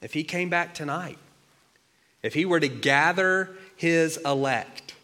If 0.02 0.14
he 0.14 0.24
came 0.24 0.50
back 0.50 0.74
tonight, 0.74 1.18
if 2.24 2.34
he 2.34 2.46
were 2.46 2.60
to 2.60 2.68
gather 2.68 3.56
his 3.76 4.18
elect, 4.18 4.96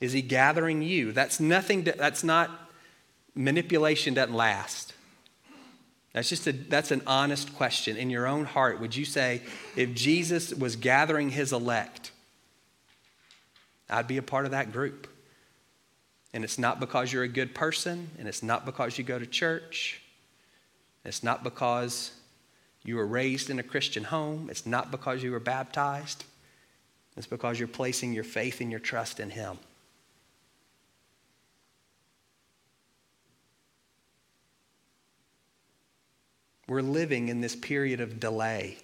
is 0.00 0.12
he 0.12 0.22
gathering 0.22 0.82
you? 0.82 1.12
That's 1.12 1.40
nothing, 1.40 1.84
to, 1.84 1.92
that's 1.92 2.24
not, 2.24 2.50
manipulation 3.34 4.14
doesn't 4.14 4.34
last. 4.34 4.94
That's 6.12 6.28
just 6.28 6.46
a, 6.46 6.52
that's 6.52 6.90
an 6.90 7.02
honest 7.06 7.54
question. 7.54 7.96
In 7.96 8.10
your 8.10 8.26
own 8.26 8.44
heart, 8.44 8.80
would 8.80 8.96
you 8.96 9.04
say, 9.04 9.42
if 9.76 9.94
Jesus 9.94 10.52
was 10.52 10.74
gathering 10.74 11.30
his 11.30 11.52
elect, 11.52 12.10
I'd 13.88 14.08
be 14.08 14.16
a 14.16 14.22
part 14.22 14.44
of 14.44 14.50
that 14.50 14.72
group? 14.72 15.06
And 16.32 16.44
it's 16.44 16.58
not 16.58 16.80
because 16.80 17.12
you're 17.12 17.22
a 17.22 17.28
good 17.28 17.54
person, 17.54 18.10
and 18.18 18.26
it's 18.26 18.42
not 18.42 18.64
because 18.64 18.98
you 18.98 19.04
go 19.04 19.18
to 19.18 19.26
church, 19.26 20.00
it's 21.04 21.22
not 21.22 21.44
because 21.44 22.12
you 22.84 22.96
were 22.96 23.06
raised 23.06 23.50
in 23.50 23.58
a 23.58 23.62
Christian 23.62 24.04
home, 24.04 24.48
it's 24.50 24.66
not 24.66 24.90
because 24.90 25.22
you 25.22 25.32
were 25.32 25.40
baptized, 25.40 26.24
it's 27.16 27.26
because 27.26 27.58
you're 27.58 27.68
placing 27.68 28.12
your 28.12 28.24
faith 28.24 28.60
and 28.60 28.70
your 28.70 28.80
trust 28.80 29.20
in 29.20 29.30
Him. 29.30 29.58
We're 36.70 36.82
living 36.82 37.30
in 37.30 37.40
this 37.40 37.56
period 37.56 38.00
of 38.00 38.20
delay. 38.20 38.78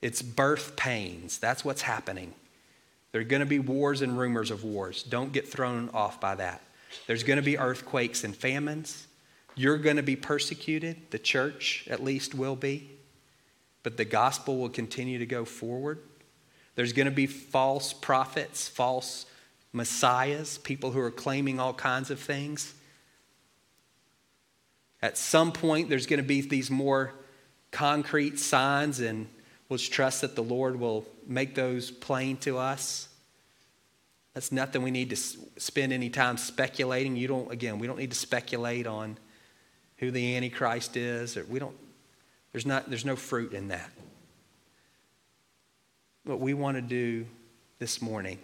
It's 0.00 0.22
birth 0.22 0.76
pains. 0.76 1.38
That's 1.38 1.64
what's 1.64 1.82
happening. 1.82 2.32
There 3.10 3.20
are 3.20 3.24
going 3.24 3.40
to 3.40 3.46
be 3.46 3.58
wars 3.58 4.00
and 4.00 4.16
rumors 4.16 4.52
of 4.52 4.62
wars. 4.62 5.02
Don't 5.02 5.32
get 5.32 5.48
thrown 5.48 5.90
off 5.92 6.20
by 6.20 6.36
that. 6.36 6.62
There's 7.08 7.24
going 7.24 7.38
to 7.38 7.42
be 7.42 7.58
earthquakes 7.58 8.22
and 8.22 8.36
famines. 8.36 9.08
You're 9.56 9.78
going 9.78 9.96
to 9.96 10.02
be 10.04 10.14
persecuted. 10.14 11.10
The 11.10 11.18
church, 11.18 11.88
at 11.90 12.04
least, 12.04 12.36
will 12.36 12.54
be. 12.54 12.92
But 13.82 13.96
the 13.96 14.04
gospel 14.04 14.58
will 14.58 14.68
continue 14.68 15.18
to 15.18 15.26
go 15.26 15.44
forward. 15.44 15.98
There's 16.76 16.92
going 16.92 17.06
to 17.06 17.10
be 17.10 17.26
false 17.26 17.92
prophets, 17.92 18.68
false 18.68 19.26
messiahs, 19.72 20.58
people 20.58 20.92
who 20.92 21.00
are 21.00 21.10
claiming 21.10 21.58
all 21.58 21.74
kinds 21.74 22.12
of 22.12 22.20
things. 22.20 22.74
At 25.00 25.16
some 25.16 25.52
point, 25.52 25.88
there's 25.88 26.06
going 26.06 26.18
to 26.20 26.26
be 26.26 26.40
these 26.40 26.70
more 26.70 27.14
concrete 27.70 28.38
signs, 28.38 29.00
and 29.00 29.28
we'll 29.68 29.78
trust 29.78 30.22
that 30.22 30.34
the 30.34 30.42
Lord 30.42 30.78
will 30.78 31.06
make 31.26 31.54
those 31.54 31.90
plain 31.90 32.36
to 32.38 32.58
us. 32.58 33.08
That's 34.34 34.52
nothing 34.52 34.82
we 34.82 34.90
need 34.90 35.10
to 35.10 35.16
spend 35.16 35.92
any 35.92 36.10
time 36.10 36.36
speculating. 36.36 37.16
You 37.16 37.28
don't, 37.28 37.50
again, 37.52 37.78
we 37.78 37.86
don't 37.86 37.98
need 37.98 38.10
to 38.10 38.16
speculate 38.16 38.86
on 38.86 39.18
who 39.98 40.10
the 40.10 40.36
Antichrist 40.36 40.96
is. 40.96 41.36
Or 41.36 41.44
we 41.44 41.58
don't, 41.58 41.76
there's, 42.52 42.66
not, 42.66 42.88
there's 42.88 43.04
no 43.04 43.16
fruit 43.16 43.52
in 43.52 43.68
that. 43.68 43.90
What 46.24 46.40
we 46.40 46.54
want 46.54 46.76
to 46.76 46.82
do 46.82 47.26
this 47.78 48.02
morning, 48.02 48.38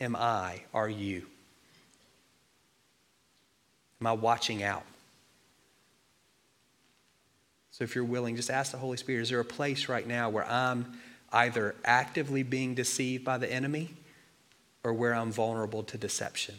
am 0.00 0.16
I, 0.16 0.62
are 0.72 0.88
you? 0.88 1.26
I 4.06 4.12
watching 4.12 4.62
out? 4.62 4.84
So, 7.70 7.82
if 7.82 7.94
you're 7.94 8.04
willing, 8.04 8.36
just 8.36 8.50
ask 8.50 8.70
the 8.72 8.78
Holy 8.78 8.96
Spirit 8.96 9.22
is 9.22 9.30
there 9.30 9.40
a 9.40 9.44
place 9.44 9.88
right 9.88 10.06
now 10.06 10.30
where 10.30 10.48
I'm 10.48 10.92
either 11.32 11.74
actively 11.84 12.42
being 12.42 12.74
deceived 12.74 13.24
by 13.24 13.38
the 13.38 13.50
enemy 13.50 13.90
or 14.84 14.92
where 14.92 15.14
I'm 15.14 15.32
vulnerable 15.32 15.82
to 15.84 15.98
deception? 15.98 16.54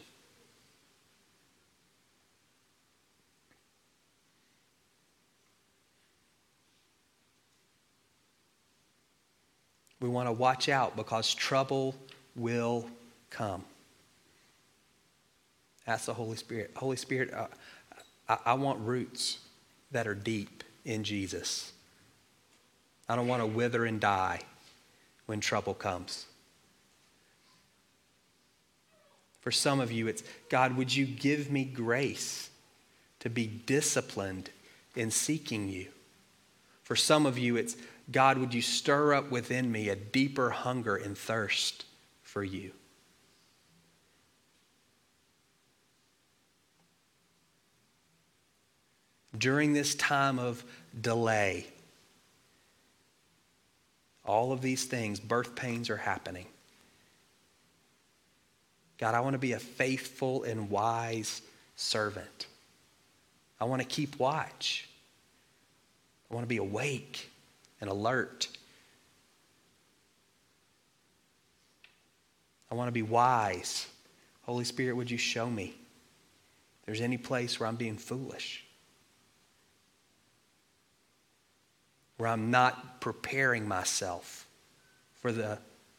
We 10.02 10.10
want 10.10 10.28
to 10.28 10.34
watch 10.34 10.70
out 10.70 10.96
because 10.96 11.34
trouble 11.34 11.96
will 12.36 12.88
come. 13.30 13.64
Ask 15.88 16.06
the 16.06 16.14
Holy 16.14 16.38
Spirit. 16.38 16.72
Holy 16.76 16.98
Spirit, 16.98 17.34
uh, 17.34 17.48
I, 18.28 18.38
I 18.46 18.54
want 18.54 18.80
roots 18.80 19.40
that 19.92 20.08
are 20.08 20.16
deep 20.16 20.64
in 20.84 21.04
Jesus. 21.04 21.72
I 23.08 23.16
don't 23.16 23.28
want 23.28 23.42
to 23.42 23.48
wither 23.48 23.86
and 23.86 24.00
die 24.00 24.42
when 25.26 25.40
trouble 25.40 25.74
comes. 25.74 26.26
For 29.42 29.52
some 29.52 29.80
of 29.80 29.92
you, 29.92 30.08
it's 30.08 30.24
God, 30.50 30.76
would 30.76 30.96
you 30.96 31.06
give 31.06 31.52
me 31.52 31.66
grace 31.66 32.50
to 33.20 33.30
be 33.30 33.46
disciplined 33.46 34.50
in 34.96 35.12
seeking 35.12 35.70
you? 35.70 35.88
For 36.82 36.96
some 36.96 37.28
of 37.28 37.38
you, 37.38 37.56
it's 37.56 37.76
God, 38.12 38.40
would 38.40 38.56
you 38.56 38.62
stir 38.62 39.14
up 39.14 39.30
within 39.30 39.72
me 39.72 39.90
a 39.90 39.96
deeper 39.96 40.50
hunger 40.50 40.96
and 40.96 41.16
thirst 41.16 41.86
for 42.24 42.44
you? 42.44 42.72
During 49.38 49.74
this 49.74 49.96
time 49.96 50.40
of 50.40 50.64
delay, 51.00 51.66
all 54.26 54.52
of 54.52 54.62
these 54.62 54.86
things, 54.86 55.20
birth 55.20 55.56
pains 55.56 55.90
are 55.90 55.98
happening. 55.98 56.46
God, 58.98 59.14
I 59.14 59.20
want 59.20 59.34
to 59.34 59.40
be 59.40 59.54
a 59.54 59.60
faithful 59.60 60.44
and 60.44 60.70
wise 60.70 61.42
servant. 61.76 62.48
I 63.60 63.66
want 63.66 63.82
to 63.82 63.88
keep 63.88 64.18
watch. 64.20 64.88
I 66.30 66.34
want 66.34 66.44
to 66.44 66.50
be 66.50 66.58
awake 66.58 67.30
and 67.82 67.90
alert. 67.90 68.48
I 72.72 72.76
want 72.76 72.88
to 72.88 72.94
be 72.94 73.04
wise. 73.04 73.88
Holy 74.44 74.66
Spirit, 74.66 74.96
would 74.96 75.10
you 75.12 75.18
show 75.18 75.50
me 75.50 75.76
if 76.80 76.86
there's 76.86 77.02
any 77.02 77.18
place 77.18 77.60
where 77.60 77.68
I'm 77.68 77.76
being 77.76 77.98
foolish? 77.98 78.65
Where 82.18 82.30
I'm 82.30 82.52
not 82.52 83.02
preparing 83.02 83.68
myself 83.68 84.48
for 85.22 85.32
the, 85.32 85.58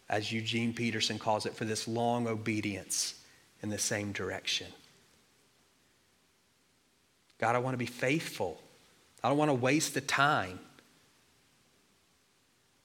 as 0.09 0.33
Eugene 0.33 0.73
Peterson 0.73 1.19
calls 1.19 1.47
it, 1.47 1.55
for 1.55 1.65
this 1.65 1.87
long 1.87 2.27
obedience 2.27 3.15
in 3.63 3.69
the 3.69 3.79
same 3.79 4.13
direction. 4.13 4.69
God, 7.39 7.55
I 7.55 7.59
want 7.59 7.75
to 7.75 7.79
be 7.79 7.87
faithful. 7.87 8.61
I 9.23 9.29
don't 9.29 9.39
want 9.39 9.51
to 9.51 9.55
waste 9.55 9.95
the 9.95 10.01
time. 10.01 10.59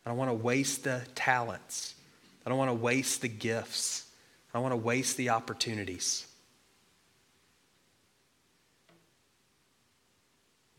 I 0.06 0.10
don't 0.10 0.18
want 0.18 0.32
to 0.32 0.36
waste 0.36 0.84
the 0.84 1.02
talents. 1.16 1.96
I 2.46 2.50
don't 2.50 2.58
want 2.58 2.70
to 2.70 2.76
waste 2.76 3.22
the 3.22 3.28
gifts. 3.28 4.08
I 4.50 4.58
don't 4.58 4.64
want 4.64 4.74
to 4.74 4.78
waste 4.78 5.16
the 5.18 5.30
opportunities. 5.30 6.26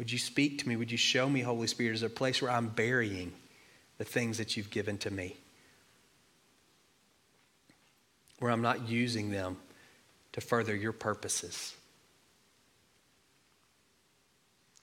Would 0.03 0.11
you 0.11 0.19
speak 0.19 0.59
to 0.59 0.69
me? 0.69 0.75
Would 0.75 0.91
you 0.91 0.99
show 0.99 1.29
me, 1.29 1.43
Holy 1.43 1.69
Spirit, 1.69 1.95
is 1.95 2.01
there 2.01 2.09
a 2.09 2.11
place 2.11 2.43
where 2.43 2.51
I'm 2.51 2.67
burying 2.67 3.33
the 3.99 4.05
things 4.05 4.37
that 4.39 4.57
you've 4.57 4.69
given 4.69 4.99
to 4.99 5.13
me? 5.13 5.37
Where 8.41 8.51
I'm 8.51 8.63
not 8.63 8.89
using 8.89 9.31
them 9.31 9.59
to 10.33 10.41
further 10.41 10.75
your 10.75 10.91
purposes. 10.91 11.77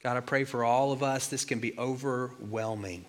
God, 0.02 0.16
I 0.16 0.22
pray 0.22 0.46
for 0.46 0.64
all 0.64 0.94
of 0.94 1.04
us. 1.04 1.28
This 1.28 1.44
can 1.44 1.60
be 1.60 1.78
overwhelming. 1.78 3.04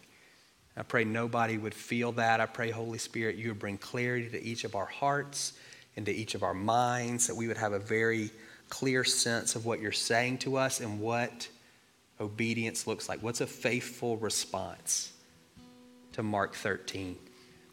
I 0.77 0.83
pray 0.83 1.05
nobody 1.05 1.59
would 1.59 1.75
feel 1.75 2.11
that. 2.11 2.41
I 2.41 2.47
pray, 2.47 2.73
Holy 2.73 2.99
Spirit, 2.99 3.37
you 3.37 3.51
would 3.51 3.61
bring 3.61 3.79
clarity 3.79 4.29
to 4.31 4.43
each 4.43 4.65
of 4.65 4.75
our 4.75 4.87
hearts 4.87 5.53
and 5.97 6.05
to 6.07 6.13
each 6.13 6.35
of 6.35 6.43
our 6.43 6.55
minds, 6.55 7.29
that 7.29 7.37
we 7.37 7.47
would 7.47 7.59
have 7.59 7.73
a 7.73 7.79
very 7.79 8.33
clear 8.69 9.05
sense 9.05 9.55
of 9.55 9.65
what 9.65 9.79
you're 9.79 9.93
saying 9.93 10.39
to 10.39 10.57
us 10.57 10.81
and 10.81 10.99
what 10.99 11.47
obedience 12.21 12.87
looks 12.87 13.09
like. 13.09 13.23
What's 13.23 13.41
a 13.41 13.47
faithful 13.47 14.17
response 14.19 15.13
to 16.13 16.23
Mark 16.23 16.55
13? 16.55 17.17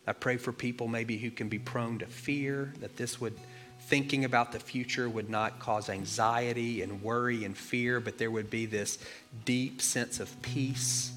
I 0.07 0.13
pray 0.13 0.37
for 0.37 0.53
people 0.53 0.87
maybe 0.87 1.17
who 1.17 1.29
can 1.29 1.49
be 1.49 1.59
prone 1.59 1.99
to 1.99 2.05
fear, 2.05 2.73
that 2.79 2.95
this 2.95 3.19
would, 3.19 3.37
thinking 3.81 4.23
about 4.23 4.53
the 4.53 4.59
future 4.59 5.09
would 5.09 5.29
not 5.29 5.59
cause 5.59 5.89
anxiety 5.89 6.81
and 6.81 7.01
worry 7.03 7.43
and 7.43 7.57
fear, 7.57 7.99
but 7.99 8.17
there 8.17 8.31
would 8.31 8.49
be 8.49 8.65
this 8.65 8.99
deep 9.43 9.81
sense 9.81 10.21
of 10.21 10.41
peace 10.41 11.11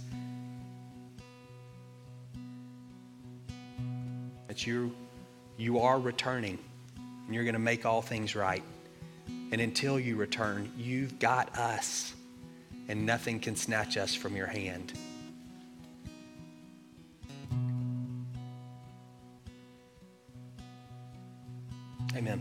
that 4.48 4.66
you, 4.66 4.92
you 5.56 5.78
are 5.78 6.00
returning 6.00 6.58
and 6.96 7.34
you're 7.34 7.44
going 7.44 7.54
to 7.54 7.60
make 7.60 7.86
all 7.86 8.02
things 8.02 8.34
right. 8.34 8.64
And 9.52 9.60
until 9.60 10.00
you 10.00 10.16
return, 10.16 10.72
you've 10.76 11.20
got 11.20 11.56
us, 11.56 12.12
and 12.90 13.06
nothing 13.06 13.38
can 13.38 13.54
snatch 13.54 13.96
us 13.96 14.16
from 14.16 14.34
your 14.34 14.48
hand. 14.48 14.92
Amen. 22.16 22.40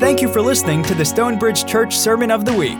Thank 0.00 0.22
you 0.22 0.32
for 0.32 0.40
listening 0.40 0.82
to 0.84 0.94
the 0.94 1.04
Stonebridge 1.04 1.66
Church 1.66 1.94
Sermon 1.98 2.30
of 2.30 2.46
the 2.46 2.54
Week. 2.54 2.78